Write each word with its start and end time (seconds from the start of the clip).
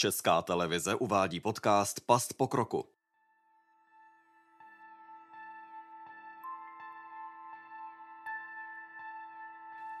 Česká 0.00 0.42
televize 0.42 0.94
uvádí 0.94 1.40
podcast 1.40 2.00
Past 2.00 2.34
pokroku. 2.34 2.84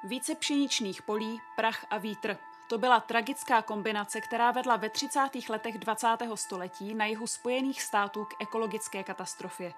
Více 0.04 0.34
pšeničných 0.34 1.02
polí, 1.02 1.40
prach 1.56 1.86
a 1.90 1.98
vítr. 1.98 2.36
To 2.68 2.78
byla 2.78 3.00
tragická 3.00 3.62
kombinace, 3.62 4.20
která 4.20 4.50
vedla 4.50 4.76
ve 4.76 4.90
30. 4.90 5.20
letech 5.48 5.78
20. 5.78 6.06
století 6.34 6.94
na 6.94 7.06
jihu 7.06 7.26
Spojených 7.26 7.82
států 7.82 8.24
k 8.24 8.42
ekologické 8.42 9.02
katastrofě. 9.02 9.74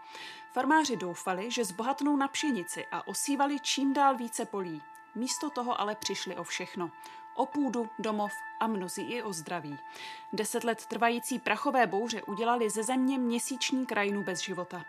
Farmáři 0.53 0.97
doufali, 0.97 1.51
že 1.51 1.65
zbohatnou 1.65 2.17
na 2.17 2.29
pšenici 2.29 2.87
a 2.93 3.09
osívali 3.09 3.61
čím 3.61 3.93
dál 3.93 4.17
více 4.17 4.45
polí. 4.45 4.83
Místo 5.15 5.51
toho 5.51 5.81
ale 5.81 5.95
přišli 5.95 6.37
o 6.37 6.45
všechno. 6.45 6.91
O 7.37 7.47
půdu, 7.47 7.89
domov 7.99 8.33
a 8.61 8.67
mnozí 8.67 9.03
i 9.03 9.23
o 9.23 9.33
zdraví. 9.33 9.79
Deset 10.33 10.65
let 10.65 10.87
trvající 10.87 11.39
prachové 11.39 11.87
bouře 11.87 12.23
udělali 12.23 12.71
ze 12.71 12.83
země 12.83 13.19
měsíční 13.19 13.87
krajinu 13.87 14.25
bez 14.25 14.41
života. 14.41 14.85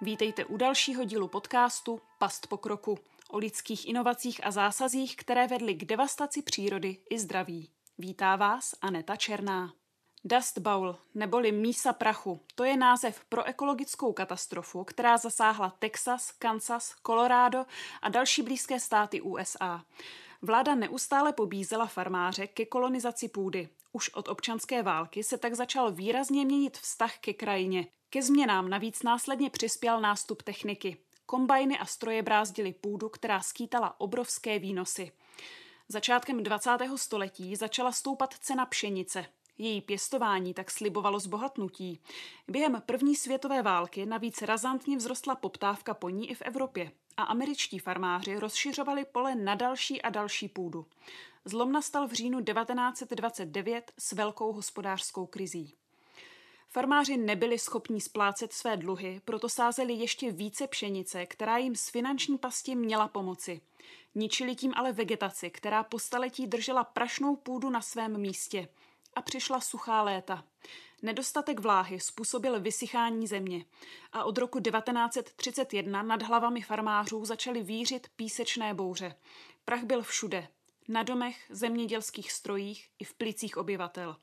Vítejte 0.00 0.44
u 0.44 0.56
dalšího 0.56 1.04
dílu 1.04 1.28
podcastu 1.28 2.00
Past 2.18 2.46
pokroku 2.46 2.98
o 3.30 3.38
lidských 3.38 3.88
inovacích 3.88 4.46
a 4.46 4.50
zásazích, 4.50 5.16
které 5.16 5.46
vedly 5.46 5.74
k 5.74 5.84
devastaci 5.84 6.42
přírody 6.42 6.96
i 7.10 7.18
zdraví. 7.18 7.70
Vítá 7.98 8.36
vás 8.36 8.74
Aneta 8.82 9.16
Černá. 9.16 9.72
Dust 10.24 10.58
Bowl, 10.58 10.98
neboli 11.14 11.52
mísa 11.52 11.92
prachu, 11.92 12.40
to 12.54 12.64
je 12.64 12.76
název 12.76 13.24
pro 13.28 13.44
ekologickou 13.44 14.12
katastrofu, 14.12 14.84
která 14.84 15.16
zasáhla 15.16 15.76
Texas, 15.78 16.32
Kansas, 16.32 16.94
Colorado 17.06 17.66
a 18.02 18.08
další 18.08 18.42
blízké 18.42 18.80
státy 18.80 19.20
USA. 19.20 19.84
Vláda 20.42 20.74
neustále 20.74 21.32
pobízela 21.32 21.86
farmáře 21.86 22.46
ke 22.46 22.66
kolonizaci 22.66 23.28
půdy. 23.28 23.68
Už 23.92 24.08
od 24.14 24.28
občanské 24.28 24.82
války 24.82 25.22
se 25.22 25.38
tak 25.38 25.54
začal 25.54 25.92
výrazně 25.92 26.44
měnit 26.44 26.78
vztah 26.78 27.18
ke 27.18 27.32
krajině. 27.32 27.86
Ke 28.10 28.22
změnám 28.22 28.68
navíc 28.68 29.02
následně 29.02 29.50
přispěl 29.50 30.00
nástup 30.00 30.42
techniky. 30.42 30.96
Kombajny 31.26 31.78
a 31.78 31.86
stroje 31.86 32.22
brázdily 32.22 32.72
půdu, 32.72 33.08
která 33.08 33.40
skýtala 33.40 34.00
obrovské 34.00 34.58
výnosy. 34.58 35.12
Začátkem 35.88 36.42
20. 36.42 36.70
století 36.96 37.56
začala 37.56 37.92
stoupat 37.92 38.34
cena 38.34 38.66
pšenice. 38.66 39.26
Její 39.58 39.80
pěstování 39.80 40.54
tak 40.54 40.70
slibovalo 40.70 41.20
zbohatnutí. 41.20 42.00
Během 42.48 42.82
první 42.86 43.16
světové 43.16 43.62
války 43.62 44.06
navíc 44.06 44.42
razantně 44.42 44.98
vzrostla 44.98 45.34
poptávka 45.34 45.94
po 45.94 46.08
ní 46.08 46.30
i 46.30 46.34
v 46.34 46.42
Evropě 46.42 46.92
a 47.18 47.22
američtí 47.22 47.78
farmáři 47.78 48.38
rozšiřovali 48.38 49.04
pole 49.04 49.34
na 49.34 49.54
další 49.54 50.02
a 50.02 50.10
další 50.10 50.48
půdu. 50.48 50.86
Zlom 51.44 51.72
nastal 51.72 52.08
v 52.08 52.12
říjnu 52.12 52.44
1929 52.44 53.92
s 53.98 54.12
velkou 54.12 54.52
hospodářskou 54.52 55.26
krizí. 55.26 55.74
Farmáři 56.68 57.16
nebyli 57.16 57.58
schopni 57.58 58.00
splácet 58.00 58.52
své 58.52 58.76
dluhy, 58.76 59.20
proto 59.24 59.48
sázeli 59.48 59.92
ještě 59.92 60.32
více 60.32 60.66
pšenice, 60.66 61.26
která 61.26 61.56
jim 61.56 61.76
z 61.76 61.88
finanční 61.88 62.38
pasti 62.38 62.74
měla 62.74 63.08
pomoci. 63.08 63.60
Ničili 64.14 64.54
tím 64.54 64.72
ale 64.76 64.92
vegetaci, 64.92 65.50
která 65.50 65.82
po 65.82 65.98
staletí 65.98 66.46
držela 66.46 66.84
prašnou 66.84 67.36
půdu 67.36 67.70
na 67.70 67.80
svém 67.80 68.20
místě. 68.20 68.68
A 69.18 69.22
přišla 69.22 69.60
suchá 69.60 70.02
léta. 70.02 70.44
Nedostatek 71.02 71.60
vláhy 71.60 72.00
způsobil 72.00 72.60
vysychání 72.60 73.26
země 73.26 73.64
a 74.12 74.24
od 74.24 74.38
roku 74.38 74.60
1931 74.60 76.02
nad 76.02 76.22
hlavami 76.22 76.62
farmářů 76.62 77.24
začaly 77.24 77.62
vířit 77.62 78.08
písečné 78.16 78.74
bouře. 78.74 79.14
Prach 79.64 79.82
byl 79.82 80.02
všude. 80.02 80.48
Na 80.88 81.02
domech, 81.02 81.46
zemědělských 81.50 82.32
strojích 82.32 82.90
i 82.98 83.04
v 83.04 83.14
plicích 83.14 83.56
obyvatel 83.56 84.16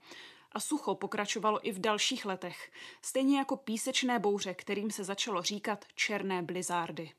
a 0.51 0.59
sucho 0.59 0.95
pokračovalo 0.95 1.67
i 1.67 1.71
v 1.71 1.79
dalších 1.79 2.25
letech, 2.25 2.71
stejně 3.01 3.37
jako 3.37 3.57
písečné 3.57 4.19
bouře, 4.19 4.53
kterým 4.53 4.91
se 4.91 5.03
začalo 5.03 5.41
říkat 5.41 5.85
černé 5.95 6.41
blizárdy. 6.41 7.11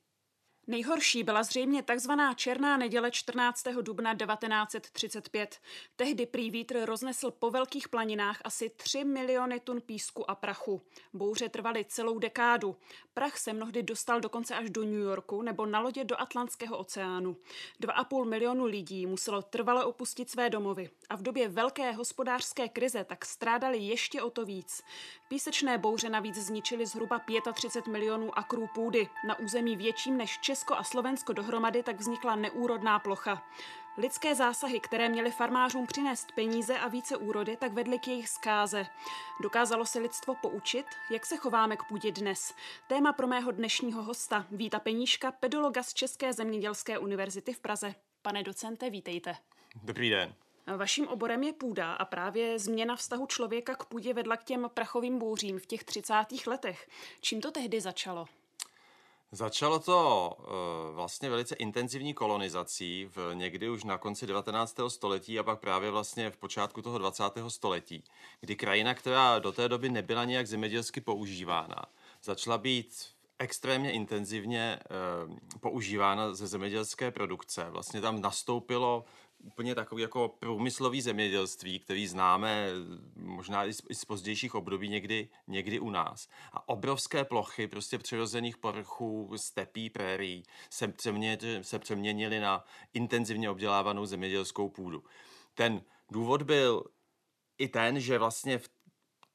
Nejhorší 0.68 1.22
byla 1.22 1.42
zřejmě 1.42 1.82
takzvaná 1.82 2.34
Černá 2.34 2.76
neděle 2.76 3.10
14. 3.10 3.64
dubna 3.82 4.14
1935. 4.14 5.60
Tehdy 5.96 6.26
prý 6.26 6.50
vítr 6.50 6.84
roznesl 6.84 7.30
po 7.30 7.50
velkých 7.50 7.88
planinách 7.88 8.40
asi 8.44 8.70
3 8.76 9.04
miliony 9.04 9.60
tun 9.60 9.80
písku 9.80 10.30
a 10.30 10.34
prachu. 10.34 10.82
Bouře 11.12 11.48
trvaly 11.48 11.84
celou 11.84 12.18
dekádu. 12.18 12.76
Prach 13.14 13.38
se 13.38 13.52
mnohdy 13.52 13.82
dostal 13.82 14.20
dokonce 14.20 14.54
až 14.54 14.70
do 14.70 14.84
New 14.84 15.00
Yorku 15.00 15.42
nebo 15.42 15.66
na 15.66 15.80
lodě 15.80 16.04
do 16.04 16.20
Atlantského 16.20 16.78
oceánu. 16.78 17.36
2,5 17.80 18.24
milionu 18.24 18.64
lidí 18.64 19.06
muselo 19.06 19.42
trvale 19.42 19.84
opustit 19.84 20.30
své 20.30 20.50
domovy 20.50 20.90
a 21.08 21.16
v 21.16 21.22
době 21.22 21.48
velké 21.48 21.92
hospodářské 21.92 22.68
krize 22.68 23.04
tak 23.04 23.24
strádali 23.24 23.78
ještě 23.78 24.22
o 24.22 24.30
to 24.30 24.44
víc. 24.44 24.82
Písečné 25.28 25.78
bouře 25.78 26.08
navíc 26.08 26.36
zničily 26.36 26.86
zhruba 26.86 27.20
35 27.54 27.92
milionů 27.92 28.38
akrů 28.38 28.68
půdy 28.74 29.08
na 29.26 29.38
území 29.38 29.76
větším 29.76 30.16
než 30.16 30.38
Česko 30.56 30.74
a 30.74 30.84
Slovensko 30.84 31.32
dohromady 31.32 31.82
tak 31.82 32.00
vznikla 32.00 32.36
neúrodná 32.36 32.98
plocha. 32.98 33.42
Lidské 33.96 34.34
zásahy, 34.34 34.80
které 34.80 35.08
měly 35.08 35.30
farmářům 35.30 35.86
přinést 35.86 36.32
peníze 36.32 36.78
a 36.78 36.88
více 36.88 37.16
úrody, 37.16 37.56
tak 37.56 37.72
vedly 37.72 37.98
k 37.98 38.08
jejich 38.08 38.28
zkáze. 38.28 38.86
Dokázalo 39.42 39.86
se 39.86 39.98
lidstvo 39.98 40.34
poučit, 40.34 40.86
jak 41.10 41.26
se 41.26 41.36
chováme 41.36 41.76
k 41.76 41.82
půdě 41.82 42.12
dnes. 42.12 42.54
Téma 42.88 43.12
pro 43.12 43.26
mého 43.26 43.50
dnešního 43.50 44.02
hosta, 44.02 44.46
Víta 44.50 44.78
Peníška, 44.78 45.32
pedologa 45.32 45.82
z 45.82 45.94
České 45.94 46.32
zemědělské 46.32 46.98
univerzity 46.98 47.52
v 47.52 47.60
Praze. 47.60 47.94
Pane 48.22 48.42
docente, 48.42 48.90
vítejte. 48.90 49.36
Dobrý 49.82 50.10
den. 50.10 50.34
Vaším 50.76 51.08
oborem 51.08 51.42
je 51.42 51.52
půda 51.52 51.92
a 51.92 52.04
právě 52.04 52.58
změna 52.58 52.96
vztahu 52.96 53.26
člověka 53.26 53.74
k 53.74 53.84
půdě 53.84 54.14
vedla 54.14 54.36
k 54.36 54.44
těm 54.44 54.70
prachovým 54.74 55.18
bouřím 55.18 55.58
v 55.58 55.66
těch 55.66 55.84
30. 55.84 56.14
letech. 56.46 56.88
Čím 57.20 57.40
to 57.40 57.50
tehdy 57.50 57.80
začalo? 57.80 58.26
Začalo 59.36 59.78
to 59.78 60.32
uh, 60.38 60.94
vlastně 60.94 61.30
velice 61.30 61.54
intenzivní 61.54 62.14
kolonizací 62.14 63.08
v 63.16 63.34
někdy 63.34 63.68
už 63.68 63.84
na 63.84 63.98
konci 63.98 64.26
19. 64.26 64.76
století 64.88 65.38
a 65.38 65.42
pak 65.42 65.60
právě 65.60 65.90
vlastně 65.90 66.30
v 66.30 66.36
počátku 66.36 66.82
toho 66.82 66.98
20. 66.98 67.22
století, 67.48 68.04
kdy 68.40 68.56
krajina, 68.56 68.94
která 68.94 69.38
do 69.38 69.52
té 69.52 69.68
doby 69.68 69.88
nebyla 69.88 70.24
nějak 70.24 70.46
zemědělsky 70.46 71.00
používána, 71.00 71.84
začala 72.22 72.58
být 72.58 73.06
extrémně 73.38 73.92
intenzivně 73.92 74.78
uh, 75.28 75.36
používána 75.60 76.34
ze 76.34 76.46
zemědělské 76.46 77.10
produkce. 77.10 77.66
Vlastně 77.70 78.00
tam 78.00 78.20
nastoupilo 78.20 79.04
úplně 79.38 79.74
takový 79.74 80.02
jako 80.02 80.28
průmyslový 80.28 81.00
zemědělství, 81.02 81.78
který 81.78 82.06
známe 82.06 82.68
možná 83.16 83.64
i 83.64 83.72
z, 83.72 84.04
pozdějších 84.04 84.54
období 84.54 84.88
někdy, 84.88 85.28
někdy 85.46 85.80
u 85.80 85.90
nás. 85.90 86.28
A 86.52 86.68
obrovské 86.68 87.24
plochy 87.24 87.66
prostě 87.66 87.98
přirozených 87.98 88.56
povrchů, 88.56 89.32
stepí, 89.36 89.90
prérí 89.90 90.42
se, 90.70 90.92
se 91.62 91.78
přeměnily 91.78 92.40
na 92.40 92.64
intenzivně 92.94 93.50
obdělávanou 93.50 94.06
zemědělskou 94.06 94.68
půdu. 94.68 95.04
Ten 95.54 95.82
důvod 96.10 96.42
byl 96.42 96.84
i 97.58 97.68
ten, 97.68 98.00
že 98.00 98.18
vlastně 98.18 98.58
v 98.58 98.68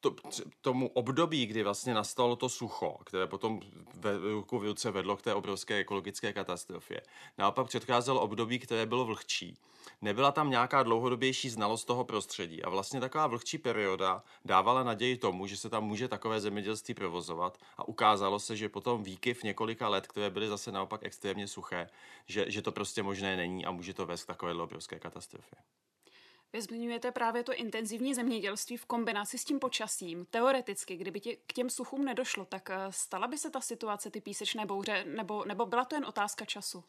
to, 0.01 0.15
tomu 0.61 0.87
období, 0.87 1.45
kdy 1.45 1.63
vlastně 1.63 1.93
nastalo 1.93 2.35
to 2.35 2.49
sucho, 2.49 2.97
které 3.05 3.27
potom 3.27 3.59
ve 3.93 4.17
ruku 4.17 4.59
v 4.59 4.63
ruce 4.63 4.91
vedlo 4.91 5.17
k 5.17 5.21
té 5.21 5.33
obrovské 5.33 5.75
ekologické 5.75 6.33
katastrofě, 6.33 7.01
naopak 7.37 7.67
předcházelo 7.67 8.21
období, 8.21 8.59
které 8.59 8.85
bylo 8.85 9.05
vlhčí. 9.05 9.57
Nebyla 10.01 10.31
tam 10.31 10.49
nějaká 10.49 10.83
dlouhodobější 10.83 11.49
znalost 11.49 11.85
toho 11.85 12.03
prostředí 12.03 12.63
a 12.63 12.69
vlastně 12.69 12.99
taková 12.99 13.27
vlhčí 13.27 13.57
perioda 13.57 14.23
dávala 14.45 14.83
naději 14.83 15.17
tomu, 15.17 15.47
že 15.47 15.57
se 15.57 15.69
tam 15.69 15.83
může 15.83 16.07
takové 16.07 16.39
zemědělství 16.39 16.93
provozovat 16.93 17.57
a 17.77 17.87
ukázalo 17.87 18.39
se, 18.39 18.55
že 18.55 18.69
potom 18.69 19.03
výkyv 19.03 19.43
několika 19.43 19.89
let, 19.89 20.07
které 20.07 20.29
byly 20.29 20.47
zase 20.47 20.71
naopak 20.71 21.01
extrémně 21.03 21.47
suché, 21.47 21.89
že, 22.25 22.51
že 22.51 22.61
to 22.61 22.71
prostě 22.71 23.03
možné 23.03 23.37
není 23.37 23.65
a 23.65 23.71
může 23.71 23.93
to 23.93 24.05
vést 24.05 24.23
k 24.23 24.27
takové 24.27 24.53
obrovské 24.53 24.99
katastrofě. 24.99 25.57
Vy 26.53 26.61
zmiňujete 26.61 27.11
právě 27.11 27.43
to 27.43 27.53
intenzivní 27.53 28.13
zemědělství 28.13 28.77
v 28.77 28.85
kombinaci 28.85 29.37
s 29.37 29.45
tím 29.45 29.59
počasím. 29.59 30.25
Teoreticky, 30.25 30.97
kdyby 30.97 31.19
tě, 31.19 31.35
k 31.47 31.53
těm 31.53 31.69
suchům 31.69 32.05
nedošlo, 32.05 32.45
tak 32.45 32.69
eh, 32.69 32.77
stala 32.89 33.27
by 33.27 33.37
se 33.37 33.49
ta 33.49 33.61
situace, 33.61 34.11
ty 34.11 34.21
písečné 34.21 34.65
bouře, 34.65 35.05
nebo, 35.07 35.45
nebo 35.45 35.65
byla 35.65 35.85
to 35.85 35.95
jen 35.95 36.05
otázka 36.05 36.45
času? 36.45 36.83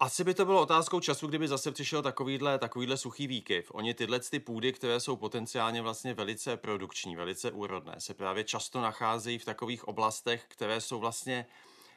asi 0.00 0.24
by 0.24 0.34
to 0.34 0.44
bylo 0.44 0.62
otázkou 0.62 1.00
času, 1.00 1.26
kdyby 1.26 1.48
zase 1.48 1.72
přišel 1.72 2.02
takovýhle, 2.02 2.58
takovýhle 2.58 2.96
suchý 2.96 3.26
výkyv. 3.26 3.70
Oni 3.74 3.94
tyhle 3.94 4.20
ty 4.20 4.40
půdy, 4.40 4.72
které 4.72 5.00
jsou 5.00 5.16
potenciálně 5.16 5.82
vlastně 5.82 6.14
velice 6.14 6.56
produkční, 6.56 7.16
velice 7.16 7.50
úrodné, 7.50 7.94
se 7.98 8.14
právě 8.14 8.44
často 8.44 8.80
nacházejí 8.80 9.38
v 9.38 9.44
takových 9.44 9.88
oblastech, 9.88 10.44
které 10.48 10.80
jsou 10.80 10.98
vlastně 10.98 11.46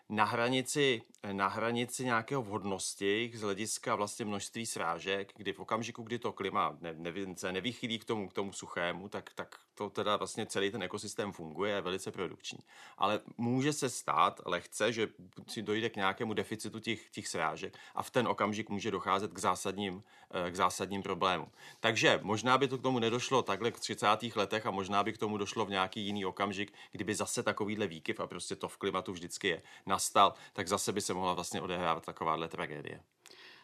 na 0.09 0.23
hranici, 0.23 1.01
na 1.31 1.47
hranici 1.47 2.05
nějakého 2.05 2.41
vhodnosti 2.41 3.31
z 3.35 3.41
hlediska 3.41 3.95
vlastně 3.95 4.25
množství 4.25 4.65
srážek, 4.65 5.33
kdy 5.35 5.53
v 5.53 5.59
okamžiku, 5.59 6.03
kdy 6.03 6.19
to 6.19 6.31
klima 6.31 6.77
ne, 6.81 6.93
ne, 6.97 7.13
se 7.35 7.51
nevychýlí 7.51 7.99
k 7.99 8.05
tomu, 8.05 8.29
k 8.29 8.33
tomu 8.33 8.53
suchému, 8.53 9.09
tak, 9.09 9.29
tak 9.35 9.59
to 9.75 9.89
teda 9.89 10.17
vlastně 10.17 10.45
celý 10.45 10.71
ten 10.71 10.83
ekosystém 10.83 11.31
funguje, 11.31 11.73
je 11.73 11.81
velice 11.81 12.11
produkční. 12.11 12.59
Ale 12.97 13.19
může 13.37 13.73
se 13.73 13.89
stát 13.89 14.41
lehce, 14.45 14.93
že 14.93 15.07
si 15.47 15.61
dojde 15.61 15.89
k 15.89 15.95
nějakému 15.95 16.33
deficitu 16.33 16.79
těch, 16.79 17.09
těch 17.09 17.27
srážek 17.27 17.77
a 17.95 18.03
v 18.03 18.09
ten 18.09 18.27
okamžik 18.27 18.69
může 18.69 18.91
docházet 18.91 19.33
k 19.33 19.37
zásadním, 19.37 20.03
eh, 20.31 20.51
k 20.51 20.55
zásadním 20.55 21.03
problémům. 21.03 21.51
Takže 21.79 22.19
možná 22.23 22.57
by 22.57 22.67
to 22.67 22.77
k 22.77 22.81
tomu 22.81 22.99
nedošlo 22.99 23.41
takhle 23.41 23.71
v 23.71 23.79
30. 23.79 24.35
letech 24.35 24.65
a 24.65 24.71
možná 24.71 25.03
by 25.03 25.13
k 25.13 25.17
tomu 25.17 25.37
došlo 25.37 25.65
v 25.65 25.69
nějaký 25.69 26.01
jiný 26.05 26.25
okamžik, 26.25 26.73
kdyby 26.91 27.15
zase 27.15 27.43
takovýhle 27.43 27.87
výkyv 27.87 28.19
a 28.19 28.27
prostě 28.27 28.55
to 28.55 28.67
v 28.67 28.77
klimatu 28.77 29.11
vždycky 29.11 29.47
je 29.47 29.61
nastal, 29.99 30.33
tak 30.53 30.67
zase 30.67 30.91
by 30.91 31.01
se 31.01 31.13
mohla 31.13 31.33
vlastně 31.33 31.61
odehrávat 31.61 32.05
takováhle 32.05 32.47
tragédie. 32.47 32.99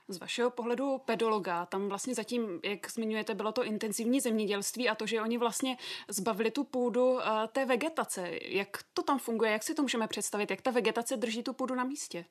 Z 0.07 0.17
vašeho 0.17 0.49
pohledu 0.49 0.97
pedologa, 0.97 1.65
tam 1.65 1.89
vlastně 1.89 2.15
zatím, 2.15 2.59
jak 2.63 2.91
zmiňujete, 2.91 3.33
bylo 3.33 3.51
to 3.51 3.63
intenzivní 3.63 4.19
zemědělství 4.19 4.89
a 4.89 4.95
to, 4.95 5.05
že 5.05 5.21
oni 5.21 5.37
vlastně 5.37 5.77
zbavili 6.07 6.51
tu 6.51 6.63
půdu 6.63 7.19
eh, 7.19 7.47
té 7.47 7.65
vegetace. 7.65 8.29
Jak 8.41 8.83
to 8.93 9.03
tam 9.03 9.19
funguje, 9.19 9.51
jak 9.51 9.63
si 9.63 9.75
to 9.75 9.81
můžeme 9.81 10.07
představit, 10.07 10.51
jak 10.51 10.61
ta 10.61 10.71
vegetace 10.71 11.17
drží 11.17 11.43
tu 11.43 11.53
půdu 11.53 11.75
na 11.75 11.83
místě? 11.83 12.25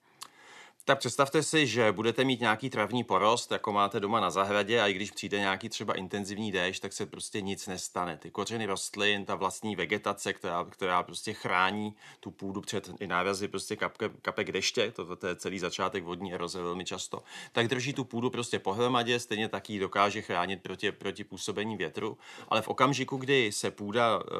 Tak 0.86 0.98
představte 0.98 1.42
si, 1.42 1.66
že 1.66 1.92
budete 1.92 2.24
mít 2.24 2.40
nějaký 2.40 2.70
travní 2.70 3.04
porost, 3.04 3.52
jako 3.52 3.72
máte 3.72 4.00
doma 4.00 4.20
na 4.20 4.30
zahradě 4.30 4.80
a 4.80 4.86
i 4.86 4.92
když 4.92 5.10
přijde 5.10 5.38
nějaký 5.38 5.68
třeba 5.68 5.94
intenzivní 5.94 6.52
déšť, 6.52 6.82
tak 6.82 6.92
se 6.92 7.06
prostě 7.06 7.40
nic 7.40 7.66
nestane. 7.66 8.16
Ty 8.16 8.30
kořeny 8.30 8.66
rostlin, 8.66 9.24
ta 9.24 9.34
vlastní 9.34 9.76
vegetace, 9.76 10.32
která, 10.32 10.64
která 10.64 11.02
prostě 11.02 11.32
chrání 11.32 11.94
tu 12.20 12.30
půdu 12.30 12.60
před 12.60 12.90
i 13.00 13.06
nárazy 13.06 13.48
prostě 13.48 13.76
kapke, 13.76 14.10
kapek 14.22 14.52
deště, 14.52 14.90
to, 14.90 15.16
to 15.16 15.26
je 15.26 15.36
celý 15.36 15.58
začátek 15.58 16.04
vodní 16.04 16.34
eroze 16.34 16.62
velmi 16.62 16.84
často, 16.84 17.22
tak 17.52 17.68
drží 17.68 17.92
tu 17.92 18.04
půdu 18.04 18.30
prostě 18.30 18.58
pohromadě, 18.58 19.20
stejně 19.20 19.48
taky 19.48 19.78
dokáže 19.78 20.22
chránit 20.22 20.62
proti, 20.62 20.92
proti 20.92 21.24
působení 21.24 21.76
větru, 21.76 22.18
ale 22.48 22.62
v 22.62 22.68
okamžiku, 22.68 23.16
kdy 23.16 23.52
se 23.52 23.70
půda 23.70 24.20
e, 24.20 24.30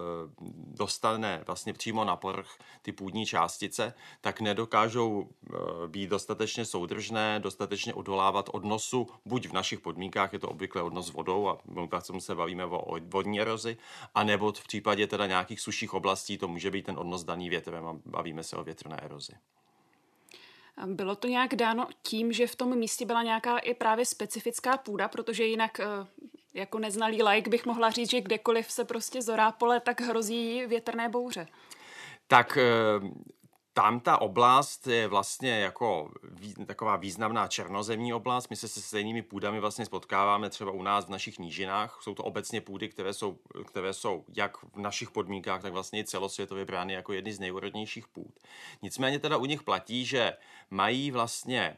dostane 0.67 1.43
vlastně 1.47 1.73
přímo 1.73 2.05
na 2.05 2.17
povrch 2.17 2.59
ty 2.83 2.93
půdní 2.93 3.27
částice, 3.27 3.95
tak 4.21 4.41
nedokážou 4.41 5.29
e, 5.29 5.89
být 5.89 6.07
dostatečně 6.11 6.34
dostatečně 6.35 6.65
soudržné, 6.65 7.41
dostatečně 7.41 7.95
odolávat 7.95 8.51
odnosu, 8.53 9.09
buď 9.25 9.49
v 9.49 9.53
našich 9.53 9.81
podmínkách 9.81 10.33
je 10.33 10.39
to 10.39 10.49
obvykle 10.49 10.83
odnos 10.83 11.13
vodou, 11.13 11.49
a 11.49 11.59
pak 11.89 12.05
se 12.19 12.35
bavíme 12.35 12.65
o 12.65 12.99
vodní 13.01 13.41
erozi, 13.41 13.77
anebo 14.15 14.53
v 14.53 14.65
případě 14.65 15.07
teda 15.07 15.27
nějakých 15.27 15.61
suších 15.61 15.95
oblastí 15.95 16.39
to 16.39 16.49
může 16.49 16.71
být 16.71 16.87
ten 16.87 16.99
odnos 16.99 17.25
daný 17.25 17.51
větrem 17.51 17.87
a 17.87 17.97
bavíme 18.07 18.43
se 18.43 18.57
o 18.57 18.65
větrné 18.65 18.97
erozi. 18.97 19.33
Bylo 20.87 21.15
to 21.15 21.29
nějak 21.29 21.55
dáno 21.55 21.87
tím, 22.03 22.33
že 22.33 22.47
v 22.47 22.57
tom 22.57 22.79
místě 22.79 23.07
byla 23.07 23.23
nějaká 23.23 23.59
i 23.59 23.75
právě 23.75 24.05
specifická 24.05 24.77
půda, 24.77 25.09
protože 25.09 25.45
jinak 25.45 25.81
eh, 25.81 25.87
jako 26.55 26.79
neznalý 26.79 27.23
like 27.23 27.51
bych 27.51 27.67
mohla 27.67 27.91
říct, 27.91 28.11
že 28.11 28.21
kdekoliv 28.21 28.71
se 28.73 28.85
prostě 28.85 29.23
zorá 29.23 29.53
pole, 29.53 29.81
tak 29.81 30.01
hrozí 30.01 30.67
větrné 30.67 31.09
bouře. 31.09 31.47
Tak 32.27 32.59
eh, 32.59 32.65
tam 33.75 34.01
ta 34.01 34.21
oblast 34.21 34.87
je 34.87 35.09
vlastně 35.09 35.51
jako 35.51 36.11
vý, 36.23 36.55
taková 36.55 36.97
významná 36.97 37.49
černozemní 37.49 38.15
oblast. 38.15 38.51
My 38.51 38.57
se 38.57 38.69
se 38.69 38.81
stejnými 38.83 39.23
půdami 39.23 39.61
vlastně 39.61 39.87
spotkáváme 39.87 40.51
třeba 40.51 40.71
u 40.71 40.83
nás 40.83 41.07
v 41.07 41.09
našich 41.09 41.39
nížinách. 41.39 41.99
Jsou 42.03 42.15
to 42.15 42.25
obecně 42.25 42.61
půdy, 42.61 42.89
které 42.89 43.13
jsou, 43.13 43.39
které 43.67 43.93
jsou 43.93 44.25
jak 44.37 44.57
v 44.57 44.77
našich 44.77 45.11
podmínkách, 45.11 45.63
tak 45.63 45.73
vlastně 45.73 46.01
i 46.01 46.05
celosvětově 46.05 46.65
brány 46.65 46.93
jako 46.93 47.13
jedny 47.13 47.33
z 47.33 47.41
nejúrodnějších 47.41 48.09
půd. 48.09 48.35
Nicméně 48.83 49.19
teda 49.19 49.37
u 49.37 49.45
nich 49.45 49.63
platí, 49.63 50.05
že 50.05 50.37
mají 50.71 51.11
vlastně 51.11 51.77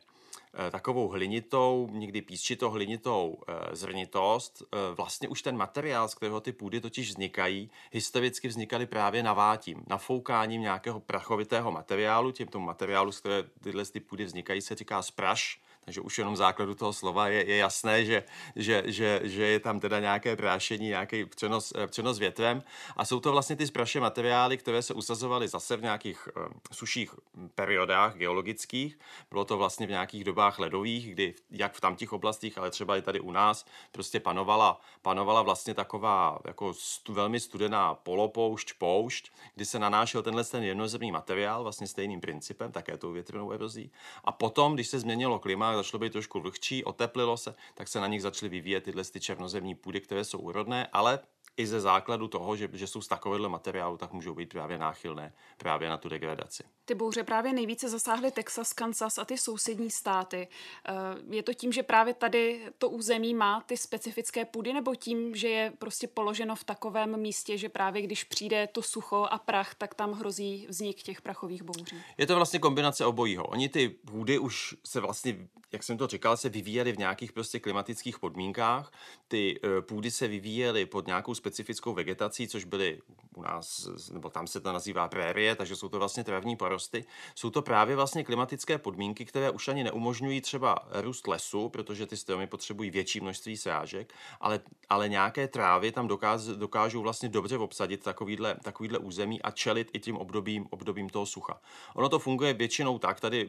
takovou 0.71 1.09
hlinitou, 1.09 1.89
někdy 1.93 2.23
písčitou 2.23 2.71
hlinitou 2.71 3.39
eh, 3.49 3.77
zrnitost. 3.77 4.63
Eh, 4.63 4.95
vlastně 4.95 5.29
už 5.29 5.43
ten 5.43 5.57
materiál, 5.57 6.09
z 6.09 6.15
kterého 6.15 6.41
ty 6.41 6.53
půdy 6.53 6.81
totiž 6.81 7.09
vznikají, 7.09 7.71
historicky 7.93 8.49
vznikaly 8.49 8.87
právě 8.87 9.23
navátím, 9.23 9.85
nafoukáním 9.87 10.63
nějakého 10.63 11.01
prachovitého 11.01 11.73
materiálu. 11.73 12.33
Tímto 12.33 12.61
materiálu, 12.61 13.13
z 13.13 13.21
které 13.21 13.45
tyhle 13.61 13.85
ty 13.85 14.01
půdy 14.01 14.25
vznikají, 14.25 14.61
se 14.61 14.75
říká 14.75 15.03
spraš 15.03 15.61
takže 15.87 16.01
už 16.01 16.19
jenom 16.19 16.37
základu 16.37 16.75
toho 16.75 16.93
slova 16.93 17.29
je, 17.29 17.51
je 17.51 17.57
jasné, 17.57 18.05
že, 18.05 18.23
že, 18.57 18.83
že, 18.87 19.21
že 19.23 19.47
je 19.47 19.61
tam 19.61 19.81
teda 19.81 20.01
nějaké 20.01 20.37
prášení, 20.37 20.89
nějaký 20.89 21.25
přenos, 21.25 21.73
eh, 21.77 21.87
přenos 21.87 22.19
větrem. 22.19 22.63
A 22.97 23.05
jsou 23.05 23.21
to 23.21 23.33
vlastně 23.33 23.57
ty 23.57 23.67
spraše 23.67 24.01
materiály, 24.01 24.57
které 24.57 24.83
se 24.83 24.95
usazovaly 24.95 25.49
zase 25.49 25.77
v 25.77 25.83
nějakých 25.83 26.29
uh, 26.37 26.43
suších 26.73 27.15
periodách 27.55 28.17
geologických. 28.17 28.99
Bylo 29.31 29.45
to 29.45 29.57
vlastně 29.57 29.87
v 29.87 29.91
nějakých 29.91 30.25
dobách 30.25 30.59
ledových, 30.59 31.13
kdy 31.13 31.35
jak 31.51 31.75
v 31.75 31.81
tamtích 31.81 32.13
oblastích, 32.13 32.59
ale 32.59 32.71
třeba 32.71 32.97
i 32.97 33.03
tady 33.03 33.21
u 33.21 33.31
nás, 33.31 33.67
prostě 33.93 34.21
panovala, 34.21 34.81
panovala 35.03 35.43
vlastně 35.43 35.75
taková 35.75 36.39
jako 36.45 36.75
stu, 36.75 37.15
velmi 37.15 37.41
studená 37.41 37.95
polopoušť, 37.95 38.75
poušť, 38.79 39.33
kdy 39.55 39.65
se 39.65 39.79
nanášel 39.79 40.23
tenhle 40.23 40.45
ten 40.45 40.63
jednozemný 40.63 41.13
materiál 41.13 41.63
vlastně 41.63 41.87
stejným 41.87 42.21
principem, 42.21 42.73
také 42.73 42.97
tou 42.97 43.13
větrnou 43.13 43.51
erozí. 43.51 43.91
A 44.25 44.33
potom, 44.33 44.75
když 44.75 44.89
se 44.89 44.99
změnilo 44.99 45.39
klima, 45.39 45.76
začalo 45.77 46.01
být 46.01 46.13
trošku 46.13 46.41
vlhčí, 46.41 46.85
oteplilo 46.85 47.37
se, 47.37 47.55
tak 47.75 47.89
se 47.89 48.01
na 48.01 48.07
nich 48.07 48.23
začaly 48.23 48.51
vyvíjet 48.51 48.85
tyhle 48.85 49.05
ty 49.05 49.21
černozemní 49.21 49.75
půdy, 49.75 50.01
které 50.01 50.25
jsou 50.25 50.39
úrodné, 50.39 50.87
ale 50.93 51.19
i 51.57 51.67
ze 51.67 51.81
základu 51.81 52.29
toho, 52.29 52.57
že, 52.57 52.69
že 52.73 52.87
jsou 52.87 53.01
z 53.01 53.09
takovéhle 53.09 53.49
materiálu, 53.49 53.97
tak 53.97 54.13
můžou 54.13 54.35
být 54.35 54.49
právě 54.49 54.79
náchylné 54.79 55.33
právě 55.57 55.89
na 55.89 55.97
tu 55.97 56.09
degradaci. 56.09 56.65
Ty 56.87 56.95
bouře 56.95 57.25
právě 57.25 57.53
nejvíce 57.53 57.89
zasáhly 57.89 58.31
Texas, 58.31 58.73
Kansas 58.73 59.19
a 59.19 59.25
ty 59.25 59.39
sousední 59.39 59.91
státy. 59.91 60.49
Eh, 60.89 60.93
je 61.31 61.43
to 61.43 61.55
tím, 61.55 61.73
že 61.73 61.83
právě 61.83 62.15
tady 62.15 62.63
to 62.79 62.89
území 62.89 63.35
má 63.35 63.61
ty 63.61 63.77
specifické 63.77 64.45
půdy, 64.45 64.73
nebo 64.73 64.95
tím, 64.95 65.35
že 65.35 65.49
je 65.49 65.73
prostě 65.79 66.09
položeno 66.09 66.57
v 66.57 66.65
takovém 66.65 67.21
místě, 67.21 67.59
že 67.59 67.69
právě 67.69 68.03
když 68.03 68.25
přijde 68.25 68.69
to 68.73 68.83
sucho 68.83 69.27
a 69.31 69.39
prach, 69.39 69.75
tak 69.75 69.95
tam 69.95 70.13
hrozí 70.13 70.67
vznik 70.69 71.03
těch 71.03 71.23
prachových 71.23 71.63
bouří? 71.63 72.03
Je 72.19 72.27
to 72.27 72.37
vlastně 72.37 72.59
kombinace 72.59 73.07
obojího. 73.07 73.45
Oni 73.45 73.69
ty 73.69 73.89
půdy 73.89 74.39
už 74.39 74.75
se 74.85 75.01
vlastně, 75.01 75.49
jak 75.73 75.83
jsem 75.83 75.99
to 75.99 76.07
říkal, 76.07 76.37
se 76.37 76.49
vyvíjely 76.49 76.93
v 76.93 76.99
nějakých 76.99 77.33
prostě 77.33 77.61
klimatických 77.61 78.19
podmínkách. 78.19 78.93
Ty 79.29 79.61
eh, 79.65 79.83
půdy 79.83 80.11
se 80.11 80.29
vyvíjely 80.29 80.87
pod 80.87 81.07
nějakou 81.07 81.35
specifickou 81.35 81.95
vegetací, 81.95 82.49
což 82.49 82.65
byly 82.65 83.01
u 83.37 83.43
nás, 83.43 83.89
nebo 84.13 84.31
tam 84.31 84.47
se 84.47 84.61
to 84.61 84.73
nazývá 84.73 85.09
prérie, 85.09 85.57
takže 85.57 85.77
jsou 85.77 85.89
to 85.89 85.99
vlastně 85.99 86.25
travní 86.25 86.57
porosty. 86.77 87.05
Jsou 87.35 87.51
to 87.51 87.63
právě 87.63 87.97
vlastně 87.97 88.25
klimatické 88.25 88.79
podmínky, 88.79 89.25
které 89.25 89.51
už 89.51 89.69
ani 89.69 89.85
neumožňují 89.85 90.41
třeba 90.41 90.77
růst 90.93 91.27
lesu, 91.27 91.69
protože 91.69 92.07
ty 92.07 92.17
stromy 92.17 92.47
potřebují 92.47 92.91
větší 92.91 93.21
množství 93.21 93.57
srážek, 93.57 94.13
ale, 94.41 94.61
ale 94.89 95.09
nějaké 95.09 95.49
trávy 95.49 95.93
tam 95.93 96.09
dokáž, 96.09 96.43
dokážou 96.43 97.03
vlastně 97.03 97.29
dobře 97.29 97.59
obsadit 97.59 98.03
takovýhle, 98.03 98.57
takovýhle 98.63 98.99
území 98.99 99.43
a 99.43 99.51
čelit 99.51 99.91
i 99.93 99.99
tím 100.01 100.17
obdobím, 100.17 100.67
obdobím 100.71 101.09
toho 101.09 101.27
sucha. 101.27 101.61
Ono 101.95 102.09
to 102.09 102.19
funguje 102.19 102.53
většinou 102.53 102.99
tak 102.99 103.21
tady 103.21 103.49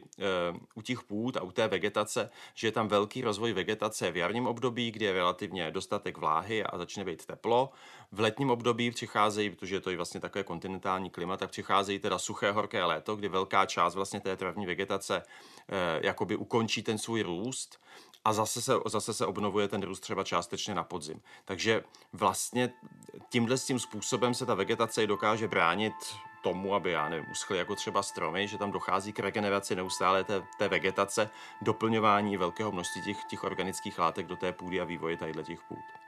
u 0.74 0.82
těch 0.82 1.02
půd 1.02 1.36
a 1.36 1.42
u 1.42 1.52
té 1.52 1.68
vegetace, 1.68 2.30
že 2.54 2.66
je 2.66 2.72
tam 2.72 2.88
velký 2.88 3.20
rozvoj 3.22 3.52
vegetace 3.52 4.10
v 4.10 4.16
jarním 4.16 4.46
období, 4.46 4.90
kdy 4.90 5.04
je 5.04 5.12
relativně 5.12 5.70
dostatek 5.70 6.16
vláhy 6.18 6.64
a 6.64 6.78
začne 6.78 7.04
být 7.04 7.26
teplo. 7.26 7.70
V 8.12 8.20
letním 8.20 8.50
období 8.50 8.90
přicházejí, 8.90 9.50
protože 9.50 9.76
je 9.76 9.80
to 9.80 9.90
i 9.90 9.96
vlastně 9.96 10.20
takové 10.20 10.44
kontinentální 10.44 11.10
klima, 11.10 11.36
tak 11.36 11.50
přicházejí 11.50 11.98
teda 11.98 12.18
suché, 12.18 12.52
horké 12.52 12.84
léto, 12.84 13.16
kdy 13.18 13.28
velká 13.28 13.66
část 13.66 13.94
vlastně 13.94 14.20
té 14.20 14.36
travní 14.36 14.66
vegetace 14.66 15.22
eh, 15.22 16.06
jakoby 16.06 16.36
ukončí 16.36 16.82
ten 16.82 16.98
svůj 16.98 17.22
růst 17.22 17.80
a 18.24 18.32
zase 18.32 18.62
se, 18.62 18.72
zase 18.86 19.14
se 19.14 19.26
obnovuje 19.26 19.68
ten 19.68 19.82
růst 19.82 20.00
třeba 20.00 20.24
částečně 20.24 20.74
na 20.74 20.84
podzim. 20.84 21.20
Takže 21.44 21.84
vlastně 22.12 22.72
tímhle 23.28 23.58
s 23.58 23.64
tím 23.64 23.78
způsobem 23.78 24.34
se 24.34 24.46
ta 24.46 24.54
vegetace 24.54 25.06
dokáže 25.06 25.48
bránit 25.48 25.94
tomu, 26.42 26.74
aby, 26.74 26.90
já 26.90 27.08
nevím, 27.08 27.30
uschly 27.30 27.58
jako 27.58 27.74
třeba 27.74 28.02
stromy, 28.02 28.48
že 28.48 28.58
tam 28.58 28.70
dochází 28.70 29.12
k 29.12 29.20
regeneraci 29.20 29.76
neustále 29.76 30.24
té, 30.24 30.42
té 30.58 30.68
vegetace, 30.68 31.30
doplňování 31.62 32.36
velkého 32.36 32.72
množství 32.72 33.02
těch, 33.02 33.24
těch 33.24 33.44
organických 33.44 33.98
látek 33.98 34.26
do 34.26 34.36
té 34.36 34.52
půdy 34.52 34.80
a 34.80 34.84
vývoje 34.84 35.16
tadyhle 35.16 35.44
těch 35.44 35.60
půd. 35.68 36.07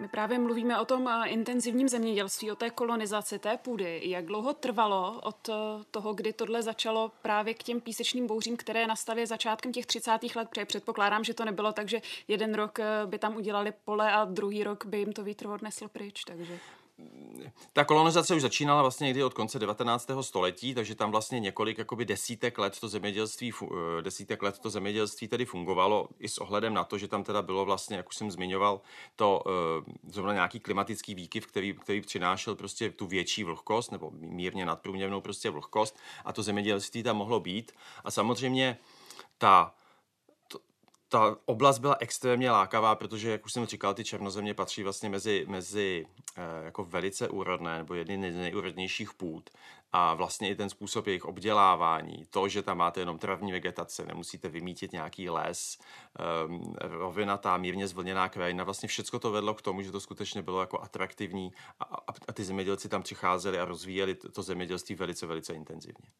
My 0.00 0.08
právě 0.08 0.38
mluvíme 0.38 0.80
o 0.80 0.84
tom 0.84 1.08
eh, 1.08 1.28
intenzivním 1.28 1.88
zemědělství, 1.88 2.52
o 2.52 2.56
té 2.56 2.70
kolonizaci 2.70 3.38
té 3.38 3.56
půdy. 3.56 4.00
Jak 4.04 4.26
dlouho 4.26 4.54
trvalo 4.54 5.20
od 5.22 5.48
eh, 5.48 5.52
toho, 5.90 6.14
kdy 6.14 6.32
tohle 6.32 6.62
začalo 6.62 7.12
právě 7.22 7.54
k 7.54 7.62
těm 7.62 7.80
písečným 7.80 8.26
bouřím, 8.26 8.56
které 8.56 8.86
nastaly 8.86 9.26
začátkem 9.26 9.72
těch 9.72 9.86
30. 9.86 10.10
let? 10.36 10.48
Protože 10.48 10.64
předpokládám, 10.64 11.24
že 11.24 11.34
to 11.34 11.44
nebylo 11.44 11.72
tak, 11.72 11.88
že 11.88 12.02
jeden 12.28 12.54
rok 12.54 12.80
eh, 12.80 12.84
by 13.06 13.18
tam 13.18 13.36
udělali 13.36 13.72
pole 13.84 14.12
a 14.12 14.24
druhý 14.24 14.64
rok 14.64 14.86
by 14.86 14.98
jim 14.98 15.12
to 15.12 15.24
vítr 15.24 15.46
odnesl 15.46 15.88
pryč. 15.88 16.24
Takže 16.24 16.58
ta 17.72 17.84
kolonizace 17.84 18.34
už 18.34 18.42
začínala 18.42 18.82
vlastně 18.82 19.04
někdy 19.04 19.24
od 19.24 19.34
konce 19.34 19.58
19. 19.58 20.10
století, 20.20 20.74
takže 20.74 20.94
tam 20.94 21.10
vlastně 21.10 21.40
několik 21.40 21.78
jakoby 21.78 22.04
desítek 22.04 22.58
let 22.58 22.80
to 22.80 22.88
zemědělství, 22.88 23.52
eh, 23.62 24.02
desítek 24.02 24.42
let 24.42 24.58
to 24.58 24.70
zemědělství 24.70 25.28
tedy 25.28 25.44
fungovalo 25.44 26.08
i 26.18 26.28
s 26.28 26.38
ohledem 26.38 26.74
na 26.74 26.84
to, 26.84 26.98
že 26.98 27.08
tam 27.08 27.24
teda 27.24 27.42
bylo 27.42 27.64
vlastně, 27.64 27.96
jak 27.96 28.08
už 28.08 28.16
jsem 28.16 28.30
zmiňoval, 28.30 28.80
to 29.16 29.42
eh, 29.46 29.92
zrovna 30.08 30.32
nějaký 30.32 30.60
klimatický 30.60 31.14
výkyv, 31.14 31.46
který, 31.46 31.74
který 31.74 32.00
přinášel 32.00 32.54
prostě 32.54 32.90
tu 32.90 33.06
větší 33.06 33.44
vlhkost 33.44 33.92
nebo 33.92 34.10
mírně 34.14 34.66
nadprůměrnou 34.66 35.20
prostě 35.20 35.50
vlhkost 35.50 35.98
a 36.24 36.32
to 36.32 36.42
zemědělství 36.42 37.02
tam 37.02 37.16
mohlo 37.16 37.40
být. 37.40 37.72
A 38.04 38.10
samozřejmě 38.10 38.78
ta 39.38 39.74
ta 41.10 41.36
oblast 41.44 41.78
byla 41.78 41.96
extrémně 42.00 42.50
lákavá, 42.50 42.94
protože, 42.94 43.30
jak 43.30 43.44
už 43.44 43.52
jsem 43.52 43.66
říkal, 43.66 43.94
ty 43.94 44.04
černozemě 44.04 44.54
patří 44.54 44.82
vlastně 44.82 45.08
mezi, 45.08 45.44
mezi 45.48 46.06
eh, 46.36 46.64
jako 46.64 46.84
velice 46.84 47.28
úrodné 47.28 47.78
nebo 47.78 47.94
jedny 47.94 48.32
z 48.32 48.36
nejúrodnějších 48.36 49.14
půd. 49.14 49.50
A 49.92 50.14
vlastně 50.14 50.50
i 50.50 50.54
ten 50.54 50.70
způsob 50.70 51.06
jejich 51.06 51.24
obdělávání, 51.24 52.24
to, 52.30 52.48
že 52.48 52.62
tam 52.62 52.78
máte 52.78 53.00
jenom 53.00 53.18
travní 53.18 53.52
vegetace, 53.52 54.06
nemusíte 54.06 54.48
vymítit 54.48 54.92
nějaký 54.92 55.30
les, 55.30 55.78
um, 56.46 56.74
rovinatá, 56.80 57.56
mírně 57.56 57.88
zvlněná 57.88 58.28
krajina, 58.28 58.64
vlastně 58.64 58.88
všechno 58.88 59.18
to 59.18 59.30
vedlo 59.30 59.54
k 59.54 59.62
tomu, 59.62 59.82
že 59.82 59.92
to 59.92 60.00
skutečně 60.00 60.42
bylo 60.42 60.60
jako 60.60 60.82
atraktivní 60.82 61.52
a, 61.80 61.84
a, 61.84 62.12
a 62.28 62.32
ty 62.32 62.44
zemědělci 62.44 62.88
tam 62.88 63.02
přicházeli 63.02 63.58
a 63.58 63.64
rozvíjeli 63.64 64.14
to 64.14 64.42
zemědělství 64.42 64.94
velice, 64.94 65.26
velice 65.26 65.54
intenzivně. 65.54 66.10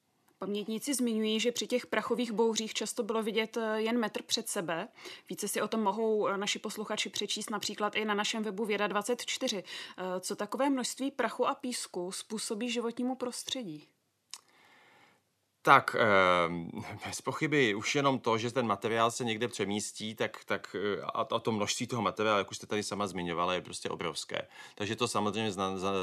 Pamětníci 0.41 0.95
zmiňují, 0.95 1.41
že 1.41 1.53
při 1.53 1.67
těch 1.67 1.87
prachových 1.87 2.33
bouřích 2.33 2.75
často 2.75 3.03
bylo 3.03 3.23
vidět 3.23 3.57
eh, 3.57 3.81
jen 3.81 3.99
metr 3.99 4.23
před 4.23 4.49
sebe. 4.49 4.89
Více 5.29 5.49
si 5.49 5.63
o 5.63 5.69
tom 5.69 5.83
mohou 5.83 6.29
eh, 6.29 6.39
naši 6.39 6.59
posluchači 6.59 7.11
přečíst 7.11 7.51
například 7.51 7.97
i 7.97 8.05
na 8.05 8.15
našem 8.15 8.43
webu 8.43 8.65
Věda 8.65 8.87
24. 8.87 9.63
Eh, 9.99 10.21
co 10.21 10.37
takové 10.37 10.71
množství 10.71 11.11
prachu 11.11 11.47
a 11.47 11.55
písku 11.55 12.13
způsobí 12.13 12.71
životnímu 12.71 13.15
prostředí? 13.15 13.89
Tak 15.63 15.97
ehm, 15.99 16.71
bez 17.07 17.21
pochyby 17.21 17.75
už 17.75 17.95
jenom 17.95 18.19
to, 18.19 18.39
že 18.39 18.51
ten 18.51 18.67
materiál 18.67 19.11
se 19.11 19.25
někde 19.25 19.49
přemístí, 19.49 20.15
tak, 20.15 20.45
tak 20.45 20.77
eh, 20.99 21.03
a 21.15 21.25
to 21.25 21.53
množství 21.53 21.87
toho 21.87 22.03
materiálu, 22.03 22.39
jak 22.39 22.51
už 22.51 22.57
jste 22.57 22.67
tady 22.67 22.83
sama 22.83 23.07
zmiňovala, 23.07 23.55
je 23.55 23.61
prostě 23.61 23.89
obrovské. 23.89 24.49
Takže 24.75 24.97
to 24.97 25.09
samozřejmě 25.09 25.53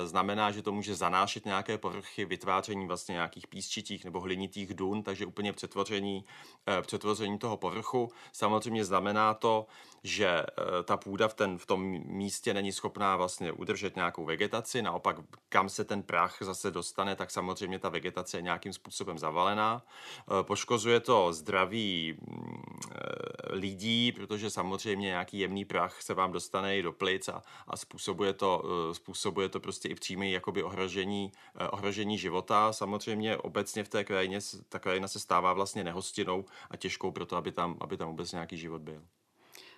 znamená, 0.05 0.51
že 0.51 0.61
to 0.61 0.71
může 0.71 0.95
zanášet 0.95 1.45
nějaké 1.45 1.77
povrchy, 1.77 2.25
vytváření 2.25 2.87
vlastně 2.87 3.13
nějakých 3.13 3.47
písčitých 3.47 4.05
nebo 4.05 4.19
hlinitých 4.19 4.73
dun, 4.73 5.03
takže 5.03 5.25
úplně 5.25 5.53
přetvoření, 5.53 6.25
eh, 6.67 6.81
přetvoření 6.81 7.37
toho 7.37 7.57
povrchu. 7.57 8.11
Samozřejmě 8.31 8.85
znamená 8.85 9.33
to, 9.33 9.67
že 10.03 10.27
eh, 10.27 10.83
ta 10.83 10.97
půda 10.97 11.27
v, 11.27 11.33
ten, 11.33 11.57
v 11.57 11.65
tom 11.65 11.81
místě 12.05 12.53
není 12.53 12.71
schopná 12.71 13.15
vlastně 13.15 13.51
udržet 13.51 13.95
nějakou 13.95 14.25
vegetaci, 14.25 14.81
naopak 14.81 15.15
kam 15.49 15.69
se 15.69 15.83
ten 15.83 16.03
prach 16.03 16.37
zase 16.41 16.71
dostane, 16.71 17.15
tak 17.15 17.31
samozřejmě 17.31 17.79
ta 17.79 17.89
vegetace 17.89 18.37
je 18.37 18.41
nějakým 18.41 18.73
způsobem 18.73 19.17
zavalená. 19.17 19.46
Eh, 19.55 20.43
poškozuje 20.43 20.99
to 20.99 21.33
zdraví 21.33 22.17
mm, 22.21 22.63
eh, 22.91 23.55
lidí, 23.55 24.11
protože 24.11 24.49
samozřejmě 24.49 25.07
nějaký 25.07 25.39
jemný 25.39 25.65
prach 25.65 26.01
se 26.01 26.13
vám 26.13 26.31
dostane 26.31 26.77
i 26.77 26.81
do 26.81 26.91
plic 26.91 27.29
a, 27.29 27.41
a 27.67 27.77
způsobuje, 27.77 28.33
to, 28.33 28.63
způsobuje 28.91 29.49
to 29.49 29.59
prostě 29.59 29.87
i 29.87 29.95
přímé 29.95 30.29
jakoby 30.29 30.63
ohrožení, 30.63 31.31
ohrožení 31.71 32.17
života. 32.17 32.73
Samozřejmě 32.73 33.37
obecně 33.37 33.83
v 33.83 33.89
té 33.89 34.03
krajině 34.03 34.39
ta 34.69 34.79
krajina 34.79 35.07
se 35.07 35.19
stává 35.19 35.53
vlastně 35.53 35.83
nehostinou 35.83 36.45
a 36.69 36.77
těžkou 36.77 37.11
pro 37.11 37.25
to, 37.25 37.35
aby 37.35 37.51
tam, 37.51 37.77
aby 37.79 37.97
tam 37.97 38.07
vůbec 38.07 38.31
nějaký 38.31 38.57
život 38.57 38.81
byl. 38.81 39.01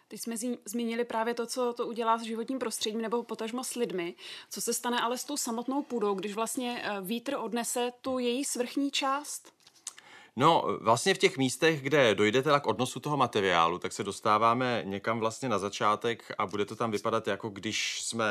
Teď 0.10 0.22
jsme 0.22 0.36
zmínili 0.66 1.06
právě 1.06 1.34
to, 1.34 1.46
co 1.46 1.74
to 1.74 1.88
udělá 1.88 2.18
s 2.18 2.22
životním 2.22 2.60
prostředím 2.60 3.02
nebo 3.02 3.24
potažmo 3.24 3.64
s 3.64 3.76
lidmi. 3.76 4.16
Co 4.50 4.62
se 4.62 4.74
stane 4.74 5.02
ale 5.02 5.18
s 5.18 5.24
tou 5.24 5.38
samotnou 5.38 5.84
půdou, 5.84 6.14
když 6.14 6.34
vlastně 6.34 6.82
eh, 6.84 7.02
vítr 7.02 7.36
odnese 7.38 7.92
tu 8.02 8.20
její 8.20 8.46
svrchní 8.46 8.92
část? 8.92 9.54
No, 10.40 10.64
vlastně 10.82 11.14
v 11.14 11.18
těch 11.18 11.38
místech, 11.38 11.82
kde 11.82 12.16
dojdete 12.16 12.60
k 12.60 12.68
odnosu 12.68 13.00
toho 13.00 13.18
materiálu, 13.18 13.80
tak 13.80 13.92
se 13.94 14.04
dostáváme 14.04 14.82
někam 14.86 15.20
vlastně 15.20 15.50
na 15.50 15.60
začátek 15.60 16.32
a 16.38 16.46
bude 16.46 16.66
to 16.66 16.76
tam 16.76 16.92
vypadat 16.92 17.28
jako 17.28 17.50
když 17.50 18.02
jsme 18.02 18.26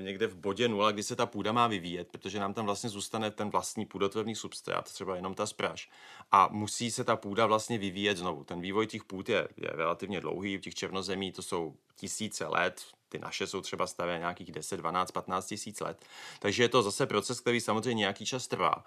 někde 0.00 0.26
v 0.26 0.36
bodě 0.36 0.68
nula, 0.68 0.90
kdy 0.92 1.02
se 1.02 1.16
ta 1.16 1.26
půda 1.26 1.52
má 1.52 1.66
vyvíjet, 1.66 2.08
protože 2.10 2.40
nám 2.40 2.54
tam 2.54 2.66
vlastně 2.66 2.90
zůstane 2.90 3.30
ten 3.30 3.50
vlastní 3.50 3.86
půdotvorný 3.86 4.34
substrát, 4.34 4.92
třeba 4.92 5.16
jenom 5.16 5.34
ta 5.34 5.46
spráž. 5.46 5.90
A 6.32 6.48
musí 6.52 6.90
se 6.90 7.04
ta 7.04 7.16
půda 7.16 7.46
vlastně 7.46 7.78
vyvíjet 7.78 8.16
znovu. 8.16 8.44
Ten 8.44 8.60
vývoj 8.60 8.86
těch 8.86 9.04
půd 9.04 9.28
je, 9.28 9.48
je 9.56 9.70
relativně 9.72 10.20
dlouhý, 10.20 10.56
v 10.56 10.60
těch 10.60 10.74
černozemí 10.74 11.32
to 11.32 11.42
jsou 11.42 11.74
tisíce 11.96 12.46
let, 12.46 12.82
ty 13.14 13.20
naše 13.20 13.46
jsou 13.46 13.60
třeba 13.60 13.86
stavé 13.86 14.18
nějakých 14.18 14.52
10, 14.52 14.76
12, 14.76 15.10
15 15.10 15.46
tisíc 15.46 15.80
let. 15.80 16.04
Takže 16.38 16.62
je 16.62 16.68
to 16.68 16.82
zase 16.82 17.06
proces, 17.06 17.40
který 17.40 17.60
samozřejmě 17.60 18.00
nějaký 18.00 18.26
čas 18.26 18.46
trvá. 18.46 18.84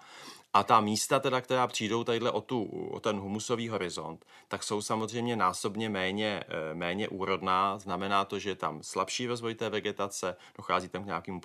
A 0.52 0.62
ta 0.62 0.80
místa, 0.80 1.20
teda, 1.20 1.40
která 1.40 1.66
přijdou 1.66 2.04
tadyhle 2.04 2.30
o, 2.30 2.40
tu, 2.40 2.64
o 2.64 3.00
ten 3.00 3.16
humusový 3.16 3.68
horizont, 3.68 4.24
tak 4.48 4.62
jsou 4.62 4.82
samozřejmě 4.82 5.36
násobně 5.36 5.88
méně, 5.88 6.44
eh, 6.48 6.74
méně 6.74 7.08
úrodná. 7.08 7.78
Znamená 7.78 8.24
to, 8.24 8.38
že 8.38 8.50
je 8.50 8.56
tam 8.56 8.82
slabší 8.82 9.26
rozvoj 9.26 9.54
té 9.54 9.70
vegetace, 9.70 10.36
dochází 10.56 10.88
tam 10.88 11.02
k 11.02 11.06
nějakému 11.06 11.40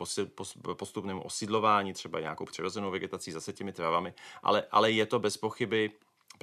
postupnému 0.77 1.21
osidlování, 1.21 1.93
třeba 1.93 2.19
nějakou 2.19 2.45
přirozenou 2.45 2.91
vegetací, 2.91 3.31
zase 3.31 3.53
těmi 3.53 3.73
travami, 3.73 4.13
ale, 4.43 4.63
ale 4.71 4.91
je 4.91 5.05
to 5.05 5.19
bez 5.19 5.37
pochyby 5.37 5.91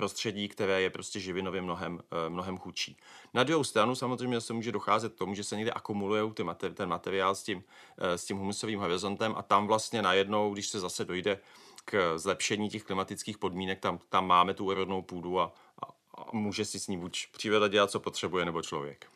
prostředí, 0.01 0.49
které 0.49 0.83
je 0.83 0.91
prostě 0.91 1.21
živinově 1.21 1.63
mnohem, 1.63 2.01
eh, 2.01 2.31
mnohem 2.31 2.59
chudší. 2.59 2.97
Na 3.35 3.45
druhou 3.45 3.65
stranu 3.65 3.95
samozřejmě 3.95 4.41
se 4.41 4.53
může 4.53 4.73
docházet 4.73 5.13
k 5.13 5.19
tomu, 5.19 5.35
že 5.35 5.45
se 5.45 5.57
někde 5.57 5.71
akumuluje 5.71 6.23
ty 6.35 6.43
materi- 6.43 6.75
ten 6.75 6.89
materiál 6.89 7.35
s 7.35 7.43
tím, 7.43 7.65
eh, 7.99 8.19
s 8.19 8.25
tím 8.25 8.37
humusovým 8.37 8.81
horizontem 8.81 9.35
a 9.37 9.43
tam 9.43 9.67
vlastně 9.67 10.03
najednou, 10.03 10.53
když 10.53 10.69
se 10.69 10.81
zase 10.81 11.05
dojde 11.05 11.41
k 11.85 12.19
zlepšení 12.19 12.69
těch 12.69 12.83
klimatických 12.83 13.39
podmínek, 13.39 13.81
tam, 13.81 13.99
tam 14.09 14.27
máme 14.27 14.55
tu 14.55 14.65
úrodnou 14.65 15.03
půdu 15.03 15.41
a, 15.41 15.53
a, 15.83 15.87
a 16.15 16.25
může 16.33 16.65
si 16.65 16.81
s 16.81 16.89
ní 16.89 16.97
buď 16.97 17.27
příroda 17.33 17.69
dělat, 17.69 17.91
co 17.91 18.01
potřebuje, 18.01 18.45
nebo 18.45 18.63
člověk. 18.63 19.07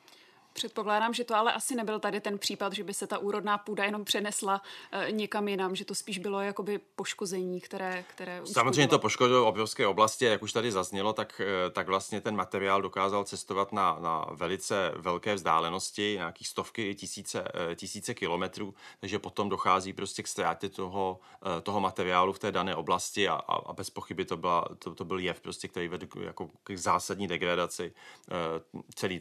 Předpokládám, 0.55 1.15
že 1.15 1.25
to 1.25 1.35
ale 1.35 1.53
asi 1.53 1.75
nebyl 1.75 2.01
tady 2.01 2.21
ten 2.21 2.39
případ, 2.39 2.73
že 2.73 2.85
by 2.85 2.95
se 2.95 3.07
ta 3.07 3.19
úrodná 3.19 3.59
půda 3.59 3.85
jenom 3.85 4.05
přenesla 4.05 4.63
e, 4.93 5.13
někam 5.13 5.49
jinam, 5.49 5.77
že 5.77 5.85
to 5.85 5.95
spíš 5.95 6.19
bylo 6.19 6.41
jakoby 6.41 6.81
poškození, 6.97 7.61
které, 7.61 8.05
které 8.15 8.41
Samozřejmě 8.45 8.89
to 8.89 8.99
poškodilo 8.99 9.47
obrovské 9.47 9.87
oblasti, 9.87 10.25
jak 10.25 10.43
už 10.43 10.53
tady 10.53 10.73
zaznělo, 10.73 11.13
tak, 11.13 11.41
e, 11.41 11.71
tak 11.71 11.87
vlastně 11.87 12.21
ten 12.21 12.37
materiál 12.37 12.83
dokázal 12.83 13.25
cestovat 13.25 13.73
na, 13.73 13.99
na 14.01 14.27
velice 14.33 14.93
velké 14.97 15.35
vzdálenosti, 15.35 16.15
nějakých 16.17 16.49
stovky, 16.49 16.95
tisíce, 16.95 17.45
e, 17.71 17.77
tisíce 17.77 18.15
kilometrů, 18.15 18.75
takže 19.01 19.19
potom 19.19 19.49
dochází 19.49 19.93
prostě 19.93 20.23
k 20.23 20.29
ztrátě 20.29 20.69
toho, 20.69 21.21
toho 21.63 21.81
materiálu 21.81 22.33
v 22.33 22.39
té 22.39 22.53
dané 22.53 22.77
oblasti 22.77 23.29
a, 23.29 23.35
a, 23.35 23.55
a 23.55 23.73
bez 23.73 23.91
pochyby 23.91 24.25
to, 24.25 24.37
byla, 24.37 24.65
to, 24.79 24.95
to 24.95 25.05
byl 25.05 25.19
jev, 25.19 25.41
prostě, 25.41 25.69
který 25.69 25.89
vedl 25.89 26.07
jako 26.21 26.51
k 26.65 26.77
zásadní 26.77 27.29
degradaci 27.29 27.93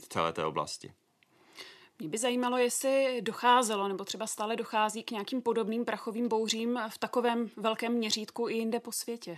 celé 0.09 0.33
té 0.33 0.45
oblasti. 0.45 0.93
Mě 2.03 2.09
by 2.09 2.17
zajímalo, 2.17 2.57
jestli 2.57 3.21
docházelo 3.21 3.87
nebo 3.87 4.05
třeba 4.05 4.27
stále 4.27 4.55
dochází 4.55 5.03
k 5.03 5.11
nějakým 5.11 5.41
podobným 5.41 5.85
prachovým 5.85 6.27
bouřím 6.27 6.79
v 6.89 6.97
takovém 6.97 7.49
velkém 7.57 7.93
měřítku 7.93 8.49
i 8.49 8.53
jinde 8.53 8.79
po 8.79 8.91
světě 8.91 9.37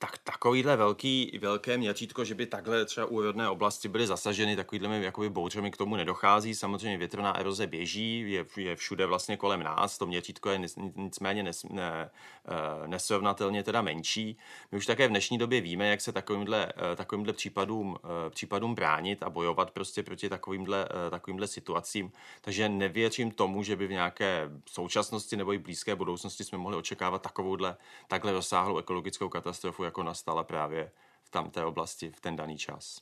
tak 0.00 0.18
takovýhle 0.18 0.76
velký, 0.76 1.38
velké 1.40 1.78
měřítko, 1.78 2.24
že 2.24 2.34
by 2.34 2.46
takhle 2.46 2.84
třeba 2.84 3.06
úrodné 3.06 3.48
oblasti 3.48 3.88
byly 3.88 4.06
zasaženy 4.06 4.56
takovýhle 4.56 4.98
jakoby 4.98 5.30
bouřemi, 5.30 5.70
k 5.70 5.76
tomu 5.76 5.96
nedochází. 5.96 6.54
Samozřejmě 6.54 6.98
větrná 6.98 7.38
eroze 7.38 7.66
běží, 7.66 8.32
je, 8.32 8.44
je 8.56 8.76
všude 8.76 9.06
vlastně 9.06 9.36
kolem 9.36 9.62
nás, 9.62 9.98
to 9.98 10.06
měřítko 10.06 10.50
je 10.50 10.60
nicméně 10.96 11.42
nes, 11.42 11.64
ne, 11.70 12.10
eh, 12.44 12.88
nesrovnatelně 12.88 13.62
teda 13.62 13.82
menší. 13.82 14.38
My 14.72 14.78
už 14.78 14.86
také 14.86 15.06
v 15.06 15.10
dnešní 15.10 15.38
době 15.38 15.60
víme, 15.60 15.88
jak 15.88 16.00
se 16.00 16.12
takovýmhle, 16.12 16.72
eh, 16.92 16.96
takovýmhle 16.96 17.32
případům, 17.32 17.96
eh, 18.04 18.30
případům 18.30 18.74
bránit 18.74 19.22
a 19.22 19.30
bojovat 19.30 19.70
prostě 19.70 20.02
proti 20.02 20.28
takovýmhle, 20.28 20.88
takovýmhle 21.10 21.46
situacím. 21.46 22.12
Takže 22.40 22.68
nevěřím 22.68 23.30
tomu, 23.30 23.62
že 23.62 23.76
by 23.76 23.86
v 23.86 23.90
nějaké 23.90 24.50
současnosti 24.66 25.36
nebo 25.36 25.52
i 25.52 25.58
blízké 25.58 25.94
budoucnosti 25.94 26.44
jsme 26.44 26.58
mohli 26.58 26.76
očekávat 26.76 27.22
takovouhle 27.22 27.76
takhle 28.08 28.32
rozsáhlou 28.32 28.78
ekologickou 28.78 29.28
katastrofu, 29.28 29.89
jako 29.90 30.02
nastala 30.02 30.44
právě 30.44 30.92
v 31.22 31.30
tamté 31.30 31.64
oblasti 31.64 32.10
v 32.10 32.20
ten 32.20 32.36
daný 32.36 32.58
čas. 32.58 33.00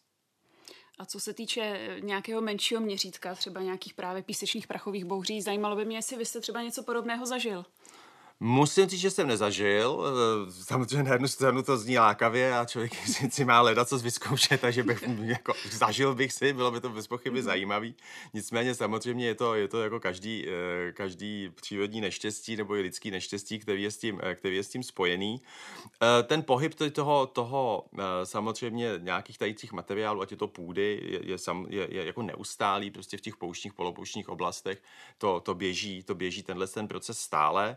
A 0.99 1.07
co 1.07 1.21
se 1.21 1.35
týče 1.35 1.62
eh, 1.62 2.00
nějakého 2.00 2.40
menšího 2.40 2.80
měřítka, 2.80 3.35
třeba 3.35 3.61
nějakých 3.61 3.95
právě 3.95 4.23
písečných 4.23 4.66
prachových 4.66 5.04
bouří, 5.04 5.42
zajímalo 5.42 5.76
by 5.76 5.85
mě, 5.85 5.97
jestli 5.97 6.16
vy 6.16 6.25
jste 6.25 6.40
třeba 6.40 6.62
něco 6.62 6.83
podobného 6.83 7.26
zažil. 7.26 7.64
Musím 8.40 8.87
říct, 8.87 9.00
že 9.00 9.11
jsem 9.11 9.26
nezažil. 9.26 10.04
Eh, 10.49 10.52
samozřejmě 10.52 11.02
na 11.02 11.12
jednu 11.12 11.28
stranu 11.28 11.62
to 11.62 11.76
zní 11.76 11.99
lákavě 11.99 12.59
a 12.59 12.64
člověk 12.64 12.95
si 13.30 13.45
má 13.45 13.61
leda 13.61 13.85
co 13.85 13.99
vyzkoušet, 13.99 14.61
takže 14.61 14.83
bych 14.83 15.04
jako, 15.23 15.52
zažil 15.71 16.14
bych 16.14 16.33
si, 16.33 16.52
bylo 16.52 16.71
by 16.71 16.80
to 16.80 16.88
bez 16.88 17.07
pochyby 17.07 17.40
mm-hmm. 17.40 17.45
zajímavý. 17.45 17.95
Nicméně 18.35 18.75
samozřejmě 18.75 19.26
je 19.26 19.35
to, 19.35 19.54
je 19.54 19.68
to 19.68 19.83
jako 19.83 20.00
každý, 20.00 20.47
eh, 20.49 20.92
každý 20.92 21.50
přírodní 21.54 22.00
neštěstí 22.00 22.57
nebo 22.57 22.76
i 22.76 22.80
lidský 22.80 23.11
neštěstí, 23.11 23.59
který 23.59 23.83
je 23.83 23.90
s 23.90 23.99
tím, 23.99 24.21
eh, 24.23 24.35
který 24.35 24.57
je 24.57 24.62
s 24.62 24.68
tím 24.68 24.83
spojený. 24.83 25.42
Ten 26.26 26.42
pohyb 26.42 26.75
toho, 26.92 27.26
toho 27.26 27.85
samozřejmě 28.25 28.90
nějakých 28.99 29.38
tajících 29.38 29.73
materiálů, 29.73 30.21
ať 30.21 30.30
je 30.30 30.37
to 30.37 30.49
půdy, 30.49 31.00
je, 31.02 31.30
je, 31.30 31.38
sam, 31.38 31.66
je, 31.68 31.88
je 31.90 32.04
jako 32.04 32.23
neustálý 32.23 32.90
prostě 32.90 33.16
v 33.16 33.21
těch 33.21 33.37
pouštních, 33.37 33.75
polopouštních 33.75 34.28
oblastech. 34.28 34.83
To, 35.18 35.40
to 35.40 35.54
běží, 35.54 36.02
to 36.02 36.14
běží 36.14 36.42
tenhle 36.42 36.66
ten 36.66 36.88
proces 36.88 37.18
stále. 37.18 37.76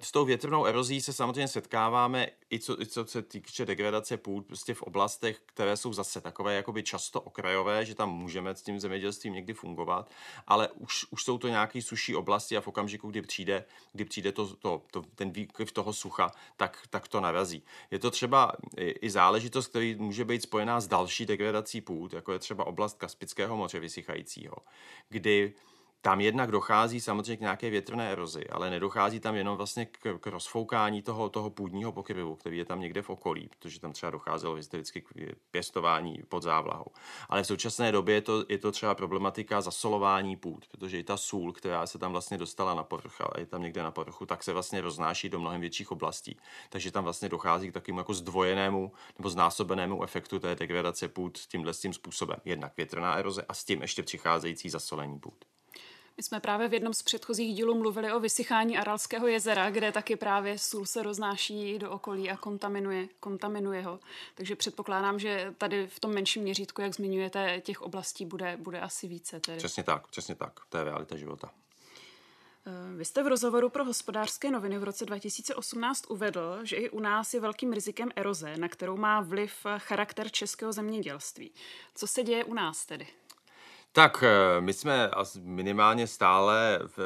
S 0.00 0.12
tou 0.12 0.24
větrnou 0.24 0.64
erozí 0.64 1.00
se 1.00 1.12
samozřejmě 1.12 1.48
setkáváme 1.48 2.28
i 2.52 2.58
co, 2.58 2.82
i 2.82 2.86
co 2.86 3.06
se 3.06 3.22
týče 3.22 3.66
degradace 3.66 4.16
půd 4.16 4.46
prostě 4.46 4.74
v 4.74 4.82
oblastech, 4.82 5.40
které 5.46 5.76
jsou 5.76 5.92
zase 5.92 6.20
takové 6.20 6.54
jakoby 6.54 6.82
často 6.82 7.20
okrajové, 7.20 7.84
že 7.84 7.94
tam 7.94 8.10
můžeme 8.10 8.54
s 8.54 8.62
tím 8.62 8.80
zemědělstvím 8.80 9.32
někdy 9.32 9.54
fungovat, 9.54 10.10
ale 10.46 10.68
už, 10.68 11.06
už 11.10 11.24
jsou 11.24 11.38
to 11.38 11.48
nějaké 11.48 11.82
suší 11.82 12.14
oblasti 12.14 12.56
a 12.56 12.60
v 12.60 12.68
okamžiku, 12.68 13.10
kdy 13.10 13.22
přijde, 13.22 13.64
kdy 13.92 14.04
přijde 14.04 14.32
to, 14.32 14.56
to, 14.56 14.82
to, 14.90 15.02
ten 15.14 15.30
výkyv 15.30 15.72
toho 15.72 15.92
sucha, 15.92 16.30
tak, 16.56 16.86
tak 16.90 17.08
to 17.08 17.20
narazí. 17.20 17.62
Je 17.90 17.98
to 17.98 18.10
třeba 18.10 18.52
i, 18.76 18.90
i 18.90 19.10
záležitost, 19.10 19.66
který 19.66 19.94
může 19.94 20.24
být 20.24 20.42
spojená 20.42 20.80
s 20.80 20.86
další 20.86 21.26
degradací 21.26 21.80
půd, 21.80 22.12
jako 22.12 22.32
je 22.32 22.38
třeba 22.38 22.66
oblast 22.66 22.98
Kaspického 22.98 23.56
moře 23.56 23.80
vysychajícího, 23.80 24.56
kdy 25.08 25.54
tam 26.00 26.20
jednak 26.20 26.50
dochází 26.50 27.00
samozřejmě 27.00 27.36
k 27.36 27.40
nějaké 27.40 27.70
větrné 27.70 28.12
erozi, 28.12 28.46
ale 28.46 28.70
nedochází 28.70 29.20
tam 29.20 29.34
jenom 29.34 29.56
vlastně 29.56 29.86
k, 29.86 30.18
k 30.20 30.26
rozfoukání 30.26 31.02
toho, 31.02 31.28
toho 31.28 31.50
půdního 31.50 31.92
pokryvu, 31.92 32.36
který 32.36 32.58
je 32.58 32.64
tam 32.64 32.80
někde 32.80 33.02
v 33.02 33.10
okolí, 33.10 33.48
protože 33.48 33.80
tam 33.80 33.92
třeba 33.92 34.10
docházelo 34.10 34.54
historicky 34.54 35.00
k 35.00 35.06
pěstování 35.50 36.22
pod 36.28 36.42
závlahou. 36.42 36.86
Ale 37.28 37.42
v 37.42 37.46
současné 37.46 37.92
době 37.92 38.14
je 38.14 38.20
to, 38.20 38.44
je 38.48 38.58
to 38.58 38.72
třeba 38.72 38.94
problematika 38.94 39.60
zasolování 39.60 40.36
půd, 40.36 40.68
protože 40.68 40.98
i 40.98 41.02
ta 41.02 41.16
sůl, 41.16 41.52
která 41.52 41.86
se 41.86 41.98
tam 41.98 42.12
vlastně 42.12 42.38
dostala 42.38 42.74
na 42.74 42.82
povrch 42.82 43.20
a 43.20 43.40
je 43.40 43.46
tam 43.46 43.62
někde 43.62 43.82
na 43.82 43.90
povrchu, 43.90 44.26
tak 44.26 44.44
se 44.44 44.52
vlastně 44.52 44.80
roznáší 44.80 45.28
do 45.28 45.40
mnohem 45.40 45.60
větších 45.60 45.92
oblastí. 45.92 46.38
Takže 46.68 46.90
tam 46.90 47.04
vlastně 47.04 47.28
dochází 47.28 47.70
k 47.70 47.74
takovému 47.74 48.00
jako 48.00 48.14
zdvojenému 48.14 48.92
nebo 49.18 49.30
znásobenému 49.30 50.02
efektu 50.02 50.38
té 50.38 50.54
degradace 50.54 51.08
půd 51.08 51.38
tímhle 51.38 51.72
tím 51.72 51.92
způsobem. 51.92 52.38
Jednak 52.44 52.76
větrná 52.76 53.14
eroze 53.14 53.42
a 53.48 53.54
s 53.54 53.64
tím 53.64 53.82
ještě 53.82 54.02
přicházející 54.02 54.70
zasolení 54.70 55.18
půd. 55.18 55.57
My 56.18 56.22
jsme 56.22 56.40
právě 56.40 56.68
v 56.68 56.74
jednom 56.74 56.94
z 56.94 57.02
předchozích 57.02 57.54
dílů 57.54 57.74
mluvili 57.74 58.12
o 58.12 58.20
vysychání 58.20 58.78
Aralského 58.78 59.26
jezera, 59.26 59.70
kde 59.70 59.92
taky 59.92 60.16
právě 60.16 60.58
sůl 60.58 60.86
se 60.86 61.02
roznáší 61.02 61.78
do 61.78 61.90
okolí 61.90 62.30
a 62.30 62.36
kontaminuje, 62.36 63.08
kontaminuje 63.20 63.82
ho. 63.82 64.00
Takže 64.34 64.56
předpokládám, 64.56 65.18
že 65.18 65.54
tady 65.58 65.86
v 65.86 66.00
tom 66.00 66.14
menším 66.14 66.42
měřítku, 66.42 66.82
jak 66.82 66.94
zmiňujete, 66.94 67.60
těch 67.60 67.82
oblastí 67.82 68.26
bude, 68.26 68.56
bude 68.56 68.80
asi 68.80 69.08
více. 69.08 69.40
Tedy. 69.40 69.58
Přesně 69.58 69.82
tak, 69.82 70.08
přesně 70.08 70.34
tak. 70.34 70.60
To 70.68 70.78
je 70.78 70.84
realita 70.84 71.16
života. 71.16 71.50
Eh, 72.66 72.96
vy 72.96 73.04
jste 73.04 73.22
v 73.22 73.26
rozhovoru 73.26 73.68
pro 73.68 73.84
hospodářské 73.84 74.50
noviny 74.50 74.78
v 74.78 74.84
roce 74.84 75.06
2018 75.06 76.04
uvedl, 76.10 76.58
že 76.62 76.76
i 76.76 76.90
u 76.90 77.00
nás 77.00 77.34
je 77.34 77.40
velkým 77.40 77.72
rizikem 77.72 78.10
eroze, 78.16 78.56
na 78.56 78.68
kterou 78.68 78.96
má 78.96 79.20
vliv 79.20 79.52
charakter 79.78 80.30
českého 80.30 80.72
zemědělství. 80.72 81.52
Co 81.94 82.06
se 82.06 82.22
děje 82.22 82.44
u 82.44 82.54
nás 82.54 82.86
tedy? 82.86 83.06
Tak 83.98 84.24
eh, 84.26 84.60
my 84.60 84.72
jsme 84.72 85.10
minimálně 85.42 86.06
stále 86.06 86.80
v, 86.96 86.98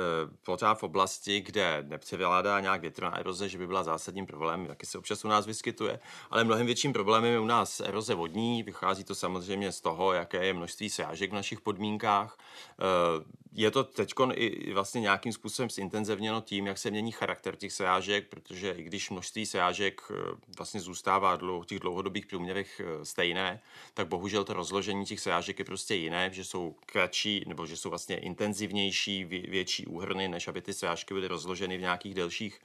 pořád 0.44 0.74
v 0.74 0.82
oblasti, 0.82 1.40
kde 1.40 1.84
nepřevládá 1.88 2.60
nějak 2.60 2.80
větrná 2.80 3.18
eroze, 3.18 3.48
že 3.48 3.58
by 3.58 3.66
byla 3.66 3.82
zásadním 3.82 4.26
problémem, 4.26 4.66
taky 4.66 4.86
se 4.86 4.98
občas 4.98 5.24
u 5.24 5.28
nás 5.28 5.46
vyskytuje, 5.46 6.00
ale 6.30 6.44
mnohem 6.44 6.66
větším 6.66 6.92
problémem 6.92 7.32
je 7.32 7.40
u 7.40 7.46
nás 7.46 7.80
eroze 7.80 8.14
vodní, 8.14 8.62
vychází 8.62 9.04
to 9.04 9.14
samozřejmě 9.14 9.72
z 9.72 9.80
toho, 9.80 10.12
jaké 10.12 10.46
je 10.46 10.54
množství 10.54 10.90
srážek 10.90 11.30
v 11.30 11.34
našich 11.34 11.60
podmínkách. 11.60 12.38
Eh, 12.38 13.42
je 13.52 13.70
to 13.70 13.84
teď 13.84 14.12
i 14.32 14.72
vlastně 14.72 15.00
nějakým 15.00 15.32
způsobem 15.32 15.70
zintenzivněno 15.70 16.40
tím, 16.40 16.66
jak 16.66 16.78
se 16.78 16.90
mění 16.90 17.12
charakter 17.12 17.56
těch 17.56 17.72
srážek, 17.72 18.28
protože 18.28 18.70
i 18.70 18.82
když 18.82 19.10
množství 19.10 19.46
srážek 19.46 20.02
eh, 20.10 20.14
vlastně 20.56 20.80
zůstává 20.80 21.36
v 21.36 21.64
těch 21.66 21.78
dlouhodobých 21.78 22.26
průměrech 22.26 22.80
stejné, 23.02 23.60
tak 23.94 24.08
bohužel 24.08 24.44
to 24.44 24.52
rozložení 24.52 25.04
těch 25.04 25.20
srážek 25.20 25.58
je 25.58 25.64
prostě 25.64 25.94
jiné, 25.94 26.30
že 26.32 26.44
jsou 26.44 26.76
kratší, 26.86 27.44
nebo 27.46 27.66
že 27.66 27.76
jsou 27.76 27.90
vlastně 27.90 28.18
intenzivnější, 28.18 29.24
větší 29.24 29.86
úhrny, 29.86 30.28
než 30.28 30.48
aby 30.48 30.62
ty 30.62 30.72
srážky 30.72 31.14
byly 31.14 31.28
rozloženy 31.28 31.78
v 31.78 31.80
nějakých 31.80 32.14
delších, 32.14 32.60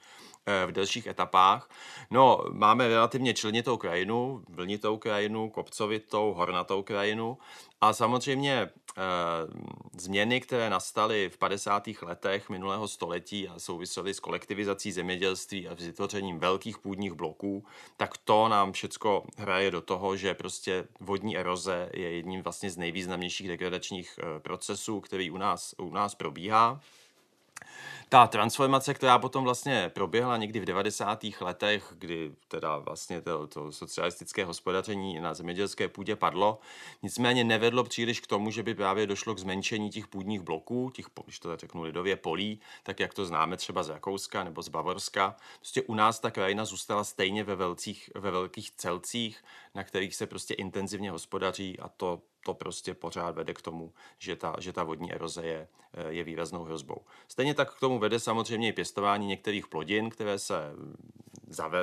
v 0.66 0.72
delších 0.72 1.06
etapách. 1.06 1.70
No, 2.10 2.44
máme 2.50 2.88
relativně 2.88 3.34
členitou 3.34 3.76
krajinu, 3.76 4.44
vlnitou 4.48 4.96
krajinu, 4.96 5.50
kopcovitou, 5.50 6.32
hornatou 6.32 6.82
krajinu 6.82 7.38
a 7.80 7.92
samozřejmě 7.92 8.52
e, 8.52 8.70
změny, 9.98 10.40
které 10.40 10.70
nastaly 10.70 11.28
v 11.28 11.38
50. 11.38 11.88
letech 12.02 12.50
minulého 12.50 12.88
století 12.88 13.48
a 13.48 13.58
souvisely 13.58 14.14
s 14.14 14.20
kolektivizací 14.20 14.92
zemědělství 14.92 15.68
a 15.68 15.74
vytvořením 15.74 16.38
velkých 16.38 16.78
půdních 16.78 17.12
bloků, 17.12 17.64
tak 17.96 18.16
to 18.18 18.48
nám 18.48 18.72
všecko 18.72 19.24
hraje 19.36 19.70
do 19.70 19.80
toho, 19.80 20.16
že 20.16 20.34
prostě 20.34 20.84
vodní 21.00 21.38
eroze 21.38 21.90
je 21.94 22.10
jedním 22.10 22.42
vlastně 22.42 22.70
z 22.70 22.76
nejvýznamnějších 22.76 23.48
degradačních 23.48 24.18
e, 24.18 24.40
procesů, 24.40 25.00
který 25.00 25.30
u 25.30 25.36
nás, 25.36 25.74
u 25.78 25.90
nás 25.90 26.14
probíhá 26.14 26.80
ta 28.08 28.26
transformace, 28.26 28.94
která 28.94 29.18
potom 29.18 29.44
vlastně 29.44 29.90
proběhla 29.94 30.36
někdy 30.36 30.60
v 30.60 30.64
90. 30.64 31.24
letech, 31.40 31.92
kdy 31.98 32.32
teda 32.48 32.78
vlastně 32.78 33.20
to, 33.20 33.46
to 33.46 33.72
socialistické 33.72 34.44
hospodaření 34.44 35.20
na 35.20 35.34
zemědělské 35.34 35.88
půdě 35.88 36.16
padlo, 36.16 36.58
nicméně 37.02 37.44
nevedlo 37.44 37.84
příliš 37.84 38.20
k 38.20 38.26
tomu, 38.26 38.50
že 38.50 38.62
by 38.62 38.74
právě 38.74 39.06
došlo 39.06 39.34
k 39.34 39.38
zmenšení 39.38 39.90
těch 39.90 40.06
půdních 40.06 40.40
bloků, 40.40 40.90
těch, 40.90 41.06
když 41.24 41.38
to 41.38 41.56
řeknu 41.56 41.82
lidově, 41.82 42.16
polí, 42.16 42.60
tak 42.82 43.00
jak 43.00 43.14
to 43.14 43.24
známe 43.24 43.56
třeba 43.56 43.82
z 43.82 43.88
Rakouska 43.88 44.44
nebo 44.44 44.62
z 44.62 44.68
Bavorska. 44.68 45.36
Prostě 45.58 45.82
u 45.82 45.94
nás 45.94 46.20
ta 46.20 46.30
krajina 46.30 46.64
zůstala 46.64 47.04
stejně 47.04 47.44
ve, 47.44 47.56
velcích, 47.56 48.10
ve 48.14 48.30
velkých 48.30 48.70
celcích, 48.70 49.44
na 49.74 49.84
kterých 49.84 50.14
se 50.14 50.26
prostě 50.26 50.54
intenzivně 50.54 51.10
hospodaří 51.10 51.78
a 51.78 51.88
to 51.88 52.22
to 52.48 52.54
prostě 52.54 52.94
pořád 52.94 53.34
vede 53.34 53.54
k 53.54 53.62
tomu, 53.62 53.92
že 54.18 54.36
ta, 54.36 54.56
že 54.58 54.72
ta 54.72 54.82
vodní 54.82 55.12
eroze 55.12 55.44
je, 55.44 55.68
eh, 55.94 56.08
je 56.08 56.24
výraznou 56.24 56.64
hrozbou. 56.64 57.04
Stejně 57.28 57.54
tak 57.54 57.76
k 57.76 57.80
tomu 57.80 57.98
vede 57.98 58.20
samozřejmě 58.20 58.68
i 58.68 58.72
pěstování 58.72 59.26
některých 59.26 59.66
plodin, 59.66 60.10
které 60.10 60.38
se 60.38 60.72
mm, 60.72 60.96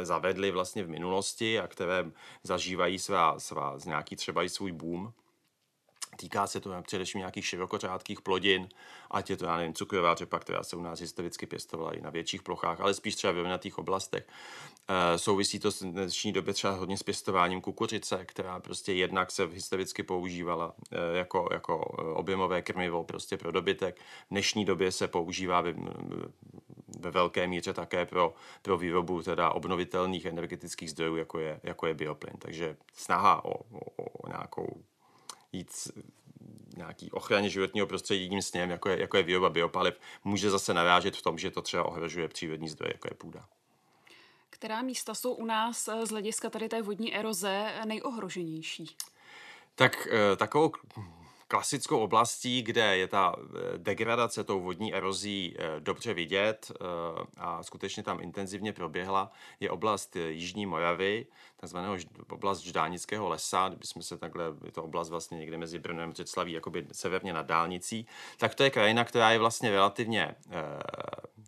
zavedly 0.02 0.52
vlastně 0.52 0.84
v 0.84 0.90
minulosti 0.90 1.60
a 1.60 1.68
které 1.68 2.12
zažívají 2.44 3.00
svá, 3.00 3.40
svá 3.40 3.78
nějaký 3.86 4.16
třeba 4.16 4.44
i 4.44 4.50
svůj 4.50 4.72
boom 4.72 5.14
Týká 6.18 6.48
se 6.48 6.60
to 6.60 6.82
především 6.82 7.20
nějakých 7.20 7.46
širokořádkých 7.46 8.22
plodin, 8.22 8.70
ať 9.12 9.30
je 9.30 9.38
to, 9.38 9.46
já 9.46 9.58
nevím, 9.58 9.74
cukrová 9.74 10.16
řepa, 10.16 10.40
která 10.40 10.64
se 10.64 10.76
u 10.76 10.82
nás 10.82 11.00
historicky 11.00 11.46
pěstovala 11.46 11.94
i 11.94 12.02
na 12.02 12.10
větších 12.10 12.44
plochách, 12.44 12.82
ale 12.82 12.94
spíš 12.94 13.16
třeba 13.16 13.34
v 13.34 13.36
vyvinatých 13.36 13.78
oblastech. 13.78 14.28
E, 14.88 15.18
souvisí 15.18 15.60
to 15.60 15.72
v 15.72 15.82
dnešní 15.82 16.32
době 16.32 16.54
třeba 16.54 16.74
hodně 16.74 16.98
s 16.98 17.04
pěstováním 17.04 17.62
kukuřice, 17.62 18.26
která 18.26 18.60
prostě 18.60 18.94
jednak 18.94 19.32
se 19.32 19.46
historicky 19.46 20.04
používala 20.04 20.74
e, 20.92 21.18
jako, 21.18 21.50
jako 21.52 21.78
objemové 22.16 22.62
krmivo 22.62 23.04
prostě 23.04 23.38
pro 23.38 23.52
dobytek. 23.52 24.00
V 24.00 24.30
dnešní 24.32 24.66
době 24.66 24.92
se 24.92 25.08
používá 25.08 25.62
ve, 25.62 25.74
ve 27.00 27.12
velké 27.12 27.48
míře 27.48 27.74
také 27.74 28.06
pro, 28.06 28.34
pro 28.62 28.78
výrobu 28.78 29.22
teda 29.22 29.50
obnovitelných 29.50 30.26
energetických 30.26 30.92
zdrojů, 30.92 31.16
jako 31.16 31.40
je, 31.40 31.60
jako 31.64 31.88
je 31.88 31.94
bioplyn. 31.94 32.34
Takže 32.40 32.78
snaha 32.94 33.46
o, 33.46 33.52
o, 33.52 34.06
o 34.24 34.28
nějakou 34.28 34.84
jít 35.58 35.72
nějaký 36.78 37.12
ochraně 37.12 37.50
životního 37.50 37.88
prostředí 37.88 38.22
jedním 38.22 38.42
sněm, 38.42 38.70
jako 38.70 38.90
je, 38.90 39.02
jako 39.02 39.18
je 39.18 39.24
výroba 39.24 39.50
biopaliv, 39.50 40.00
může 40.24 40.50
zase 40.50 40.74
narážet 40.74 41.16
v 41.16 41.22
tom, 41.22 41.38
že 41.38 41.52
to 41.52 41.62
třeba 41.62 41.84
ohrožuje 41.84 42.28
přírodní 42.28 42.70
zdroje, 42.70 42.94
jako 42.94 43.08
je 43.12 43.16
půda. 43.16 43.46
Která 44.50 44.82
místa 44.82 45.14
jsou 45.14 45.34
u 45.34 45.46
nás 45.46 45.90
z 46.04 46.10
hlediska 46.10 46.50
tady 46.50 46.70
té 46.70 46.82
vodní 46.82 47.16
eroze 47.16 47.74
nejohroženější? 47.86 48.96
Tak 49.76 50.08
eh, 50.12 50.36
takovou 50.36 50.72
klasickou 51.56 52.00
oblastí, 52.00 52.62
kde 52.62 52.98
je 52.98 53.08
ta 53.08 53.36
eh, 53.40 53.78
degradace 53.78 54.44
tou 54.44 54.62
vodní 54.62 54.94
erozí 54.94 55.56
eh, 55.58 55.80
dobře 55.80 56.14
vidět 56.14 56.72
a 57.38 57.64
skutečně 57.64 58.04
tam 58.04 58.22
intenzivně 58.22 58.74
proběhla, 58.74 59.32
je 59.60 59.70
oblast 59.70 60.16
Jižní 60.16 60.66
Moravy, 60.66 61.28
takzvaného 61.58 61.98
oblast 62.30 62.60
Ždánického 62.60 63.30
lesa, 63.30 63.68
kdybychom 63.70 64.02
se 64.02 64.18
takhle, 64.18 64.46
je 64.66 64.72
to 64.72 64.84
oblast 64.84 65.10
vlastně 65.10 65.38
někde 65.38 65.58
mezi 65.58 65.80
Brnem 65.80 66.10
a 66.10 66.12
Břeclaví, 66.12 66.52
jakoby 66.52 66.88
severně 66.92 67.34
nad 67.34 67.46
dálnicí, 67.46 68.08
tak 68.38 68.56
to 68.56 68.64
je 68.64 68.70
krajina, 68.70 69.04
která 69.04 69.32
je 69.32 69.40
vlastně 69.40 69.72
relativně 69.72 70.36
eh, 70.50 70.80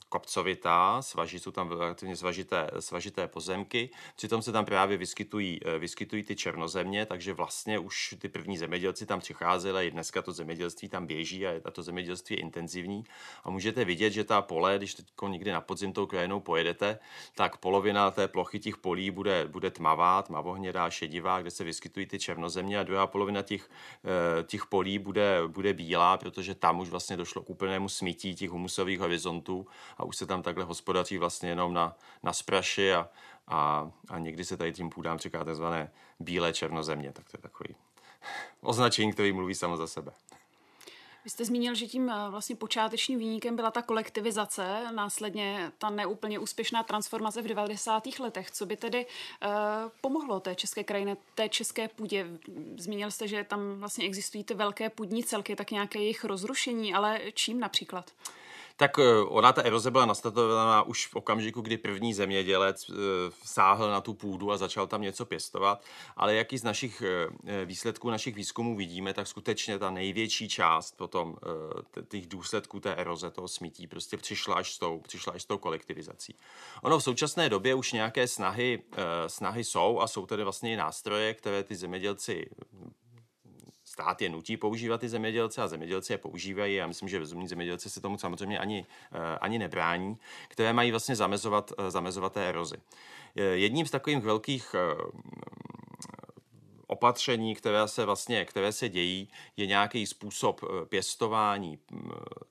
kopcovitá, 0.09 1.01
svaží, 1.01 1.39
jsou 1.39 1.51
tam 1.51 1.69
relativně 1.69 2.15
svažité, 2.15 2.69
svažité 2.79 3.27
pozemky, 3.27 3.89
přitom 4.15 4.41
se 4.41 4.51
tam 4.51 4.65
právě 4.65 4.97
vyskytují, 4.97 5.59
eh, 5.65 5.79
vyskytují 5.79 6.23
ty 6.23 6.35
černozemě, 6.35 7.05
takže 7.05 7.33
vlastně 7.33 7.79
už 7.79 8.15
ty 8.19 8.29
první 8.29 8.57
zemědělci 8.57 9.05
tam 9.05 9.19
přicházeli, 9.19 9.87
i 9.87 9.91
dneska 9.91 10.21
to 10.21 10.31
zemědělství 10.31 10.89
tam 10.89 11.05
běží 11.05 11.47
a, 11.47 11.61
a 11.65 11.71
to 11.71 11.83
zemědělství 11.83 12.35
je 12.35 12.41
intenzivní. 12.41 13.03
A 13.43 13.49
můžete 13.49 13.85
vidět, 13.85 14.09
že 14.09 14.23
ta 14.23 14.41
pole, 14.41 14.77
když 14.77 14.93
teď 14.93 15.05
někdy 15.27 15.51
na 15.51 15.61
podzim 15.61 15.93
tou 15.93 16.05
krajinou 16.05 16.39
pojedete, 16.39 16.99
tak 17.35 17.57
polovina 17.57 18.11
té 18.11 18.27
plochy 18.27 18.59
těch 18.59 18.77
polí 18.77 19.11
bude, 19.11 19.47
bude 19.47 19.71
tmavá, 19.71 20.21
tmavohnědá, 20.21 20.89
šedivá, 20.89 21.41
kde 21.41 21.51
se 21.51 21.63
vyskytují 21.63 22.05
ty 22.05 22.19
černozemě 22.19 22.79
a 22.79 22.83
druhá 22.83 23.07
polovina 23.07 23.41
těch, 23.41 23.69
eh, 24.05 24.43
těch 24.43 24.65
polí 24.65 24.99
bude, 24.99 25.41
bude 25.47 25.73
bílá, 25.73 26.17
protože 26.17 26.55
tam 26.55 26.79
už 26.79 26.89
vlastně 26.89 27.17
došlo 27.17 27.41
k 27.41 27.49
úplnému 27.49 27.89
smítí 27.89 28.35
těch 28.35 28.49
humusových 28.49 28.99
horizontů 28.99 29.67
a 29.97 30.03
už 30.03 30.17
se 30.17 30.25
tam 30.25 30.41
takhle 30.41 30.63
hospodaří 30.63 31.17
vlastně 31.17 31.49
jenom 31.49 31.73
na, 31.73 31.95
na 32.23 32.33
spraši 32.33 32.93
a, 32.93 33.09
a, 33.47 33.91
a 34.09 34.19
někdy 34.19 34.45
se 34.45 34.57
tady 34.57 34.73
tím 34.73 34.89
půdám 34.89 35.19
říká 35.19 35.43
takzvané 35.43 35.91
bílé 36.19 36.53
černozemě, 36.53 37.11
tak 37.11 37.29
to 37.31 37.37
je 37.37 37.41
takový 37.41 37.75
označení, 38.61 39.13
který 39.13 39.31
mluví 39.31 39.55
samo 39.55 39.77
za 39.77 39.87
sebe. 39.87 40.11
Vy 41.27 41.31
jste 41.31 41.45
zmínil, 41.45 41.75
že 41.75 41.87
tím 41.87 42.09
eh, 42.09 42.29
vlastně 42.29 42.55
počátečním 42.55 43.19
výnikem 43.19 43.55
byla 43.55 43.71
ta 43.71 43.81
kolektivizace, 43.81 44.83
následně 44.91 45.71
ta 45.77 45.89
neúplně 45.89 46.39
úspěšná 46.39 46.83
transformace 46.83 47.41
v 47.41 47.47
90. 47.47 48.03
letech. 48.19 48.51
Co 48.51 48.65
by 48.65 48.77
tedy 48.77 49.05
uh, 49.05 49.51
pomohlo 50.01 50.39
té 50.39 50.55
české 50.55 50.83
krajině, 50.83 51.17
té 51.35 51.49
české 51.49 51.87
půdě? 51.87 52.27
Zmínil 52.77 53.11
jste, 53.11 53.27
že 53.27 53.43
tam 53.43 53.79
vlastně 53.79 54.05
existují 54.05 54.43
ty 54.43 54.53
velké 54.53 54.89
půdní 54.89 55.23
celky, 55.23 55.55
tak 55.55 55.71
nějaké 55.71 55.99
jejich 55.99 56.23
rozrušení, 56.23 56.93
ale 56.93 57.21
čím 57.33 57.59
například? 57.59 58.11
Tak 58.79 58.99
eh, 58.99 59.21
ona 59.27 59.53
ta 59.53 59.61
eroze 59.61 59.91
byla 59.91 60.05
nastartovaná 60.05 60.83
už 60.83 61.07
v 61.07 61.15
okamžiku, 61.15 61.61
kdy 61.61 61.77
první 61.77 62.13
zemědělec 62.13 62.89
eh, 62.89 62.93
sáhl 63.43 63.91
na 63.91 64.01
tu 64.01 64.13
půdu 64.13 64.51
a 64.51 64.57
začal 64.57 64.87
tam 64.87 65.01
něco 65.01 65.25
pěstovat, 65.25 65.83
ale 66.17 66.35
jak 66.35 66.53
i 66.53 66.57
z 66.57 66.63
našich 66.63 67.01
eh, 67.01 67.65
výsledků, 67.65 68.09
našich 68.09 68.35
výzkumů 68.35 68.77
vidíme, 68.77 69.13
tak 69.13 69.27
skutečně 69.27 69.79
ta 69.79 69.89
největší 69.89 70.49
část 70.49 70.97
potom 70.97 71.35
těch 72.07 72.27
důsledků 72.27 72.79
té 72.79 72.95
eroze, 72.95 73.31
toho 73.31 73.47
smítí, 73.47 73.87
prostě 73.87 74.17
přišla 74.17 74.55
až 74.55 74.73
s 74.73 74.79
tou, 74.79 74.99
přišla 74.99 75.33
až 75.33 75.43
s 75.43 75.45
tou 75.45 75.57
kolektivizací. 75.57 76.35
Ono 76.81 76.99
v 76.99 77.03
současné 77.03 77.49
době 77.49 77.75
už 77.75 77.91
nějaké 77.91 78.27
snahy, 78.27 78.83
snahy 79.27 79.63
jsou 79.63 79.99
a 79.99 80.07
jsou 80.07 80.25
tedy 80.25 80.43
vlastně 80.43 80.73
i 80.73 80.77
nástroje, 80.77 81.33
které 81.33 81.63
ty 81.63 81.75
zemědělci 81.75 82.49
stát 83.97 84.21
je 84.21 84.29
nutí 84.29 84.57
používat 84.57 85.01
ty 85.01 85.09
zemědělce 85.09 85.61
a 85.61 85.67
zemědělci 85.67 86.13
je 86.13 86.17
používají. 86.17 86.75
Já 86.75 86.87
myslím, 86.87 87.09
že 87.09 87.19
rozumní 87.19 87.47
zemědělci 87.47 87.89
se 87.89 88.01
tomu 88.01 88.17
samozřejmě 88.17 88.59
ani, 88.59 88.85
eh, 89.11 89.37
ani 89.41 89.59
nebrání, 89.59 90.17
které 90.47 90.73
mají 90.73 90.91
vlastně 90.91 91.15
zamezovat, 91.15 91.73
eh, 91.77 91.91
zamezovat 91.91 92.33
té 92.33 92.49
erozi. 92.49 92.75
Jedním 93.35 93.85
z 93.85 93.91
takových 93.91 94.19
velkých 94.23 94.75
eh, 94.77 94.95
opatření, 96.87 97.55
které 97.55 97.87
se 97.87 98.05
vlastně, 98.05 98.45
které 98.45 98.71
se 98.71 98.89
dějí, 98.89 99.29
je 99.57 99.65
nějaký 99.65 100.07
způsob 100.07 100.61
eh, 100.63 100.85
pěstování 100.85 101.79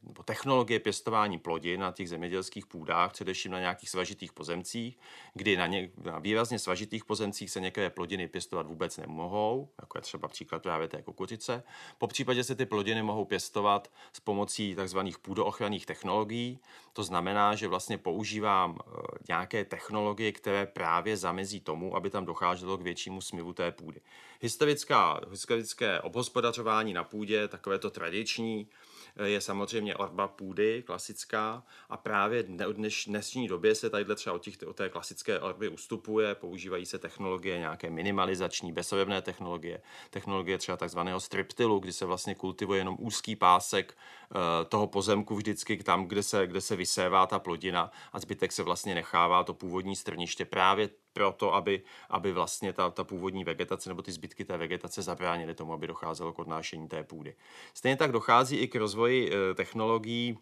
nebo 0.03 0.23
technologie 0.23 0.81
pěstování 0.81 1.39
plodin 1.39 1.81
na 1.81 1.93
těch 1.93 2.09
zemědělských 2.09 2.67
půdách, 2.67 3.13
především 3.13 3.53
na 3.53 3.61
nějakých 3.61 3.91
svažitých 3.91 4.33
pozemcích, 4.33 4.99
kdy 5.35 5.57
na, 5.57 5.67
ně, 5.67 5.91
na 6.05 6.19
výrazně 6.19 6.59
svažitých 6.59 7.05
pozemcích 7.05 7.51
se 7.51 7.61
některé 7.61 7.91
plodiny 7.91 8.29
pěstovat 8.29 8.67
vůbec 8.67 8.97
nemohou, 8.97 9.69
jako 9.81 9.99
je 9.99 10.03
třeba 10.03 10.29
příklad 10.29 10.63
právě 10.63 10.89
té 10.89 11.03
kukuřice. 11.03 11.63
Po 11.99 12.07
případě 12.07 12.45
se 12.45 12.55
ty 12.55 12.67
plodiny 12.67 13.03
mohou 13.03 13.25
pěstovat 13.25 13.91
s 14.13 14.21
pomocí 14.21 14.77
tzv. 14.85 14.99
půdoochranných 15.23 15.87
technologií. 15.87 16.59
To 16.93 17.03
znamená, 17.03 17.55
že 17.55 17.69
vlastně 17.69 17.99
používám 17.99 18.79
eh, 18.79 18.91
nějaké 19.29 19.65
technologie, 19.65 20.33
které 20.33 20.67
právě 20.67 21.17
zamezí 21.17 21.61
tomu, 21.61 21.97
aby 21.97 22.11
tam 22.11 22.25
docházelo 22.25 22.79
k 22.79 22.83
většímu 22.83 23.21
smivu 23.21 23.53
té 23.53 23.73
půdy. 23.73 24.01
Historická, 24.41 25.21
historické 25.31 26.01
obhospodařování 26.01 26.93
na 26.93 27.05
půdě, 27.05 27.49
takové 27.49 27.79
to 27.79 27.91
tradiční, 27.91 28.69
je 29.25 29.41
samozřejmě 29.41 29.97
orba 29.97 30.29
půdy, 30.29 30.83
klasická, 30.87 31.63
a 31.89 31.97
právě 31.97 32.45
od 32.69 32.77
dneš, 32.77 33.07
dnešní 33.07 33.49
době 33.49 33.75
se 33.75 33.91
tady 33.91 34.05
třeba 34.15 34.37
od, 34.37 34.43
těch, 34.43 34.55
od 34.67 34.77
té 34.77 34.89
klasické 34.89 35.41
orby 35.41 35.69
ustupuje, 35.69 36.35
používají 36.35 36.87
se 36.87 36.99
technologie 36.99 37.59
nějaké 37.59 37.91
minimalizační, 37.91 38.73
bezobjevné 38.73 39.23
technologie, 39.23 39.83
technologie 40.11 40.59
třeba 40.59 40.77
takzvaného 40.77 41.21
striptilu, 41.21 41.79
kdy 41.79 41.93
se 41.93 42.05
vlastně 42.05 42.35
kultivuje 42.35 42.81
jenom 42.81 42.97
úzký 43.01 43.37
pásek 43.37 43.97
uh, 44.31 44.39
toho 44.69 44.87
pozemku 44.87 45.37
vždycky 45.37 45.77
tam, 45.77 46.07
kde 46.07 46.23
se, 46.23 46.47
kde 46.47 46.61
se 46.61 46.77
vysévá 46.77 47.27
ta 47.27 47.39
plodina 47.39 47.91
a 48.13 48.21
zbytek 48.21 48.53
se 48.53 48.63
vlastně 48.63 48.95
nechává 48.95 49.45
to 49.45 49.55
původní 49.55 49.97
strniště 49.97 50.45
právě 50.45 50.89
proto, 51.17 51.55
aby, 51.55 51.83
aby 52.11 52.33
vlastně 52.33 52.73
ta, 52.73 52.91
ta 52.91 53.05
původní 53.05 53.45
vegetace 53.45 53.89
nebo 53.89 54.03
ty 54.03 54.13
zbytky 54.13 54.45
té 54.45 54.57
vegetace 54.57 55.03
zabránily 55.03 55.55
tomu, 55.55 55.73
aby 55.73 55.87
docházelo 55.87 56.33
k 56.33 56.39
odnášení 56.39 56.89
té 56.89 57.05
půdy. 57.05 57.35
Stejně 57.75 57.97
tak 57.97 58.13
dochází 58.13 58.57
i 58.57 58.69
k 58.69 58.77
rozvoji 58.77 59.33
e, 59.33 59.55
technologií 59.55 60.39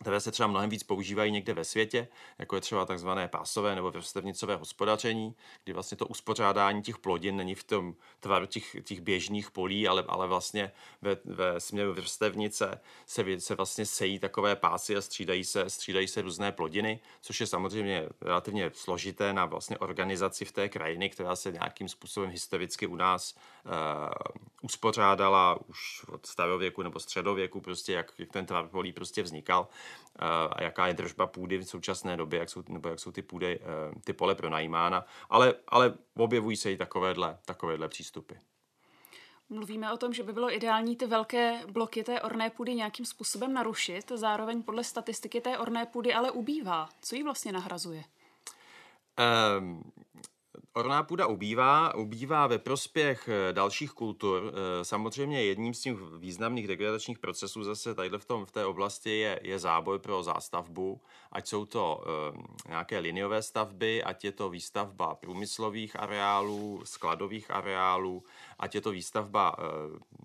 které 0.00 0.20
se 0.20 0.30
třeba 0.30 0.46
mnohem 0.46 0.70
víc 0.70 0.82
používají 0.82 1.32
někde 1.32 1.54
ve 1.54 1.64
světě, 1.64 2.08
jako 2.38 2.54
je 2.54 2.60
třeba 2.60 2.84
takzvané 2.84 3.28
pásové 3.28 3.74
nebo 3.74 3.90
vrstevnicové 3.90 4.56
hospodaření, 4.56 5.34
kdy 5.64 5.72
vlastně 5.72 5.96
to 5.96 6.06
uspořádání 6.06 6.82
těch 6.82 6.98
plodin 6.98 7.36
není 7.36 7.54
v 7.54 7.64
tom 7.64 7.94
tvaru 8.20 8.46
těch, 8.46 8.76
těch 8.84 9.00
běžných 9.00 9.50
polí, 9.50 9.88
ale, 9.88 10.04
ale 10.08 10.26
vlastně 10.26 10.72
ve, 11.02 11.16
ve 11.24 11.60
směru 11.60 11.94
vrstevnice 11.94 12.80
se, 13.06 13.24
se 13.38 13.54
vlastně 13.54 13.86
sejí 13.86 14.18
takové 14.18 14.56
pásy 14.56 14.96
a 14.96 15.00
střídají 15.00 15.44
se, 15.44 15.70
střídají 15.70 16.08
se 16.08 16.22
různé 16.22 16.52
plodiny, 16.52 17.00
což 17.20 17.40
je 17.40 17.46
samozřejmě 17.46 18.08
relativně 18.20 18.70
složité 18.74 19.32
na 19.32 19.44
vlastně 19.44 19.78
organizaci 19.78 20.44
v 20.44 20.52
té 20.52 20.68
krajiny, 20.68 21.10
která 21.10 21.36
se 21.36 21.52
nějakým 21.52 21.88
způsobem 21.88 22.30
historicky 22.30 22.86
u 22.86 22.96
nás 22.96 23.34
uh, 23.64 23.72
uspořádala 24.62 25.58
už 25.66 26.04
od 26.08 26.26
starověku 26.26 26.82
nebo 26.82 27.00
středověku, 27.00 27.60
prostě 27.60 27.92
jak, 27.92 28.12
jak 28.18 28.32
ten 28.32 28.46
tvar 28.46 28.68
polí 28.68 28.92
prostě 28.92 29.22
vznikal 29.22 29.68
a 30.50 30.62
jaká 30.62 30.86
je 30.86 30.94
držba 30.94 31.26
půdy 31.26 31.58
v 31.58 31.64
současné 31.64 32.16
době, 32.16 32.38
jak 32.38 32.50
jsou, 32.50 32.62
nebo 32.68 32.88
jak 32.88 33.00
jsou 33.00 33.12
ty 33.12 33.22
půdy, 33.22 33.60
eh, 33.60 34.00
ty 34.04 34.12
pole 34.12 34.34
pronajímána, 34.34 35.04
ale, 35.30 35.54
ale 35.68 35.94
objevují 36.16 36.56
se 36.56 36.72
i 36.72 36.76
takovéhle, 36.76 37.38
takovéhle 37.44 37.88
přístupy. 37.88 38.34
Mluvíme 39.48 39.92
o 39.92 39.96
tom, 39.96 40.12
že 40.12 40.22
by 40.22 40.32
bylo 40.32 40.54
ideální 40.54 40.96
ty 40.96 41.06
velké 41.06 41.60
bloky 41.66 42.04
té 42.04 42.20
orné 42.20 42.50
půdy 42.50 42.74
nějakým 42.74 43.06
způsobem 43.06 43.52
narušit, 43.52 44.12
zároveň 44.14 44.62
podle 44.62 44.84
statistiky 44.84 45.40
té 45.40 45.58
orné 45.58 45.86
půdy 45.86 46.14
ale 46.14 46.30
ubývá. 46.30 46.88
Co 47.02 47.16
ji 47.16 47.22
vlastně 47.22 47.52
nahrazuje? 47.52 48.04
Um, 49.58 49.92
Orná 50.74 51.02
půda 51.02 51.26
ubývá, 51.26 51.94
ubývá 51.94 52.46
ve 52.46 52.58
prospěch 52.58 53.28
eh, 53.28 53.52
dalších 53.52 53.90
kultur. 53.90 54.42
Eh, 54.52 54.84
samozřejmě 54.84 55.42
jedním 55.42 55.74
z 55.74 55.80
těch 55.80 55.96
významných 56.18 56.68
degradačních 56.68 57.18
procesů 57.18 57.64
zase 57.64 57.94
tady 57.94 58.10
v, 58.18 58.24
tom, 58.24 58.44
v 58.44 58.50
té 58.50 58.64
oblasti 58.66 59.10
je, 59.18 59.40
je 59.42 59.58
záboj 59.58 59.98
pro 59.98 60.22
zástavbu, 60.22 61.00
ať 61.32 61.46
jsou 61.46 61.64
to 61.64 62.04
um, 62.34 62.44
nějaké 62.68 62.98
liniové 62.98 63.42
stavby, 63.42 64.02
ať 64.02 64.24
je 64.24 64.32
to 64.32 64.48
výstavba 64.50 65.14
průmyslových 65.14 66.00
areálů, 66.00 66.80
skladových 66.84 67.50
areálů, 67.50 68.24
ať 68.58 68.74
je 68.74 68.80
to 68.80 68.90
výstavba 68.90 69.58
uh, 69.58 69.64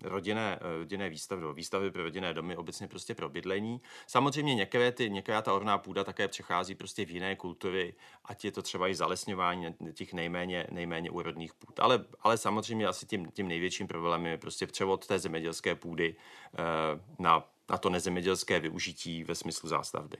rodinné, 0.02 0.58
rodinné 0.78 1.08
výstavby, 1.08 1.46
výstavby 1.54 1.90
pro 1.90 2.02
rodinné 2.02 2.34
domy, 2.34 2.56
obecně 2.56 2.88
prostě 2.88 3.14
pro 3.14 3.28
bydlení. 3.28 3.80
Samozřejmě 4.06 4.54
některé, 4.54 4.92
ty, 4.92 5.10
některá 5.10 5.42
ta 5.42 5.54
orná 5.54 5.78
půda 5.78 6.04
také 6.04 6.28
přechází 6.28 6.74
prostě 6.74 7.04
v 7.04 7.10
jiné 7.10 7.36
kultury, 7.36 7.94
ať 8.24 8.44
je 8.44 8.52
to 8.52 8.62
třeba 8.62 8.88
i 8.88 8.94
zalesňování 8.94 9.74
těch 9.92 10.12
nejméně, 10.12 10.45
nejméně 10.70 11.10
úrodných 11.10 11.54
půd. 11.54 11.80
Ale, 11.80 12.04
ale 12.20 12.38
samozřejmě 12.38 12.86
asi 12.86 13.06
tím, 13.06 13.30
tím 13.30 13.48
největším 13.48 13.86
problémem 13.86 14.26
je 14.26 14.38
prostě 14.38 14.66
převod 14.66 15.06
té 15.06 15.18
zemědělské 15.18 15.74
půdy 15.74 16.16
uh, 16.16 17.00
na, 17.18 17.44
na 17.70 17.78
to 17.78 17.90
nezemědělské 17.90 18.60
využití 18.60 19.24
ve 19.24 19.34
smyslu 19.34 19.68
zástavby. 19.68 20.16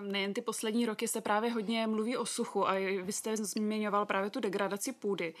Nejen 0.00 0.34
ty 0.34 0.42
poslední 0.42 0.86
roky 0.86 1.08
se 1.08 1.20
právě 1.20 1.50
hodně 1.50 1.86
mluví 1.86 2.16
o 2.16 2.26
suchu 2.26 2.68
a 2.68 2.72
vy 3.02 3.12
jste 3.12 3.36
zmiňoval 3.36 4.06
právě 4.06 4.30
tu 4.30 4.40
degradaci 4.40 4.92
půdy. 4.92 5.34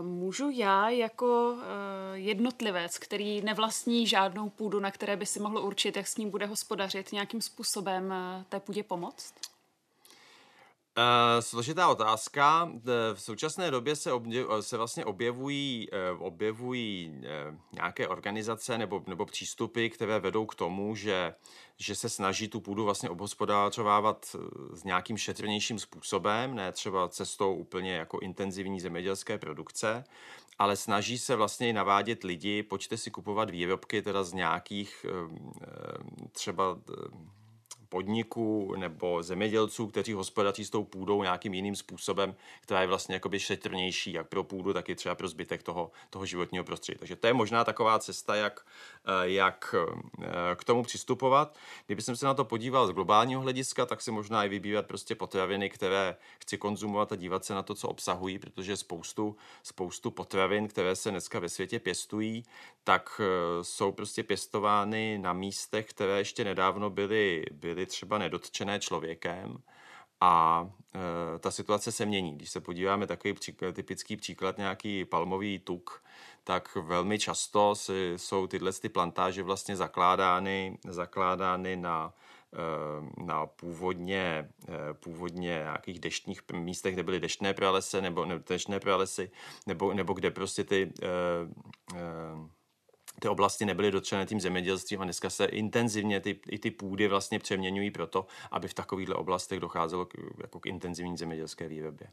Můžu 0.00 0.50
já 0.50 0.88
jako 0.88 1.56
eh, 1.58 2.18
jednotlivec, 2.18 2.98
který 2.98 3.40
nevlastní 3.40 4.06
žádnou 4.06 4.50
půdu, 4.50 4.80
na 4.80 4.90
které 4.90 5.16
by 5.16 5.26
si 5.26 5.40
mohl 5.40 5.58
určit, 5.58 5.96
jak 5.96 6.06
s 6.06 6.16
ním 6.16 6.30
bude 6.30 6.46
hospodařit, 6.46 7.12
nějakým 7.12 7.42
způsobem 7.42 8.12
eh, 8.12 8.44
té 8.48 8.60
půdě 8.60 8.82
pomoct? 8.82 9.34
Uh, 10.98 11.40
složitá 11.40 11.88
otázka. 11.88 12.70
V 13.14 13.20
současné 13.20 13.70
době 13.70 13.96
se, 13.96 14.12
objev, 14.12 14.46
se 14.60 14.76
vlastně 14.76 15.04
objevují, 15.04 15.88
objevují 16.18 17.22
nějaké 17.72 18.08
organizace 18.08 18.78
nebo, 18.78 19.02
nebo 19.06 19.26
přístupy, 19.26 19.88
které 19.88 20.20
vedou 20.20 20.46
k 20.46 20.54
tomu, 20.54 20.94
že, 20.94 21.34
že 21.76 21.94
se 21.94 22.08
snaží 22.08 22.48
tu 22.48 22.60
půdu 22.60 22.84
vlastně 22.84 23.10
obhospodářovávat 23.10 24.36
s 24.72 24.84
nějakým 24.84 25.16
šetrnějším 25.18 25.78
způsobem, 25.78 26.54
ne 26.54 26.72
třeba 26.72 27.08
cestou 27.08 27.54
úplně 27.54 27.94
jako 27.94 28.18
intenzivní 28.20 28.80
zemědělské 28.80 29.38
produkce, 29.38 30.04
ale 30.58 30.76
snaží 30.76 31.18
se 31.18 31.36
vlastně 31.36 31.72
navádět 31.72 32.24
lidi, 32.24 32.62
pojďte 32.62 32.96
si 32.96 33.10
kupovat 33.10 33.50
výrobky 33.50 34.02
teda 34.02 34.24
z 34.24 34.32
nějakých 34.32 35.06
třeba 36.32 36.78
podniků 37.88 38.74
nebo 38.76 39.22
zemědělců, 39.22 39.86
kteří 39.86 40.12
hospodaří 40.12 40.64
s 40.64 40.70
tou 40.70 40.84
půdou 40.84 41.22
nějakým 41.22 41.54
jiným 41.54 41.76
způsobem, 41.76 42.34
která 42.60 42.80
je 42.80 42.86
vlastně 42.86 43.14
jakoby 43.14 43.40
šetrnější 43.40 44.12
jak 44.12 44.28
pro 44.28 44.44
půdu, 44.44 44.72
tak 44.72 44.88
i 44.88 44.94
třeba 44.94 45.14
pro 45.14 45.28
zbytek 45.28 45.62
toho, 45.62 45.90
toho 46.10 46.26
životního 46.26 46.64
prostředí. 46.64 46.98
Takže 46.98 47.16
to 47.16 47.26
je 47.26 47.32
možná 47.32 47.64
taková 47.64 47.98
cesta, 47.98 48.34
jak, 48.34 48.66
eh, 49.04 49.30
jak 49.30 49.74
eh, 50.22 50.56
k 50.56 50.64
tomu 50.64 50.82
přistupovat. 50.82 51.56
Kdyby 51.86 52.02
jsem 52.02 52.16
se 52.16 52.26
na 52.26 52.34
to 52.34 52.44
podíval 52.44 52.86
z 52.86 52.90
globálního 52.90 53.40
hlediska, 53.40 53.86
tak 53.86 54.02
si 54.02 54.10
možná 54.10 54.44
i 54.44 54.48
vybírat 54.48 54.86
prostě 54.86 55.14
potraviny, 55.14 55.70
které 55.70 56.16
chci 56.40 56.58
konzumovat 56.58 57.12
a 57.12 57.16
dívat 57.16 57.44
se 57.44 57.54
na 57.54 57.62
to, 57.62 57.74
co 57.74 57.88
obsahují, 57.88 58.38
protože 58.38 58.76
spoustu, 58.76 59.36
spoustu 59.62 60.10
potravin, 60.10 60.68
které 60.68 60.96
se 60.96 61.10
dneska 61.10 61.38
ve 61.38 61.48
světě 61.48 61.78
pěstují, 61.78 62.44
tak 62.84 63.20
eh, 63.20 63.64
jsou 63.64 63.92
prostě 63.92 64.22
pěstovány 64.22 65.18
na 65.18 65.32
místech, 65.32 65.86
které 65.86 66.18
ještě 66.18 66.44
nedávno 66.44 66.90
byly, 66.90 67.44
byly 67.52 67.77
byly 67.78 67.86
třeba 67.86 68.18
nedotčené 68.18 68.80
člověkem 68.80 69.58
a 70.20 70.66
e, 70.94 71.38
ta 71.38 71.50
situace 71.50 71.92
se 71.92 72.06
mění. 72.06 72.36
Když 72.36 72.50
se 72.50 72.60
podíváme 72.60 73.06
takový 73.06 73.34
příklad, 73.34 73.74
typický 73.74 74.16
příklad, 74.16 74.58
nějaký 74.58 75.04
palmový 75.04 75.58
tuk, 75.58 76.02
tak 76.44 76.76
velmi 76.76 77.18
často 77.18 77.74
si, 77.74 78.12
jsou 78.16 78.46
tyhle 78.46 78.72
ty 78.72 78.88
plantáže 78.88 79.42
vlastně 79.42 79.76
zakládány, 79.76 80.78
zakládány 80.88 81.76
na 81.76 82.12
Eh, 82.52 83.24
na 83.24 83.46
původně, 83.46 84.48
eh, 84.68 84.94
původně 84.94 85.48
nějakých 85.48 86.00
deštních 86.00 86.40
místech, 86.52 86.94
kde 86.94 87.02
byly 87.02 87.20
deštné 87.20 87.54
pralesy 87.54 88.02
nebo, 88.02 88.24
nebo 88.24 88.44
deštné 88.48 88.80
pralesy, 88.80 89.30
nebo, 89.66 89.94
nebo 89.94 90.12
kde 90.12 90.30
prostě 90.30 90.64
ty 90.64 90.92
eh, 91.02 91.06
ty 93.20 93.28
oblasti 93.28 93.64
nebyly 93.64 93.90
dotčené 93.90 94.26
tím 94.26 94.40
zemědělstvím 94.40 95.00
a 95.00 95.04
dneska 95.04 95.30
se 95.30 95.44
intenzivně 95.44 96.20
ty, 96.20 96.40
i 96.50 96.58
ty 96.58 96.70
půdy 96.70 97.08
vlastně 97.08 97.38
přeměňují 97.38 97.90
proto, 97.90 98.26
aby 98.50 98.68
v 98.68 98.74
takovýchto 98.74 99.18
oblastech 99.18 99.60
docházelo 99.60 100.06
k, 100.06 100.14
jako 100.40 100.60
k 100.60 100.66
intenzivní 100.66 101.16
zemědělské 101.16 101.68
výrobě. 101.68 102.10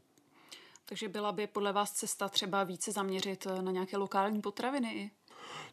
Takže 0.84 1.08
byla 1.08 1.32
by 1.32 1.46
podle 1.46 1.72
vás 1.72 1.92
cesta 1.92 2.28
třeba 2.28 2.64
více 2.64 2.92
zaměřit 2.92 3.46
na 3.60 3.72
nějaké 3.72 3.96
lokální 3.96 4.42
potraviny 4.42 4.92
i? 4.94 5.10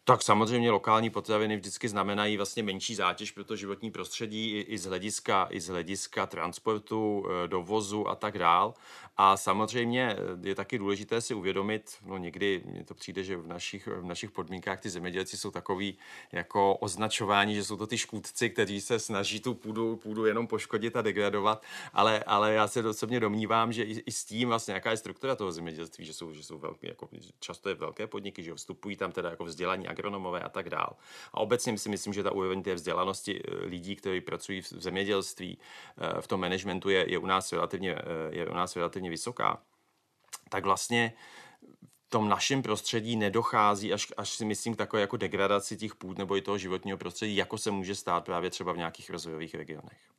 Tak 0.06 0.22
samozřejmě 0.22 0.72
lokální 0.72 1.10
potraviny 1.10 1.58
vždycky 1.58 1.90
znamenají 1.90 2.38
vlastně 2.38 2.64
menší 2.64 2.96
zátěž 2.96 3.32
pro 3.32 3.44
to 3.44 3.56
životní 3.56 3.92
prostředí 3.92 4.52
i, 4.52 4.60
i, 4.60 4.78
z, 4.78 4.86
hlediska, 4.86 5.48
i 5.50 5.62
z 5.62 5.68
hlediska 5.68 6.26
transportu, 6.26 7.26
eh, 7.26 7.48
dovozu 7.48 8.08
a 8.08 8.16
tak 8.16 8.38
dál. 8.38 8.74
A 9.18 9.38
samozřejmě 9.38 10.16
eh, 10.18 10.50
je 10.50 10.56
taky 10.56 10.78
důležité 10.78 11.22
si 11.22 11.34
uvědomit, 11.34 11.96
no 12.06 12.18
někdy 12.18 12.62
mně 12.66 12.84
to 12.84 12.94
přijde, 12.94 13.24
že 13.24 13.38
v 13.38 13.48
našich, 13.48 13.88
v 13.88 14.06
našich 14.06 14.32
podmínkách 14.32 14.80
ty 14.80 14.90
zemědělci 14.90 15.38
jsou 15.38 15.52
takový 15.52 15.98
jako 16.32 16.76
označování, 16.76 17.56
že 17.56 17.64
jsou 17.64 17.78
to 17.78 17.88
ty 17.88 17.98
škůdci, 17.98 18.50
kteří 18.50 18.82
se 18.82 19.00
snaží 19.00 19.40
tu 19.40 19.54
půdu, 19.54 19.96
půdu 19.96 20.26
jenom 20.26 20.48
poškodit 20.48 20.96
a 20.96 21.02
degradovat, 21.02 21.64
ale, 21.94 22.24
ale 22.24 22.54
já 22.54 22.68
se 22.68 22.90
osobně 22.90 23.20
domnívám, 23.20 23.74
že 23.74 23.84
i, 23.84 24.04
i 24.06 24.12
s 24.12 24.26
tím 24.26 24.50
vlastně 24.50 24.74
jaká 24.74 24.92
je 24.92 24.98
struktura 24.98 25.36
toho 25.36 25.52
zemědělství, 25.52 26.06
že 26.06 26.14
jsou, 26.14 26.34
že 26.34 26.44
jsou 26.44 26.58
velké, 26.58 26.88
jako 26.88 27.10
často 27.40 27.70
je 27.70 27.76
velké 27.76 28.08
podniky, 28.08 28.44
že 28.44 28.56
vstupují 28.56 28.96
tam 28.96 29.12
teda 29.12 29.30
jako 29.30 29.46
vzdělaní 29.74 29.88
agronomové 29.88 30.40
a 30.40 30.50
tak 30.50 30.70
dál. 30.70 30.96
A 31.34 31.38
obecně 31.38 31.78
si 31.78 31.90
myslím, 31.90 32.14
že 32.14 32.24
ta 32.24 32.32
úroveň 32.32 32.64
té 32.64 32.74
vzdělanosti 32.74 33.42
eh, 33.42 33.66
lidí, 33.66 33.96
kteří 33.96 34.22
pracují 34.22 34.62
v 34.62 34.70
zemědělství, 34.70 35.58
eh, 35.58 36.22
v 36.22 36.28
tom 36.28 36.42
managementu 36.42 36.90
je, 36.90 37.12
je, 37.12 37.18
u 37.18 37.26
nás 37.26 37.52
relativně, 37.54 37.96
je 38.30 38.48
u 38.50 38.54
nás 38.54 38.76
relativně 38.76 39.10
vysoká. 39.10 39.62
Tak 40.50 40.64
vlastně 40.64 41.14
v 42.08 42.10
tom 42.10 42.30
našem 42.30 42.62
prostředí 42.62 43.16
nedochází 43.16 43.94
až, 43.94 44.14
až 44.18 44.30
si 44.30 44.46
myslím 44.46 44.74
k 44.74 44.78
takové 44.78 45.02
jako 45.02 45.18
degradaci 45.18 45.78
těch 45.78 45.96
půd 45.96 46.18
nebo 46.18 46.38
i 46.38 46.42
toho 46.42 46.58
životního 46.58 46.98
prostředí, 46.98 47.36
jako 47.36 47.58
se 47.58 47.72
může 47.72 47.96
stát 47.96 48.26
právě 48.26 48.50
třeba 48.50 48.74
v 48.74 48.78
nějakých 48.78 49.10
rozvojových 49.10 49.56
regionech. 49.56 50.14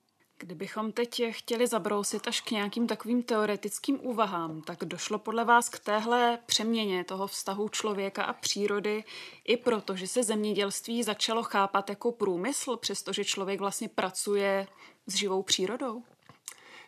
Kdybychom 0.45 0.93
teď 0.93 1.23
chtěli 1.31 1.67
zabrousit 1.67 2.29
až 2.29 2.41
k 2.41 2.51
nějakým 2.51 2.87
takovým 2.87 3.23
teoretickým 3.23 3.99
úvahám, 4.03 4.63
tak 4.63 4.79
došlo 4.85 5.19
podle 5.19 5.45
vás 5.45 5.69
k 5.69 5.79
téhle 5.79 6.39
přeměně 6.47 7.05
toho 7.05 7.27
vztahu 7.27 7.69
člověka 7.69 8.25
a 8.25 8.33
přírody 8.33 9.05
i 9.45 9.57
proto, 9.57 9.97
že 9.97 10.07
se 10.07 10.23
zemědělství 10.23 11.03
začalo 11.03 11.43
chápat 11.43 11.91
jako 11.91 12.13
průmysl, 12.13 12.77
přestože 12.77 13.25
člověk 13.25 13.61
vlastně 13.61 13.89
pracuje 13.89 14.67
s 15.07 15.15
živou 15.15 15.43
přírodou? 15.43 16.03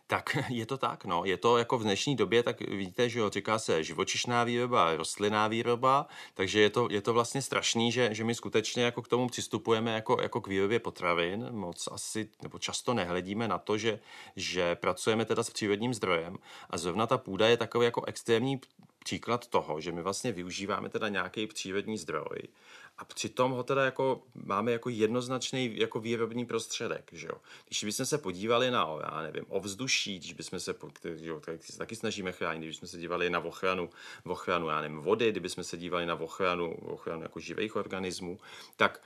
Tak 0.07 0.37
je 0.49 0.67
to 0.67 0.79
tak, 0.79 1.05
no. 1.05 1.25
Je 1.25 1.37
to 1.37 1.59
jako 1.59 1.79
v 1.79 1.83
dnešní 1.83 2.17
době, 2.17 2.43
tak 2.43 2.61
víte, 2.61 3.09
že 3.09 3.19
jo, 3.19 3.31
říká 3.31 3.59
se 3.59 3.85
živočišná 3.85 4.45
výroba, 4.45 4.97
rostlinná 4.97 5.49
výroba, 5.49 6.07
takže 6.35 6.61
je 6.61 6.71
to, 6.71 6.89
je 6.91 7.01
to 7.03 7.13
vlastně 7.13 7.43
strašný, 7.43 7.93
že, 7.93 8.15
že 8.15 8.25
my 8.25 8.35
skutečně 8.35 8.83
jako 8.83 9.03
k 9.03 9.09
tomu 9.09 9.29
přistupujeme 9.29 9.95
jako, 9.95 10.23
jako 10.23 10.41
k 10.41 10.49
výrobě 10.49 10.79
potravin. 10.79 11.49
Moc 11.51 11.89
asi, 11.93 12.29
nebo 12.43 12.59
často 12.59 12.95
nehledíme 12.95 13.49
na 13.49 13.59
to, 13.59 13.79
že, 13.79 13.99
že 14.37 14.75
pracujeme 14.75 15.25
teda 15.25 15.43
s 15.43 15.51
přírodním 15.51 15.95
zdrojem 15.95 16.39
a 16.71 16.79
zrovna 16.79 17.07
ta 17.07 17.19
půda 17.19 17.49
je 17.49 17.57
takový 17.57 17.85
jako 17.85 18.05
extrémní 18.05 18.61
příklad 19.05 19.47
toho, 19.47 19.81
že 19.81 19.93
my 19.93 20.03
vlastně 20.03 20.33
využíváme 20.33 20.89
teda 20.89 21.09
nějaký 21.09 21.47
přírodní 21.47 21.99
zdroj 21.99 22.39
a 22.99 23.05
přitom 23.05 23.53
ho 23.53 23.63
teda 23.63 23.85
jako 23.85 24.23
máme 24.35 24.73
jako 24.73 24.89
jednoznačný 24.89 25.79
jako 25.79 26.01
výrobní 26.01 26.47
prostředek, 26.47 27.11
že 27.13 27.27
jo. 27.27 27.35
Když 27.67 27.85
bychom 27.85 28.07
se 28.07 28.19
podívali 28.19 28.71
na, 28.71 28.89
já 29.01 29.23
nevím, 29.23 29.45
ovzduší, 29.49 30.19
když 30.19 30.33
bychom 30.33 30.61
se, 30.61 30.75
jo, 31.05 31.41
tak 31.41 31.65
se 31.65 31.79
taky 31.79 31.97
snažíme 31.97 32.33
chránit, 32.33 32.67
když 32.67 32.77
jsme 32.77 32.89
se 32.89 32.99
dívali 32.99 33.31
na 33.31 33.39
ochranu, 33.39 33.91
ochranu, 34.25 34.69
já 34.69 34.81
nevím, 34.81 34.99
vody, 34.99 35.31
kdybychom 35.31 35.65
se 35.65 35.77
dívali 35.77 36.07
na 36.07 36.15
ochranu, 36.15 36.75
ochranu 36.75 37.23
jako 37.23 37.41
živých 37.41 37.77
organismů, 37.77 38.39
tak 38.77 39.01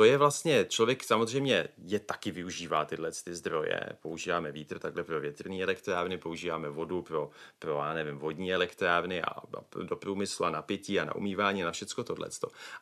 to 0.00 0.04
je 0.04 0.18
vlastně, 0.18 0.66
člověk 0.68 1.04
samozřejmě 1.04 1.68
je 1.84 1.98
taky 1.98 2.30
využívá 2.30 2.84
tyhle 2.84 3.12
ty 3.24 3.34
zdroje. 3.34 3.80
Používáme 4.02 4.52
vítr 4.52 4.78
takhle 4.78 5.04
pro 5.04 5.20
větrné 5.20 5.62
elektrárny, 5.62 6.18
používáme 6.18 6.68
vodu 6.68 7.02
pro, 7.02 7.30
pro 7.58 7.82
já 7.86 7.94
nevím, 7.94 8.18
vodní 8.18 8.52
elektrárny 8.52 9.22
a, 9.22 9.30
a 9.30 9.42
do 9.82 9.96
průmyslu 9.96 10.44
a 10.44 10.50
na 10.50 10.62
pití 10.62 11.00
a 11.00 11.04
na 11.04 11.14
umývání 11.14 11.62
a 11.62 11.66
na 11.66 11.72
všecko 11.72 12.04
tohle. 12.04 12.28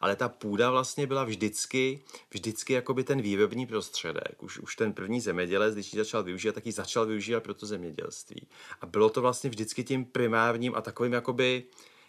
Ale 0.00 0.16
ta 0.16 0.28
půda 0.28 0.70
vlastně 0.70 1.06
byla 1.06 1.24
vždycky, 1.24 2.02
vždycky 2.30 2.72
jakoby 2.72 3.04
ten 3.04 3.20
výrobní 3.20 3.66
prostředek. 3.66 4.42
Už, 4.42 4.58
už 4.58 4.76
ten 4.76 4.92
první 4.92 5.20
zemědělec, 5.20 5.74
když 5.74 5.92
ji 5.92 5.98
začal 5.98 6.22
využívat, 6.22 6.54
tak 6.54 6.66
ji 6.66 6.72
začal 6.72 7.06
využívat 7.06 7.42
pro 7.42 7.54
to 7.54 7.66
zemědělství. 7.66 8.46
A 8.80 8.86
bylo 8.86 9.10
to 9.10 9.20
vlastně 9.20 9.50
vždycky 9.50 9.84
tím 9.84 10.04
primárním 10.04 10.74
a 10.74 10.80
takovým 10.80 11.12
jakoby 11.12 11.64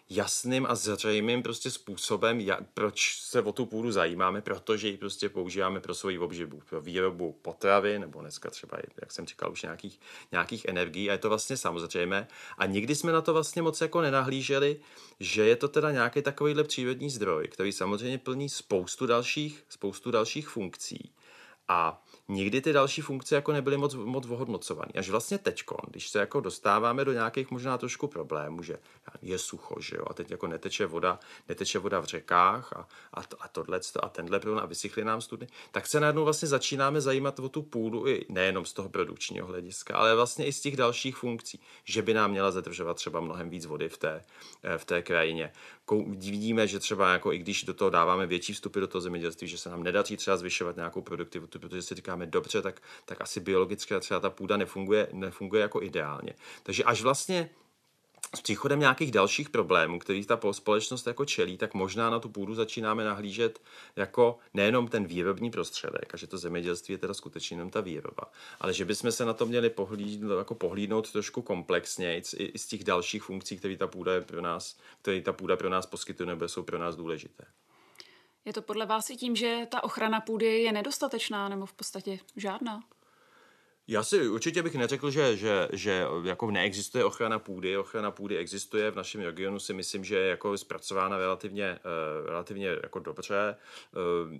jasným 0.09 0.65
a 0.69 0.75
zřejmým 0.75 1.43
prostě 1.43 1.71
způsobem, 1.71 2.39
jak, 2.39 2.59
proč 2.73 3.19
se 3.21 3.41
o 3.41 3.51
tu 3.51 3.65
půdu 3.65 3.91
zajímáme, 3.91 4.41
protože 4.41 4.87
ji 4.87 4.97
prostě 4.97 5.29
používáme 5.29 5.79
pro 5.79 5.93
svoji 5.93 6.19
obživu, 6.19 6.61
pro 6.69 6.81
výrobu 6.81 7.31
potravy, 7.41 7.99
nebo 7.99 8.21
dneska 8.21 8.49
třeba, 8.49 8.77
jak 9.01 9.11
jsem 9.11 9.25
říkal, 9.25 9.51
už 9.51 9.61
nějakých, 9.61 9.99
nějakých 10.31 10.65
energií 10.65 11.09
a 11.09 11.13
je 11.13 11.17
to 11.17 11.29
vlastně 11.29 11.57
samozřejmé. 11.57 12.27
A 12.57 12.65
nikdy 12.65 12.95
jsme 12.95 13.11
na 13.11 13.21
to 13.21 13.33
vlastně 13.33 13.61
moc 13.61 13.81
jako 13.81 14.01
nenahlíželi, 14.01 14.79
že 15.19 15.45
je 15.45 15.55
to 15.55 15.67
teda 15.67 15.91
nějaký 15.91 16.21
takovýhle 16.21 16.63
přírodní 16.63 17.09
zdroj, 17.09 17.47
který 17.47 17.71
samozřejmě 17.71 18.17
plní 18.17 18.49
spoustu 18.49 19.05
dalších, 19.05 19.63
spoustu 19.69 20.11
dalších 20.11 20.49
funkcí. 20.49 21.11
A 21.67 22.05
nikdy 22.29 22.61
ty 22.61 22.73
další 22.73 23.01
funkce 23.01 23.35
jako 23.35 23.51
nebyly 23.51 23.77
moc, 23.77 23.95
moc 23.95 24.29
ohodnocovány. 24.29 24.91
Až 24.97 25.09
vlastně 25.09 25.37
teďko, 25.37 25.77
když 25.87 26.09
se 26.09 26.19
jako 26.19 26.39
dostáváme 26.39 27.05
do 27.05 27.13
nějakých 27.13 27.51
možná 27.51 27.77
trošku 27.77 28.07
problémů, 28.07 28.63
že 28.63 28.77
je 29.21 29.37
sucho, 29.37 29.75
že 29.79 29.95
jo, 29.95 30.03
a 30.07 30.13
teď 30.13 30.31
jako 30.31 30.47
neteče 30.47 30.85
voda, 30.85 31.19
neteče 31.49 31.79
voda 31.79 31.99
v 31.99 32.05
řekách 32.05 32.73
a, 32.73 32.87
a, 33.13 33.21
a 33.39 33.47
tohle 33.47 33.79
a 33.99 34.09
tenhle 34.09 34.39
průn 34.39 34.59
a 34.59 34.65
vysychly 34.65 35.03
nám 35.03 35.21
studny, 35.21 35.47
tak 35.71 35.87
se 35.87 35.99
najednou 35.99 36.23
vlastně 36.23 36.47
začínáme 36.47 37.01
zajímat 37.01 37.39
o 37.39 37.49
tu 37.49 37.61
půdu 37.61 38.07
i 38.07 38.25
nejenom 38.29 38.65
z 38.65 38.73
toho 38.73 38.89
produkčního 38.89 39.47
hlediska, 39.47 39.95
ale 39.95 40.15
vlastně 40.15 40.45
i 40.45 40.53
z 40.53 40.61
těch 40.61 40.77
dalších 40.77 41.15
funkcí, 41.15 41.59
že 41.83 42.01
by 42.01 42.13
nám 42.13 42.31
měla 42.31 42.51
zadržovat 42.51 42.93
třeba 42.93 43.19
mnohem 43.19 43.49
víc 43.49 43.65
vody 43.65 43.89
v 43.89 43.97
té, 43.97 44.25
eh, 44.63 44.77
v 44.77 44.85
té 44.85 45.01
krajině. 45.01 45.51
Vidíme, 46.07 46.67
že 46.67 46.79
třeba 46.79 47.13
jako 47.13 47.33
i 47.33 47.37
když 47.37 47.63
do 47.63 47.73
toho 47.73 47.89
dáváme 47.89 48.27
větší 48.27 48.53
vstupy 48.53 48.79
do 48.79 48.87
toho 48.87 49.01
zemědělství, 49.01 49.47
že 49.47 49.57
se 49.57 49.69
nám 49.69 49.83
nedaří 49.83 50.17
třeba 50.17 50.37
zvyšovat 50.37 50.75
nějakou 50.75 51.01
produktivitu, 51.01 51.59
protože 51.59 51.81
si 51.81 51.95
říkáme, 51.95 52.18
dobře, 52.25 52.61
tak, 52.61 52.81
tak 53.05 53.21
asi 53.21 53.39
biologicky 53.39 53.99
třeba 53.99 54.19
ta 54.19 54.29
půda 54.29 54.57
nefunguje, 54.57 55.07
nefunguje 55.11 55.61
jako 55.61 55.83
ideálně. 55.83 56.33
Takže 56.63 56.83
až 56.83 57.01
vlastně 57.01 57.49
s 58.35 58.41
příchodem 58.41 58.79
nějakých 58.79 59.11
dalších 59.11 59.49
problémů, 59.49 59.99
který 59.99 60.25
ta 60.25 60.39
společnost 60.51 61.07
jako 61.07 61.25
čelí, 61.25 61.57
tak 61.57 61.73
možná 61.73 62.09
na 62.09 62.19
tu 62.19 62.29
půdu 62.29 62.55
začínáme 62.55 63.03
nahlížet 63.03 63.61
jako 63.95 64.37
nejenom 64.53 64.87
ten 64.87 65.05
výrobní 65.05 65.51
prostředek, 65.51 66.13
a 66.13 66.17
že 66.17 66.27
to 66.27 66.37
zemědělství 66.37 66.93
je 66.93 66.97
teda 66.97 67.13
skutečně 67.13 67.57
jenom 67.57 67.69
ta 67.69 67.81
výroba, 67.81 68.23
ale 68.59 68.73
že 68.73 68.85
bychom 68.85 69.11
se 69.11 69.25
na 69.25 69.33
to 69.33 69.45
měli 69.45 69.69
pohlídnout, 69.69 70.37
jako 70.37 70.55
pohlídnout 70.55 71.11
trošku 71.11 71.41
komplexněji 71.41 72.23
i, 72.37 72.43
i 72.43 72.57
z 72.59 72.67
těch 72.67 72.83
dalších 72.83 73.23
funkcí, 73.23 73.57
které 73.57 73.77
ta 73.77 73.87
půda 73.87 74.13
je 74.13 74.21
pro 74.21 74.41
nás, 74.41 74.77
které 75.01 75.21
ta 75.21 75.33
půda 75.33 75.57
pro 75.57 75.69
nás 75.69 75.85
poskytuje 75.85 76.27
nebo 76.27 76.47
jsou 76.47 76.63
pro 76.63 76.77
nás 76.77 76.95
důležité. 76.95 77.43
Je 78.45 78.53
to 78.53 78.61
podle 78.61 78.85
vás 78.85 79.09
i 79.09 79.15
tím, 79.15 79.35
že 79.35 79.67
ta 79.71 79.83
ochrana 79.83 80.21
půdy 80.21 80.61
je 80.61 80.71
nedostatečná 80.71 81.49
nebo 81.49 81.65
v 81.65 81.73
podstatě 81.73 82.19
žádná? 82.35 82.81
Já 83.89 84.03
si 84.03 84.27
určitě 84.27 84.63
bych 84.63 84.75
neřekl, 84.75 85.11
že, 85.11 85.37
že, 85.37 85.67
že 85.73 86.05
jako 86.23 86.51
neexistuje 86.51 87.05
ochrana 87.05 87.39
půdy. 87.39 87.77
Ochrana 87.77 88.11
půdy 88.11 88.37
existuje 88.37 88.91
v 88.91 88.95
našem 88.95 89.21
regionu, 89.21 89.59
si 89.59 89.73
myslím, 89.73 90.03
že 90.03 90.15
je 90.15 90.29
jako 90.29 90.57
zpracována 90.57 91.17
relativně, 91.17 91.79
uh, 92.21 92.29
relativně 92.29 92.67
jako 92.67 92.99
dobře. 92.99 93.55
Uh, 94.25 94.33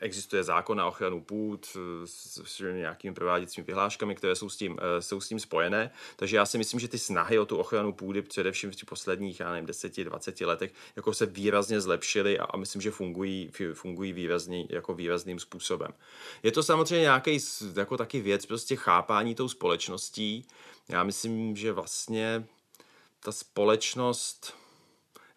existuje 0.00 0.44
zákon 0.44 0.78
na 0.78 0.86
ochranu 0.86 1.20
půd 1.20 1.76
s, 2.04 2.60
nějakými 2.72 3.14
prováděcími 3.14 3.64
vyhláškami, 3.64 4.14
které 4.14 4.36
jsou 4.36 4.48
s, 4.48 4.56
tím, 4.56 4.72
uh, 4.72 4.78
jsou 5.00 5.20
s 5.20 5.28
tím 5.28 5.40
spojené. 5.40 5.90
Takže 6.16 6.36
já 6.36 6.46
si 6.46 6.58
myslím, 6.58 6.80
že 6.80 6.88
ty 6.88 6.98
snahy 6.98 7.38
o 7.38 7.46
tu 7.46 7.56
ochranu 7.56 7.92
půdy 7.92 8.22
především 8.22 8.70
v 8.70 8.74
těch 8.74 8.88
posledních, 8.88 9.40
já 9.40 9.52
nevím, 9.52 9.66
10-20 9.66 10.46
letech 10.46 10.72
jako 10.96 11.14
se 11.14 11.26
výrazně 11.26 11.80
zlepšily 11.80 12.38
a, 12.38 12.44
a 12.44 12.56
myslím, 12.56 12.82
že 12.82 12.90
fungují, 12.90 13.50
fungují 13.72 14.12
výrazný, 14.12 14.66
jako 14.70 14.94
výrazným 14.94 15.38
způsobem. 15.38 15.90
Je 16.42 16.52
to 16.52 16.62
samozřejmě 16.62 17.02
nějaký 17.02 17.38
jako 17.76 17.96
taky 17.96 18.20
věc, 18.20 18.46
prostě 18.64 18.76
chápání 18.76 19.34
tou 19.34 19.48
společností. 19.48 20.46
Já 20.88 21.04
myslím, 21.04 21.56
že 21.56 21.72
vlastně 21.72 22.46
ta 23.20 23.32
společnost 23.32 24.54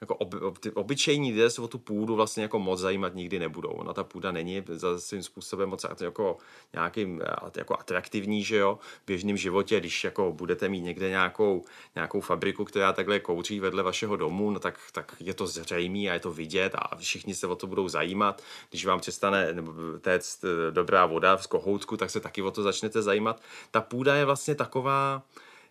jako 0.02 0.16
ob, 0.16 0.34
ob, 0.34 0.58
ty 0.58 0.72
obyčejní 0.72 1.32
lidé 1.32 1.50
se 1.50 1.62
o 1.62 1.68
tu 1.68 1.78
půdu 1.78 2.16
vlastně 2.16 2.44
jako 2.44 2.60
moc 2.60 2.80
zajímat 2.80 3.16
nikdy 3.16 3.40
nebudou. 3.40 3.70
Ona 3.70 3.94
ta 3.94 4.04
půda 4.04 4.32
není 4.32 4.64
za 4.68 5.00
svým 5.00 5.24
způsobem 5.24 5.70
moc 5.70 5.86
jako 6.02 6.38
nějakým 6.74 7.22
jako 7.58 7.80
atraktivní, 7.80 8.44
že 8.44 8.58
jo, 8.58 8.80
v 9.04 9.08
běžném 9.08 9.38
životě, 9.38 9.80
když 9.80 10.04
jako 10.04 10.32
budete 10.32 10.70
mít 10.70 10.82
někde 10.82 11.10
nějakou, 11.10 11.66
nějakou 11.96 12.22
fabriku, 12.22 12.66
která 12.66 12.94
takhle 12.94 13.20
kouří 13.20 13.60
vedle 13.60 13.84
vašeho 13.84 14.16
domu, 14.16 14.52
no 14.52 14.60
tak, 14.60 14.80
tak 14.92 15.16
je 15.20 15.34
to 15.34 15.48
zřejmé 15.48 16.00
a 16.00 16.14
je 16.14 16.20
to 16.20 16.32
vidět 16.32 16.76
a 16.76 16.96
všichni 16.96 17.36
se 17.36 17.48
o 17.48 17.56
to 17.56 17.68
budou 17.68 17.88
zajímat. 17.88 18.42
Když 18.70 18.86
vám 18.86 19.00
přestane 19.00 19.56
téct 20.02 20.44
eh, 20.44 20.72
dobrá 20.72 21.06
voda 21.06 21.38
z 21.38 21.48
kohoutku, 21.48 21.98
tak 21.98 22.10
se 22.10 22.20
taky 22.20 22.42
o 22.42 22.52
to 22.52 22.64
začnete 22.64 23.02
zajímat. 23.02 23.42
Ta 23.72 23.82
půda 23.82 24.16
je 24.16 24.26
vlastně 24.26 24.56
taková, 24.56 25.24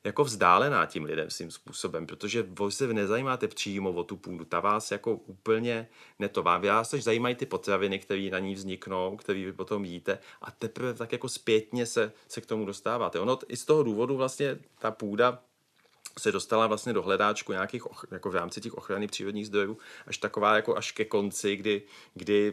jako 0.04 0.24
vzdálená 0.24 0.86
tím 0.86 1.04
lidem 1.04 1.30
svým 1.30 1.50
způsobem, 1.50 2.06
protože 2.06 2.42
vy 2.42 2.70
se 2.70 2.94
nezajímáte 2.94 3.48
přímo 3.48 3.90
o 3.90 4.04
tu 4.04 4.16
půdu, 4.16 4.44
ta 4.44 4.60
vás 4.60 4.90
jako 4.90 5.14
úplně 5.14 5.88
netová. 6.18 6.58
Vás 6.58 6.90
se 6.90 7.00
zajímají 7.00 7.34
ty 7.34 7.46
potraviny, 7.46 7.98
které 7.98 8.28
na 8.32 8.38
ní 8.38 8.54
vzniknou, 8.54 9.16
které 9.16 9.44
vy 9.44 9.52
potom 9.52 9.84
jíte 9.84 10.18
a 10.42 10.50
teprve 10.50 10.94
tak 10.94 11.12
jako 11.12 11.28
zpětně 11.28 11.86
se, 11.86 12.12
se 12.28 12.40
k 12.40 12.46
tomu 12.46 12.64
dostáváte. 12.64 13.20
Ono 13.20 13.38
i 13.48 13.56
z 13.56 13.64
toho 13.64 13.82
důvodu 13.82 14.16
vlastně 14.16 14.58
ta 14.78 14.90
půda 14.90 15.42
se 16.18 16.32
dostala 16.32 16.66
vlastně 16.66 16.92
do 16.92 17.02
hledáčku 17.02 17.52
nějakých, 17.52 17.82
jako 18.10 18.30
v 18.30 18.34
rámci 18.34 18.60
těch 18.60 18.74
ochrany 18.74 19.06
přírodních 19.06 19.46
zdrojů, 19.46 19.78
až 20.06 20.18
taková 20.18 20.56
jako 20.56 20.76
až 20.76 20.92
ke 20.92 21.04
konci, 21.04 21.56
kdy, 21.56 21.82
kdy 22.14 22.52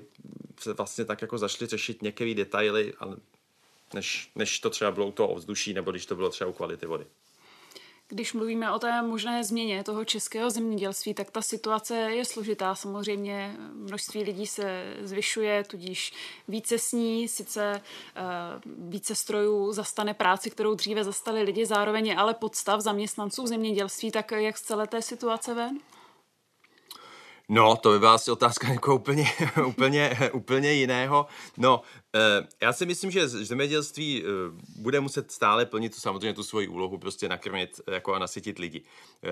se 0.59 0.73
vlastně 0.73 1.05
tak 1.05 1.21
jako 1.21 1.37
zašli 1.37 1.67
řešit 1.67 2.01
některé 2.01 2.33
detaily, 2.33 2.93
ale 2.99 3.17
než, 3.93 4.31
než 4.35 4.59
to 4.59 4.69
třeba 4.69 4.91
bylo 4.91 5.07
u 5.07 5.11
toho 5.11 5.29
ovzduší, 5.29 5.73
nebo 5.73 5.91
když 5.91 6.05
to 6.05 6.15
bylo 6.15 6.29
třeba 6.29 6.49
u 6.49 6.53
kvality 6.53 6.85
vody. 6.85 7.05
Když 8.09 8.33
mluvíme 8.33 8.71
o 8.71 8.79
té 8.79 9.01
možné 9.01 9.43
změně 9.43 9.83
toho 9.83 10.05
českého 10.05 10.49
zemědělství, 10.49 11.13
tak 11.13 11.31
ta 11.31 11.41
situace 11.41 11.95
je 11.95 12.25
složitá. 12.25 12.75
Samozřejmě 12.75 13.55
množství 13.73 14.23
lidí 14.23 14.47
se 14.47 14.95
zvyšuje, 15.01 15.63
tudíž 15.63 16.13
více 16.47 16.79
sní, 16.79 17.27
sice 17.27 17.81
uh, 17.81 18.89
více 18.89 19.15
strojů 19.15 19.71
zastane 19.71 20.13
práci, 20.13 20.49
kterou 20.49 20.73
dříve 20.73 21.03
zastali 21.03 21.43
lidi, 21.43 21.65
zároveň 21.65 22.07
je 22.07 22.15
ale 22.15 22.33
podstav 22.33 22.81
zaměstnanců 22.81 23.43
v 23.43 23.47
zemědělství, 23.47 24.11
tak 24.11 24.31
jak 24.31 24.57
z 24.57 24.61
celé 24.61 24.87
té 24.87 25.01
situace 25.01 25.53
ven? 25.53 25.79
No, 27.49 27.75
to 27.75 27.89
by 27.89 27.99
byla 27.99 28.13
asi 28.13 28.31
otázka 28.31 28.67
jako 28.71 28.95
úplně, 28.95 29.31
úplně, 29.65 30.17
úplně 30.33 30.73
jiného. 30.73 31.25
No, 31.57 31.81
Eh, 31.81 32.02
já 32.61 32.73
si 32.73 32.85
myslím, 32.85 33.11
že 33.11 33.27
zemědělství 33.27 34.23
eh, 34.23 34.27
bude 34.75 34.99
muset 34.99 35.31
stále 35.31 35.65
plnit 35.65 35.95
tu, 35.95 36.01
samozřejmě 36.01 36.33
tu 36.33 36.43
svoji 36.43 36.67
úlohu, 36.67 36.97
prostě 36.97 37.29
nakrmit 37.29 37.81
jako 37.91 38.13
a 38.13 38.19
nasytit 38.19 38.59
lidi. 38.59 38.83
Eh, 39.23 39.29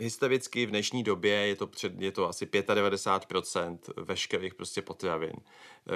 historicky 0.00 0.66
v 0.66 0.70
dnešní 0.70 1.02
době 1.02 1.34
je 1.34 1.56
to, 1.56 1.66
před, 1.66 2.00
je 2.00 2.12
to 2.12 2.28
asi 2.28 2.46
95% 2.46 3.78
veškerých 3.96 4.54
prostě 4.54 4.82
potravin, 4.82 5.32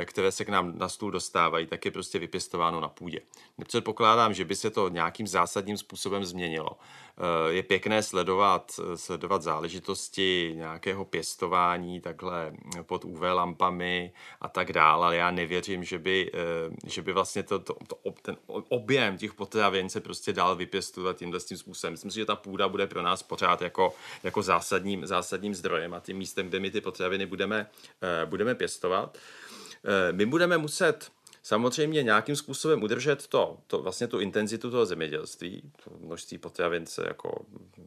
které 0.04 0.32
se 0.32 0.44
k 0.44 0.48
nám 0.48 0.78
na 0.78 0.88
stůl 0.88 1.10
dostávají, 1.10 1.66
tak 1.66 1.84
je 1.84 1.90
prostě 1.90 2.18
vypěstováno 2.18 2.80
na 2.80 2.88
půdě. 2.88 3.20
Nepředpokládám, 3.58 4.34
že 4.34 4.44
by 4.44 4.56
se 4.56 4.70
to 4.70 4.88
nějakým 4.88 5.26
zásadním 5.26 5.76
způsobem 5.76 6.24
změnilo. 6.24 6.70
Je 7.48 7.62
pěkné 7.62 8.02
sledovat, 8.02 8.80
sledovat 8.94 9.42
záležitosti 9.42 10.52
nějakého 10.56 11.04
pěstování 11.04 12.00
takhle 12.00 12.52
pod 12.82 13.04
UV 13.04 13.20
lampami 13.20 14.12
a 14.40 14.48
tak 14.48 14.72
dále, 14.72 15.06
ale 15.06 15.16
já 15.16 15.30
nevěřím, 15.30 15.84
že 15.84 15.98
by 15.98 16.11
by, 16.12 16.30
eh, 16.34 16.90
že 16.90 17.02
by 17.02 17.12
vlastně 17.12 17.42
to, 17.42 17.58
to, 17.58 17.76
to, 17.86 17.96
ten 18.22 18.36
objem 18.68 19.18
těch 19.18 19.34
potravin 19.34 19.88
se 19.88 20.00
prostě 20.00 20.32
dal 20.32 20.56
vypěstovat 20.56 21.16
tímhle 21.16 21.40
tím 21.40 21.56
způsobem. 21.56 21.92
Myslím 21.92 22.10
si, 22.10 22.18
že 22.18 22.26
ta 22.26 22.36
půda 22.36 22.68
bude 22.68 22.86
pro 22.86 23.02
nás 23.02 23.22
pořád 23.22 23.62
jako, 23.62 23.94
jako 24.22 24.42
zásadním, 24.42 25.06
zásadním 25.06 25.54
zdrojem 25.54 25.94
a 25.94 26.00
tím 26.00 26.16
místem, 26.16 26.48
kde 26.48 26.60
my 26.60 26.70
ty 26.70 26.80
potraviny 26.80 27.26
budeme, 27.26 27.70
eh, 28.02 28.26
budeme 28.26 28.54
pěstovat. 28.54 29.18
Eh, 29.84 30.12
my 30.12 30.26
budeme 30.26 30.58
muset 30.58 31.10
samozřejmě 31.42 32.02
nějakým 32.02 32.36
způsobem 32.36 32.82
udržet 32.82 33.26
to, 33.26 33.58
to 33.66 33.82
vlastně 33.82 34.06
tu 34.06 34.20
intenzitu 34.20 34.70
toho 34.70 34.86
zemědělství, 34.86 35.62
to 35.84 35.90
množství 36.00 36.38
potravin 36.38 36.86
se 36.86 37.04
jako, 37.08 37.46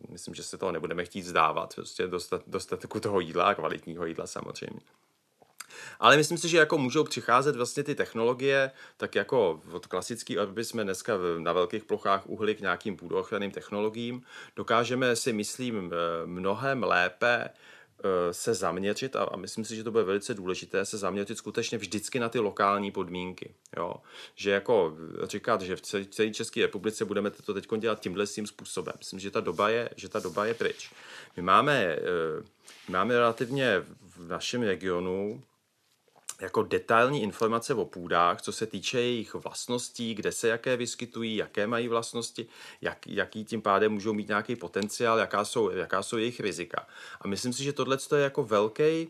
myslím, 0.09 0.35
že 0.35 0.43
se 0.43 0.57
toho 0.57 0.71
nebudeme 0.71 1.05
chtít 1.05 1.23
zdávat, 1.23 1.75
prostě 1.75 2.07
dostat, 2.07 2.41
dostatku 2.47 2.99
toho 2.99 3.19
jídla, 3.19 3.55
kvalitního 3.55 4.05
jídla 4.05 4.27
samozřejmě. 4.27 4.79
Ale 5.99 6.17
myslím 6.17 6.37
si, 6.37 6.49
že 6.49 6.57
jako 6.57 6.77
můžou 6.77 7.03
přicházet 7.03 7.55
vlastně 7.55 7.83
ty 7.83 7.95
technologie, 7.95 8.71
tak 8.97 9.15
jako 9.15 9.61
od 9.71 9.85
klasický 9.85 10.37
aby 10.37 10.65
jsme 10.65 10.83
dneska 10.83 11.13
na 11.37 11.53
velkých 11.53 11.83
plochách 11.83 12.29
uhli 12.29 12.55
k 12.55 12.61
nějakým 12.61 12.97
půdoochranným 12.97 13.51
technologiím, 13.51 14.23
dokážeme 14.55 15.15
si, 15.15 15.33
myslím, 15.33 15.91
eh, 15.93 16.25
mnohem 16.25 16.83
lépe 16.83 17.49
eh, 17.49 18.33
se 18.33 18.53
zaměřit 18.53 19.15
a, 19.15 19.29
myslím 19.35 19.65
si, 19.65 19.75
že 19.75 19.83
to 19.83 19.91
bude 19.91 20.03
velice 20.03 20.33
důležité, 20.33 20.85
se 20.85 20.97
zaměřit 20.97 21.37
skutečně 21.37 21.77
vždycky 21.77 22.19
na 22.19 22.29
ty 22.29 22.39
lokální 22.39 22.91
podmínky. 22.91 23.53
Jo? 23.77 23.95
Že 24.35 24.51
jako 24.51 24.97
říkat, 25.23 25.61
že 25.61 25.75
v 25.75 25.81
celé, 25.81 26.31
České 26.31 26.61
republice 26.61 27.05
budeme 27.05 27.31
to 27.31 27.53
teď 27.53 27.67
dělat 27.77 27.99
tímhle 27.99 28.27
tím 28.27 28.47
způsobem. 28.47 28.93
Myslím, 28.97 29.19
že 29.19 29.31
ta 29.31 29.39
doba 29.39 29.69
je, 29.69 29.89
že 29.95 30.09
ta 30.09 30.19
doba 30.19 30.45
je 30.45 30.53
pryč. 30.53 30.91
My 31.37 31.43
máme, 31.43 31.73
eh, 31.83 31.99
máme 32.89 33.13
relativně 33.13 33.83
v 34.17 34.27
našem 34.27 34.61
regionu 34.61 35.43
jako 36.41 36.63
detailní 36.63 37.23
informace 37.23 37.73
o 37.73 37.85
půdách, 37.85 38.41
co 38.41 38.51
se 38.51 38.65
týče 38.65 38.99
jejich 38.99 39.33
vlastností, 39.33 40.15
kde 40.15 40.31
se 40.31 40.47
jaké 40.47 40.77
vyskytují, 40.77 41.35
jaké 41.35 41.67
mají 41.67 41.87
vlastnosti, 41.87 42.47
jak, 42.81 43.07
jaký 43.07 43.45
tím 43.45 43.61
pádem 43.61 43.91
můžou 43.91 44.13
mít 44.13 44.27
nějaký 44.27 44.55
potenciál, 44.55 45.19
jaká 45.19 45.45
jsou, 45.45 45.69
jaká 45.69 46.03
jsou 46.03 46.17
jejich 46.17 46.39
rizika. 46.39 46.87
A 47.21 47.27
myslím 47.27 47.53
si, 47.53 47.63
že 47.63 47.73
tohle 47.73 47.97
je 48.15 48.21
jako 48.21 48.43
velký 48.43 49.09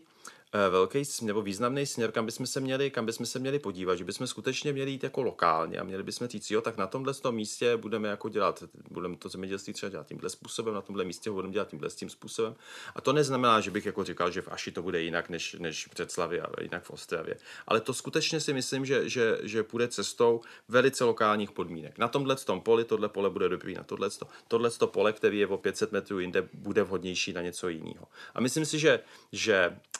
velký 0.70 1.02
nebo 1.22 1.42
významný 1.42 1.86
směr, 1.86 2.12
kam 2.12 2.26
bychom 2.26 2.46
se 2.46 2.60
měli, 2.60 2.90
kam 2.90 3.06
bychom 3.06 3.26
se 3.26 3.38
měli 3.38 3.58
podívat, 3.58 3.96
že 3.96 4.04
bychom 4.04 4.26
skutečně 4.26 4.72
měli 4.72 4.90
jít 4.90 5.04
jako 5.04 5.22
lokálně 5.22 5.78
a 5.78 5.84
měli 5.84 6.02
bychom 6.02 6.28
říct, 6.28 6.50
jo, 6.50 6.60
tak 6.60 6.76
na 6.76 6.86
tomhle 6.86 7.14
tom 7.14 7.34
místě 7.34 7.76
budeme 7.76 8.08
jako 8.08 8.28
dělat, 8.28 8.62
budeme 8.90 9.16
to 9.16 9.28
zemědělství 9.28 9.72
třeba 9.72 9.90
dělat 9.90 10.06
tímhle 10.06 10.30
způsobem, 10.30 10.74
na 10.74 10.80
tomhle 10.80 11.04
místě 11.04 11.30
ho 11.30 11.34
budeme 11.34 11.52
dělat 11.52 11.68
tímhle 11.68 11.88
tím 11.88 12.10
způsobem. 12.10 12.54
A 12.94 13.00
to 13.00 13.12
neznamená, 13.12 13.60
že 13.60 13.70
bych 13.70 13.86
jako 13.86 14.04
říkal, 14.04 14.30
že 14.30 14.42
v 14.42 14.48
Aši 14.48 14.72
to 14.72 14.82
bude 14.82 15.02
jinak 15.02 15.28
než, 15.28 15.56
než 15.58 15.86
v 15.86 15.90
Břeclavi 15.90 16.40
a 16.40 16.46
jinak 16.62 16.84
v 16.84 16.90
Ostravě. 16.90 17.36
Ale 17.66 17.80
to 17.80 17.94
skutečně 17.94 18.40
si 18.40 18.52
myslím, 18.52 18.86
že, 18.86 19.08
že, 19.08 19.38
že 19.42 19.62
půjde 19.62 19.88
cestou 19.88 20.40
velice 20.68 21.04
lokálních 21.04 21.50
podmínek. 21.50 21.98
Na 21.98 22.08
tomhle 22.08 22.36
tom 22.36 22.60
poli 22.60 22.84
tohle 22.84 23.08
pole 23.08 23.30
bude 23.30 23.48
dobrý, 23.48 23.74
na 23.74 23.82
tohle, 23.82 24.08
tohle 24.48 24.70
pole, 24.86 25.12
který 25.12 25.38
je 25.38 25.46
o 25.46 25.56
500 25.56 25.92
metrů 25.92 26.18
jinde, 26.18 26.48
bude 26.52 26.82
vhodnější 26.82 27.32
na 27.32 27.42
něco 27.42 27.68
jiného. 27.68 28.06
A 28.34 28.40
myslím 28.40 28.64
si, 28.66 28.78
že, 28.78 29.00
že 29.32 29.54
eh, 29.54 29.95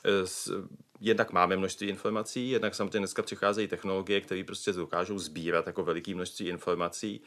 jednak 1.00 1.32
máme 1.32 1.56
množství 1.56 1.88
informací, 1.88 2.50
jednak 2.50 2.74
samozřejmě 2.74 2.98
dneska 2.98 3.22
přicházejí 3.22 3.68
technologie, 3.68 4.20
které 4.20 4.44
prostě 4.44 4.72
dokážou 4.72 5.18
sbírat 5.18 5.66
jako 5.66 5.84
veliké 5.84 6.14
množství 6.14 6.48
informací 6.48 7.20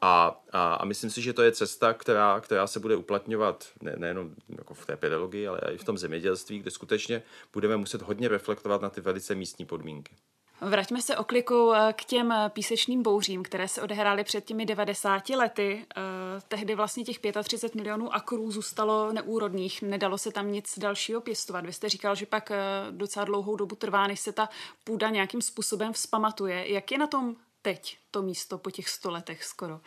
a, 0.00 0.42
a, 0.52 0.74
a 0.74 0.84
myslím 0.84 1.10
si, 1.10 1.22
že 1.22 1.32
to 1.32 1.42
je 1.42 1.52
cesta, 1.52 1.94
která, 1.94 2.40
která 2.40 2.66
se 2.66 2.80
bude 2.80 2.96
uplatňovat 2.96 3.68
ne, 3.82 3.94
nejenom 3.96 4.34
jako 4.48 4.74
v 4.74 4.86
té 4.86 4.96
pedagogii, 4.96 5.48
ale 5.48 5.60
i 5.72 5.78
v 5.78 5.84
tom 5.84 5.98
zemědělství, 5.98 6.58
kde 6.58 6.70
skutečně 6.70 7.22
budeme 7.52 7.76
muset 7.76 8.02
hodně 8.02 8.28
reflektovat 8.28 8.82
na 8.82 8.90
ty 8.90 9.00
velice 9.00 9.34
místní 9.34 9.64
podmínky. 9.66 10.14
Vraťme 10.60 11.02
se 11.02 11.16
oklikou 11.16 11.72
eh, 11.72 11.92
k 11.92 12.04
těm 12.04 12.32
eh, 12.32 12.48
písečným 12.48 13.02
bouřím, 13.02 13.42
které 13.42 13.68
se 13.68 13.82
odehrály 13.82 14.24
před 14.24 14.44
těmi 14.44 14.66
90 14.66 15.28
lety. 15.28 15.86
Eh, 15.96 16.00
tehdy 16.48 16.74
vlastně 16.74 17.04
těch 17.04 17.18
35 17.44 17.74
milionů 17.74 18.14
akrů 18.14 18.50
zůstalo 18.50 19.12
neúrodných, 19.12 19.82
nedalo 19.82 20.18
se 20.18 20.32
tam 20.32 20.52
nic 20.52 20.78
dalšího 20.78 21.20
pěstovat. 21.20 21.66
Vy 21.66 21.72
jste 21.72 21.88
říkal, 21.88 22.14
že 22.14 22.26
pak 22.26 22.52
docela 22.90 23.24
dlouhou 23.24 23.56
dobu 23.56 23.76
trvá, 23.76 24.06
než 24.06 24.20
se 24.20 24.32
ta 24.32 24.48
půda 24.84 25.10
nějakým 25.10 25.42
způsobem 25.42 25.92
vzpamatuje. 25.92 26.72
Jak 26.72 26.90
je 26.90 26.98
na 26.98 27.06
tom 27.06 27.36
teď 27.62 27.98
to 28.10 28.22
místo 28.22 28.58
po 28.58 28.70
těch 28.70 28.88
100 28.88 29.10
letech 29.10 29.44
skoro? 29.44 29.80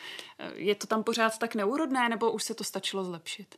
Je 0.54 0.76
to 0.76 0.88
tam 0.88 1.04
pořád 1.04 1.38
tak 1.38 1.56
neúrodné, 1.56 2.10
nebo 2.10 2.32
už 2.32 2.44
se 2.44 2.54
to 2.54 2.64
stačilo 2.64 3.04
zlepšit? 3.04 3.56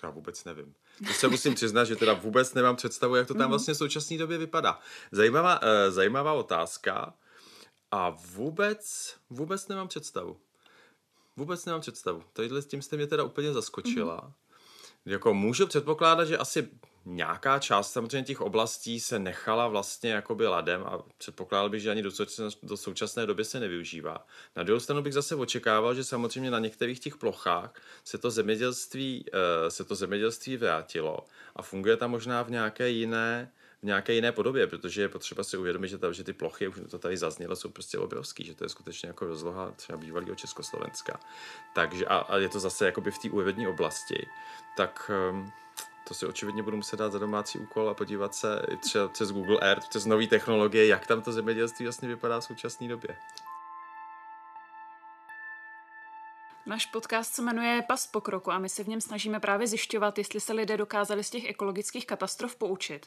To 0.00 0.06
já 0.06 0.10
vůbec 0.10 0.44
nevím. 0.44 0.74
To 1.06 1.12
se 1.12 1.28
musím 1.28 1.54
přiznat, 1.54 1.84
že 1.84 1.96
teda 1.96 2.12
vůbec 2.12 2.54
nemám 2.54 2.76
představu, 2.76 3.14
jak 3.14 3.26
to 3.26 3.34
tam 3.34 3.42
mhm. 3.42 3.50
vlastně 3.50 3.74
v 3.74 3.76
současné 3.76 4.18
době 4.18 4.38
vypadá. 4.38 4.80
Zajímavá, 5.12 5.62
uh, 5.62 5.68
zajímavá 5.88 6.32
otázka 6.32 7.14
a 7.90 8.10
vůbec, 8.10 9.14
vůbec 9.30 9.68
nemám 9.68 9.88
představu. 9.88 10.36
Vůbec 11.36 11.64
nemám 11.64 11.80
představu. 11.80 12.22
Tadyhle 12.32 12.62
s 12.62 12.66
tím 12.66 12.82
jste 12.82 12.96
mě 12.96 13.06
teda 13.06 13.24
úplně 13.24 13.52
zaskočila. 13.52 14.20
Mm-hmm. 14.20 14.32
Jako 15.12 15.34
můžu 15.34 15.66
předpokládat, 15.66 16.24
že 16.24 16.38
asi 16.38 16.68
nějaká 17.04 17.58
část 17.58 17.92
samozřejmě 17.92 18.22
těch 18.22 18.40
oblastí 18.40 19.00
se 19.00 19.18
nechala 19.18 19.68
vlastně 19.68 20.10
jakoby 20.10 20.46
ladem 20.46 20.82
a 20.82 21.02
předpokládal 21.18 21.70
bych, 21.70 21.82
že 21.82 21.90
ani 21.90 22.02
do 22.02 22.10
současné, 22.10 22.48
do 22.62 22.76
současné 22.76 23.26
doby 23.26 23.44
se 23.44 23.60
nevyužívá. 23.60 24.26
Na 24.56 24.62
druhou 24.62 24.80
stranu 24.80 25.02
bych 25.02 25.14
zase 25.14 25.34
očekával, 25.34 25.94
že 25.94 26.04
samozřejmě 26.04 26.50
na 26.50 26.58
některých 26.58 27.00
těch 27.00 27.16
plochách 27.16 27.74
se 28.04 28.18
to 28.18 28.30
zemědělství, 28.30 29.24
eh, 29.32 29.70
se 29.70 29.84
to 29.84 29.94
zemědělství 29.94 30.56
vrátilo 30.56 31.18
a 31.56 31.62
funguje 31.62 31.96
tam 31.96 32.10
možná 32.10 32.42
v 32.42 32.50
nějaké 32.50 32.88
jiné 32.88 33.52
v 33.80 33.82
nějaké 33.82 34.12
jiné 34.12 34.32
podobě, 34.32 34.66
protože 34.66 35.02
je 35.02 35.08
potřeba 35.08 35.44
si 35.44 35.56
uvědomit, 35.56 35.88
že, 35.88 35.98
ta, 35.98 36.12
že 36.12 36.24
ty 36.24 36.32
plochy, 36.32 36.68
už 36.68 36.76
to 36.90 36.98
tady 36.98 37.16
zaznělo, 37.16 37.56
jsou 37.56 37.68
prostě 37.68 37.98
obrovský, 37.98 38.44
že 38.44 38.54
to 38.54 38.64
je 38.64 38.68
skutečně 38.68 39.06
jako 39.06 39.26
rozloha 39.26 39.70
třeba 39.70 39.98
bývalého 39.98 40.34
Československa. 40.34 41.20
Takže 41.74 42.06
a, 42.06 42.16
a 42.16 42.36
je 42.36 42.48
to 42.48 42.60
zase 42.60 42.86
jakoby 42.86 43.10
v 43.10 43.18
té 43.18 43.30
úrodní 43.30 43.66
oblasti. 43.66 44.26
Tak 44.76 45.10
um, 45.30 45.52
to 46.10 46.14
si 46.14 46.26
očividně 46.26 46.62
budu 46.62 46.76
muset 46.76 46.96
dát 46.96 47.12
za 47.12 47.18
domácí 47.18 47.58
úkol 47.58 47.90
a 47.90 47.94
podívat 47.94 48.34
se 48.34 48.62
třeba 48.80 49.08
přes 49.08 49.32
Google 49.32 49.58
Earth, 49.60 49.88
přes 49.88 50.06
nové 50.06 50.26
technologie, 50.26 50.86
jak 50.86 51.06
tam 51.06 51.22
to 51.22 51.32
zemědělství 51.32 51.86
vlastně 51.86 52.08
vypadá 52.08 52.40
v 52.40 52.44
současné 52.44 52.88
době. 52.88 53.16
Náš 56.66 56.86
podcast 56.86 57.34
se 57.34 57.42
jmenuje 57.42 57.82
Pas 57.88 58.06
pokroku 58.06 58.50
a 58.50 58.58
my 58.58 58.68
se 58.68 58.84
v 58.84 58.88
něm 58.88 59.00
snažíme 59.00 59.40
právě 59.40 59.66
zjišťovat, 59.66 60.18
jestli 60.18 60.40
se 60.40 60.52
lidé 60.52 60.76
dokázali 60.76 61.24
z 61.24 61.30
těch 61.30 61.44
ekologických 61.44 62.06
katastrof 62.06 62.56
poučit. 62.56 63.06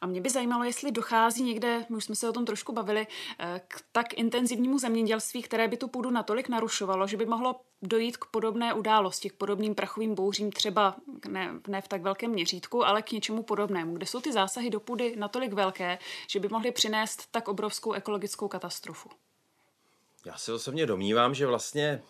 A 0.00 0.06
mě 0.06 0.20
by 0.20 0.30
zajímalo, 0.30 0.64
jestli 0.64 0.92
dochází 0.92 1.42
někde, 1.42 1.86
my 1.88 1.96
už 1.96 2.04
jsme 2.04 2.14
se 2.14 2.28
o 2.28 2.32
tom 2.32 2.44
trošku 2.44 2.72
bavili, 2.72 3.06
eh, 3.38 3.60
k 3.68 3.82
tak 3.92 4.14
intenzivnímu 4.14 4.78
zemědělství, 4.78 5.42
které 5.42 5.68
by 5.68 5.76
tu 5.76 5.88
půdu 5.88 6.10
natolik 6.10 6.48
narušovalo, 6.48 7.06
že 7.06 7.16
by 7.16 7.26
mohlo 7.26 7.60
dojít 7.82 8.16
k 8.16 8.24
podobné 8.24 8.74
události, 8.74 9.30
k 9.30 9.36
podobným 9.36 9.74
prachovým 9.74 10.14
bouřím, 10.14 10.52
třeba 10.52 10.96
ne, 11.28 11.50
ne 11.68 11.82
v 11.82 11.88
tak 11.88 12.02
velkém 12.02 12.30
měřítku, 12.30 12.86
ale 12.86 13.02
k 13.02 13.12
něčemu 13.12 13.42
podobnému, 13.42 13.94
kde 13.94 14.06
jsou 14.06 14.20
ty 14.20 14.32
zásahy 14.32 14.70
do 14.70 14.80
půdy 14.80 15.16
natolik 15.16 15.52
velké, 15.52 15.98
že 16.28 16.40
by 16.40 16.48
mohly 16.48 16.72
přinést 16.72 17.26
tak 17.30 17.48
obrovskou 17.48 17.92
ekologickou 17.92 18.48
katastrofu. 18.48 19.10
Já 20.24 20.36
se 20.36 20.52
osobně 20.52 20.86
domnívám, 20.86 21.34
že 21.34 21.46
vlastně 21.46 22.02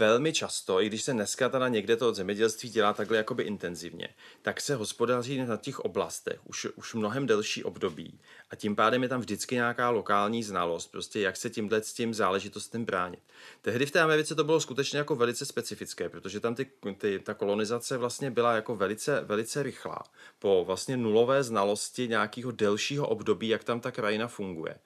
velmi 0.00 0.32
často, 0.32 0.80
i 0.80 0.86
když 0.86 1.02
se 1.02 1.12
dneska 1.12 1.48
teda 1.48 1.68
někde 1.68 1.96
to 1.96 2.14
zemědělství 2.14 2.70
dělá 2.70 2.92
takhle 2.92 3.16
jakoby 3.16 3.42
intenzivně, 3.42 4.08
tak 4.42 4.60
se 4.60 4.74
hospodaří 4.74 5.38
na 5.38 5.56
těch 5.56 5.80
oblastech 5.80 6.40
už, 6.44 6.66
už 6.76 6.94
mnohem 6.94 7.26
delší 7.26 7.64
období 7.64 8.20
a 8.50 8.56
tím 8.56 8.76
pádem 8.76 9.02
je 9.02 9.08
tam 9.08 9.20
vždycky 9.20 9.54
nějaká 9.54 9.90
lokální 9.90 10.42
znalost, 10.42 10.86
prostě 10.86 11.20
jak 11.20 11.36
se 11.36 11.50
tímhle 11.50 11.82
s 11.82 11.92
tím 11.92 12.14
záležitostem 12.14 12.84
bránit. 12.84 13.20
Tehdy 13.62 13.86
v 13.86 13.90
té 13.90 14.00
Americe 14.00 14.34
to 14.34 14.44
bylo 14.44 14.60
skutečně 14.60 14.98
jako 14.98 15.16
velice 15.16 15.46
specifické, 15.46 16.08
protože 16.08 16.40
tam 16.40 16.54
ty, 16.54 16.66
ty, 16.98 17.18
ta 17.18 17.34
kolonizace 17.34 17.96
vlastně 17.96 18.30
byla 18.30 18.54
jako 18.54 18.76
velice, 18.76 19.20
velice 19.20 19.62
rychlá. 19.62 20.02
Po 20.38 20.64
vlastně 20.66 20.96
nulové 20.96 21.42
znalosti 21.42 22.08
nějakého 22.08 22.50
delšího 22.50 23.08
období, 23.08 23.48
jak 23.48 23.64
tam 23.64 23.80
ta 23.80 23.90
krajina 23.90 24.28
funguje. 24.28 24.78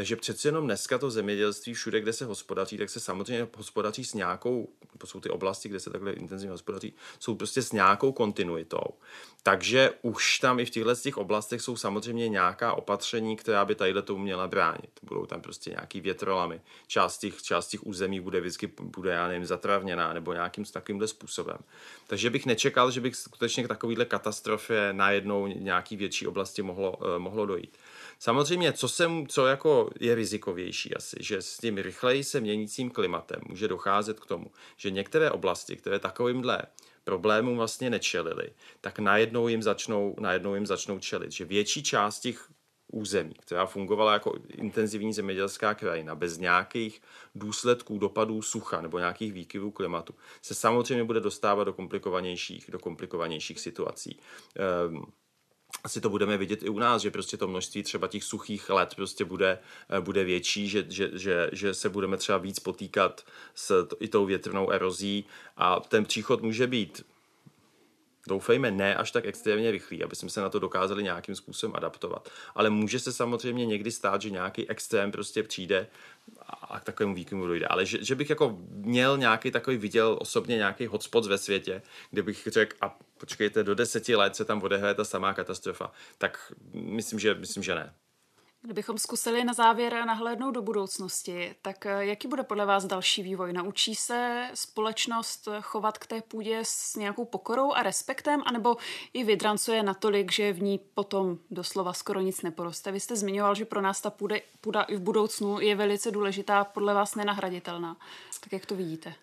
Takže 0.00 0.16
přeci 0.16 0.48
jenom 0.48 0.64
dneska 0.64 0.98
to 0.98 1.10
zemědělství, 1.10 1.74
všude, 1.74 2.00
kde 2.00 2.12
se 2.12 2.24
hospodaří, 2.24 2.78
tak 2.78 2.90
se 2.90 3.00
samozřejmě 3.00 3.48
hospodaří 3.56 4.04
s 4.04 4.14
nějakou, 4.14 4.68
to 4.98 5.06
jsou 5.06 5.20
ty 5.20 5.30
oblasti, 5.30 5.68
kde 5.68 5.80
se 5.80 5.90
takhle 5.90 6.12
intenzivně 6.12 6.52
hospodaří, 6.52 6.92
jsou 7.18 7.34
prostě 7.34 7.62
s 7.62 7.72
nějakou 7.72 8.12
kontinuitou. 8.12 8.84
Takže 9.42 9.90
už 10.02 10.38
tam 10.38 10.60
i 10.60 10.64
v 10.64 10.70
těchto 10.70 10.94
těch 10.94 11.16
oblastech 11.16 11.60
jsou 11.60 11.76
samozřejmě 11.76 12.28
nějaká 12.28 12.72
opatření, 12.72 13.36
která 13.36 13.64
by 13.64 13.74
tady 13.74 14.02
tomu 14.02 14.22
měla 14.22 14.48
bránit. 14.48 14.90
Budou 15.02 15.26
tam 15.26 15.40
prostě 15.40 15.70
nějaký 15.70 16.00
větrolamy, 16.00 16.60
část 16.86 17.18
těch, 17.18 17.42
část 17.42 17.68
těch 17.68 17.86
území 17.86 18.20
bude 18.20 18.40
vždycky, 18.40 18.66
bude, 18.80 19.10
já 19.10 19.28
nevím, 19.28 19.46
zatravněná 19.46 20.12
nebo 20.12 20.32
nějakým 20.32 20.64
takovýmhle 20.64 21.08
způsobem. 21.08 21.58
Takže 22.06 22.30
bych 22.30 22.46
nečekal, 22.46 22.90
že 22.90 23.00
bych 23.00 23.16
skutečně 23.16 23.64
k 23.64 23.68
takovýhle 23.68 24.04
katastrofě 24.04 24.92
najednou 24.92 25.46
nějaký 25.46 25.96
větší 25.96 26.26
oblasti 26.26 26.62
mohlo, 26.62 26.98
eh, 27.02 27.18
mohlo 27.18 27.46
dojít. 27.46 27.78
Samozřejmě, 28.22 28.72
co, 28.72 28.88
jsem, 28.88 29.26
co 29.26 29.46
jako 29.46 29.90
je 30.00 30.14
rizikovější 30.14 30.94
asi, 30.94 31.16
že 31.20 31.42
s 31.42 31.56
tím 31.56 31.78
rychleji 31.78 32.24
se 32.24 32.40
měnícím 32.40 32.90
klimatem 32.90 33.40
může 33.48 33.68
docházet 33.68 34.20
k 34.20 34.26
tomu, 34.26 34.50
že 34.76 34.90
některé 34.90 35.30
oblasti, 35.30 35.76
které 35.76 35.98
takovýmhle 35.98 36.62
problémům 37.04 37.56
vlastně 37.56 37.90
nečelili, 37.90 38.52
tak 38.80 38.98
najednou 38.98 39.48
jim 39.48 39.62
začnou, 39.62 40.16
najednou 40.20 40.54
jim 40.54 40.66
začnou 40.66 40.98
čelit. 40.98 41.32
Že 41.32 41.44
větší 41.44 41.82
část 41.82 42.20
těch 42.20 42.48
území, 42.92 43.34
která 43.34 43.66
fungovala 43.66 44.12
jako 44.12 44.34
intenzivní 44.48 45.12
zemědělská 45.12 45.74
krajina, 45.74 46.14
bez 46.14 46.38
nějakých 46.38 47.02
důsledků, 47.34 47.98
dopadů 47.98 48.42
sucha 48.42 48.80
nebo 48.80 48.98
nějakých 48.98 49.32
výkyvů 49.32 49.70
klimatu, 49.70 50.14
se 50.42 50.54
samozřejmě 50.54 51.04
bude 51.04 51.20
dostávat 51.20 51.64
do 51.64 51.72
komplikovanějších, 51.72 52.70
do 52.70 52.78
komplikovanějších 52.78 53.60
situací. 53.60 54.20
Um, 54.88 55.12
asi 55.84 56.00
to 56.00 56.08
budeme 56.08 56.36
vidět 56.36 56.62
i 56.62 56.68
u 56.68 56.78
nás, 56.78 57.02
že 57.02 57.10
prostě 57.10 57.36
to 57.36 57.48
množství 57.48 57.82
třeba 57.82 58.08
těch 58.08 58.24
suchých 58.24 58.70
let 58.70 58.94
prostě 58.94 59.24
bude, 59.24 59.58
eh, 59.88 60.00
bude 60.00 60.24
větší, 60.24 60.68
že, 60.68 60.84
že, 60.88 61.10
že, 61.12 61.50
že 61.52 61.74
se 61.74 61.88
budeme 61.88 62.16
třeba 62.16 62.38
víc 62.38 62.58
potýkat 62.58 63.24
s 63.54 63.88
i 64.00 64.08
tou 64.08 64.26
větrnou 64.26 64.70
erozí. 64.70 65.24
A 65.56 65.80
ten 65.80 66.04
příchod 66.04 66.42
může 66.42 66.66
být 66.66 67.04
doufejme, 68.28 68.70
ne 68.70 68.94
až 68.94 69.10
tak 69.10 69.26
extrémně 69.26 69.70
rychlý, 69.70 70.04
aby 70.04 70.16
jsme 70.16 70.30
se 70.30 70.40
na 70.40 70.48
to 70.48 70.58
dokázali 70.58 71.02
nějakým 71.02 71.34
způsobem 71.34 71.76
adaptovat. 71.76 72.28
Ale 72.54 72.70
může 72.70 72.98
se 72.98 73.12
samozřejmě 73.12 73.66
někdy 73.66 73.90
stát, 73.90 74.22
že 74.22 74.30
nějaký 74.30 74.70
extrém 74.70 75.12
prostě 75.12 75.42
přijde 75.42 75.86
a 76.62 76.80
k 76.80 76.84
takovému 76.84 77.14
výkyvu 77.14 77.46
dojde. 77.46 77.66
Ale 77.66 77.86
že, 77.86 78.04
že 78.04 78.14
bych 78.14 78.30
jako 78.30 78.58
měl 78.70 79.18
nějaký 79.18 79.50
takový, 79.50 79.76
viděl 79.76 80.16
osobně 80.20 80.56
nějaký 80.56 80.86
hotspot 80.86 81.26
ve 81.26 81.38
světě, 81.38 81.82
kde 82.10 82.22
bych 82.22 82.48
řekl, 82.50 82.76
a 82.80 82.98
počkejte, 83.18 83.64
do 83.64 83.74
deseti 83.74 84.16
let 84.16 84.36
se 84.36 84.44
tam 84.44 84.62
odehraje 84.62 84.94
ta 84.94 85.04
samá 85.04 85.34
katastrofa, 85.34 85.92
tak 86.18 86.52
myslím, 86.72 87.18
že, 87.18 87.34
myslím, 87.34 87.62
že 87.62 87.74
ne. 87.74 87.94
Kdybychom 88.62 88.98
zkusili 88.98 89.44
na 89.44 89.52
závěr 89.52 90.04
nahlédnout 90.06 90.50
do 90.50 90.62
budoucnosti, 90.62 91.54
tak 91.62 91.86
eh, 91.86 92.06
jaký 92.06 92.28
bude 92.28 92.42
podle 92.42 92.66
vás 92.66 92.84
další 92.84 93.22
vývoj? 93.22 93.52
Naučí 93.52 93.94
se 93.94 94.50
společnost 94.54 95.48
chovat 95.60 95.98
k 95.98 96.06
té 96.06 96.22
půdě 96.22 96.60
s 96.62 96.96
nějakou 96.96 97.24
pokorou 97.24 97.72
a 97.72 97.82
respektem, 97.82 98.42
anebo 98.46 98.76
i 99.12 99.24
vydrancuje 99.24 99.82
natolik, 99.82 100.32
že 100.32 100.52
v 100.52 100.62
ní 100.62 100.80
potom 100.94 101.38
doslova 101.50 101.92
skoro 101.92 102.20
nic 102.20 102.42
neporoste? 102.42 102.92
Vy 102.92 103.00
jste 103.00 103.16
zmiňoval, 103.16 103.54
že 103.54 103.64
pro 103.64 103.80
nás 103.80 104.00
ta 104.00 104.10
půda, 104.10 104.36
půda 104.60 104.82
i 104.82 104.96
v 104.96 105.00
budoucnu 105.00 105.60
je 105.60 105.76
velice 105.76 106.10
důležitá, 106.10 106.64
podle 106.64 106.94
vás 106.94 107.14
nenahraditelná. 107.14 107.96
Tak 108.40 108.52
jak 108.52 108.66
to 108.66 108.76
vidíte? 108.76 109.14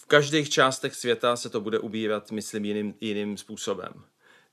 V 0.00 0.06
každých 0.06 0.50
částech 0.50 0.94
světa 0.94 1.36
se 1.36 1.50
to 1.50 1.60
bude 1.60 1.78
ubírat, 1.78 2.30
myslím, 2.30 2.64
jiným, 2.64 2.94
jiným 3.00 3.36
způsobem. 3.36 4.04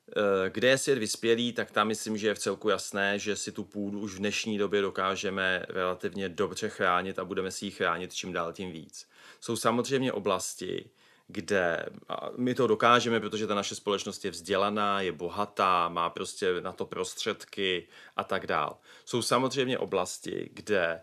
Eh, 0.10 0.50
kde 0.50 0.68
je 0.68 0.78
svět 0.78 0.98
vyspělý, 1.00 1.54
tak 1.54 1.72
tam 1.72 1.88
myslím, 1.88 2.18
že 2.18 2.28
je 2.28 2.34
v 2.34 2.40
celku 2.40 2.70
jasné, 2.70 3.20
že 3.20 3.36
si 3.36 3.52
tu 3.52 3.64
půdu 3.64 4.00
už 4.00 4.14
v 4.14 4.20
dnešní 4.20 4.58
době 4.58 4.82
dokážeme 4.82 5.66
relativně 5.70 6.30
dobře 6.30 6.70
chránit 6.70 7.20
a 7.20 7.26
budeme 7.26 7.52
si 7.52 7.66
ji 7.66 7.72
chránit 7.72 8.14
čím 8.14 8.34
dál 8.34 8.54
tím 8.54 8.72
víc. 8.72 9.08
Jsou 9.40 9.56
samozřejmě 9.56 10.14
oblasti, 10.14 10.90
kde 11.28 11.86
my 12.38 12.56
to 12.56 12.68
dokážeme, 12.68 13.20
protože 13.20 13.48
ta 13.48 13.56
naše 13.56 13.76
společnost 13.76 14.26
je 14.26 14.32
vzdělaná, 14.32 15.02
je 15.02 15.12
bohatá, 15.12 15.90
má 15.90 16.10
prostě 16.10 16.62
na 16.62 16.72
to 16.72 16.86
prostředky 16.86 17.88
a 18.16 18.24
tak 18.24 18.48
dál. 18.48 18.78
Jsou 19.06 19.22
samozřejmě 19.22 19.78
oblasti, 19.78 20.50
kde 20.54 21.02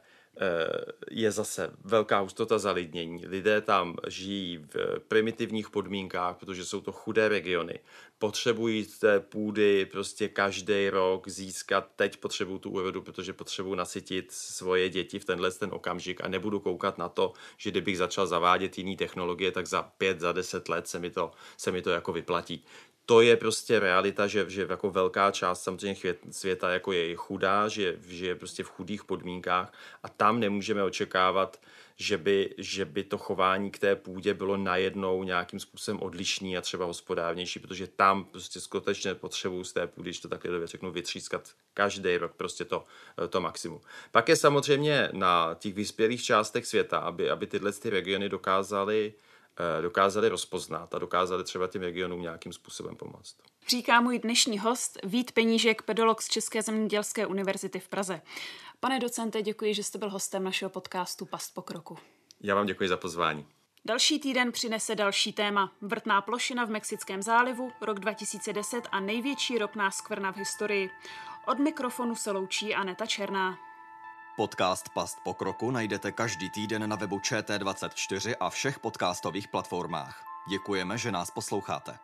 je 1.10 1.32
zase 1.32 1.70
velká 1.84 2.18
hustota 2.18 2.58
zalidnění. 2.58 3.26
Lidé 3.26 3.60
tam 3.60 3.96
žijí 4.08 4.58
v 4.58 4.98
primitivních 5.08 5.70
podmínkách, 5.70 6.36
protože 6.36 6.64
jsou 6.64 6.80
to 6.80 6.92
chudé 6.92 7.28
regiony. 7.28 7.78
Potřebují 8.18 8.86
té 9.00 9.20
půdy 9.20 9.86
prostě 9.86 10.28
každý 10.28 10.90
rok 10.90 11.28
získat. 11.28 11.88
Teď 11.96 12.16
potřebují 12.16 12.60
tu 12.60 12.70
úrodu, 12.70 13.02
protože 13.02 13.32
potřebují 13.32 13.76
nasytit 13.76 14.32
svoje 14.32 14.88
děti 14.88 15.18
v 15.18 15.24
tenhle 15.24 15.50
ten 15.50 15.70
okamžik 15.72 16.24
a 16.24 16.28
nebudu 16.28 16.60
koukat 16.60 16.98
na 16.98 17.08
to, 17.08 17.32
že 17.56 17.70
kdybych 17.70 17.98
začal 17.98 18.26
zavádět 18.26 18.78
jiné 18.78 18.96
technologie, 18.96 19.52
tak 19.52 19.66
za 19.66 19.82
pět, 19.82 20.20
za 20.20 20.32
deset 20.32 20.68
let 20.68 20.88
se 20.88 20.98
mi 20.98 21.10
to, 21.10 21.30
se 21.56 21.72
mi 21.72 21.82
to 21.82 21.90
jako 21.90 22.12
vyplatí 22.12 22.64
to 23.06 23.20
je 23.20 23.36
prostě 23.36 23.80
realita, 23.80 24.26
že, 24.26 24.50
že 24.50 24.66
jako 24.70 24.90
velká 24.90 25.30
část 25.30 25.62
samozřejmě 25.62 26.14
světa 26.30 26.70
jako 26.70 26.92
je 26.92 27.16
chudá, 27.16 27.68
že, 27.68 27.96
že 28.08 28.26
je 28.26 28.34
prostě 28.34 28.62
v 28.62 28.70
chudých 28.70 29.04
podmínkách 29.04 29.72
a 30.02 30.08
tam 30.08 30.40
nemůžeme 30.40 30.82
očekávat, 30.82 31.60
že 31.96 32.18
by, 32.18 32.54
že 32.58 32.84
by 32.84 33.04
to 33.04 33.18
chování 33.18 33.70
k 33.70 33.78
té 33.78 33.96
půdě 33.96 34.34
bylo 34.34 34.56
najednou 34.56 35.22
nějakým 35.22 35.60
způsobem 35.60 36.02
odlišný 36.02 36.58
a 36.58 36.60
třeba 36.60 36.84
hospodárnější, 36.84 37.58
protože 37.60 37.86
tam 37.86 38.24
prostě 38.24 38.60
skutečně 38.60 39.14
potřebují 39.14 39.64
z 39.64 39.72
té 39.72 39.86
půdy, 39.86 40.10
když 40.10 40.20
to 40.20 40.28
takhle 40.28 40.66
řeknu, 40.66 40.92
vytřískat 40.92 41.50
každý 41.74 42.16
rok 42.16 42.32
prostě 42.36 42.64
to, 42.64 42.84
to 43.28 43.40
maximum. 43.40 43.80
Pak 44.10 44.28
je 44.28 44.36
samozřejmě 44.36 45.08
na 45.12 45.56
těch 45.58 45.74
vyspělých 45.74 46.22
částech 46.22 46.66
světa, 46.66 46.98
aby, 46.98 47.30
aby 47.30 47.46
tyhle 47.46 47.72
ty 47.72 47.90
regiony 47.90 48.28
dokázaly 48.28 49.14
Eh, 49.14 49.31
dokázali 49.82 50.28
rozpoznat 50.28 50.94
a 50.94 50.98
dokázali 50.98 51.44
třeba 51.44 51.66
těm 51.66 51.82
regionům 51.82 52.22
nějakým 52.22 52.52
způsobem 52.52 52.96
pomoct. 52.96 53.36
Říká 53.68 54.00
můj 54.00 54.18
dnešní 54.18 54.58
host 54.58 54.98
Vít 55.04 55.32
Penížek, 55.32 55.82
pedolog 55.82 56.22
z 56.22 56.28
České 56.28 56.62
zemědělské 56.62 57.26
univerzity 57.26 57.80
v 57.80 57.88
Praze. 57.88 58.22
Pane 58.80 59.00
docente, 59.00 59.42
děkuji, 59.42 59.74
že 59.74 59.82
jste 59.82 59.98
byl 59.98 60.10
hostem 60.10 60.44
našeho 60.44 60.70
podcastu 60.70 61.26
Past 61.26 61.54
pokroku. 61.54 61.98
Já 62.40 62.54
vám 62.54 62.66
děkuji 62.66 62.88
za 62.88 62.96
pozvání. 62.96 63.46
Další 63.84 64.20
týden 64.20 64.52
přinese 64.52 64.94
další 64.94 65.32
téma. 65.32 65.72
Vrtná 65.80 66.20
plošina 66.20 66.64
v 66.64 66.70
Mexickém 66.70 67.22
zálivu, 67.22 67.72
rok 67.80 68.00
2010 68.00 68.88
a 68.90 69.00
největší 69.00 69.58
ropná 69.58 69.90
skvrna 69.90 70.32
v 70.32 70.36
historii. 70.36 70.90
Od 71.46 71.58
mikrofonu 71.58 72.14
se 72.14 72.30
loučí 72.30 72.74
Aneta 72.74 73.06
Černá. 73.06 73.58
Podcast 74.36 74.88
Past 74.88 75.20
pokroku 75.24 75.70
najdete 75.70 76.12
každý 76.12 76.50
týden 76.50 76.88
na 76.88 76.96
webu 76.96 77.18
ČT24 77.18 78.34
a 78.40 78.50
všech 78.50 78.78
podcastových 78.78 79.48
platformách. 79.48 80.24
Děkujeme, 80.48 80.98
že 80.98 81.12
nás 81.12 81.30
posloucháte. 81.30 81.98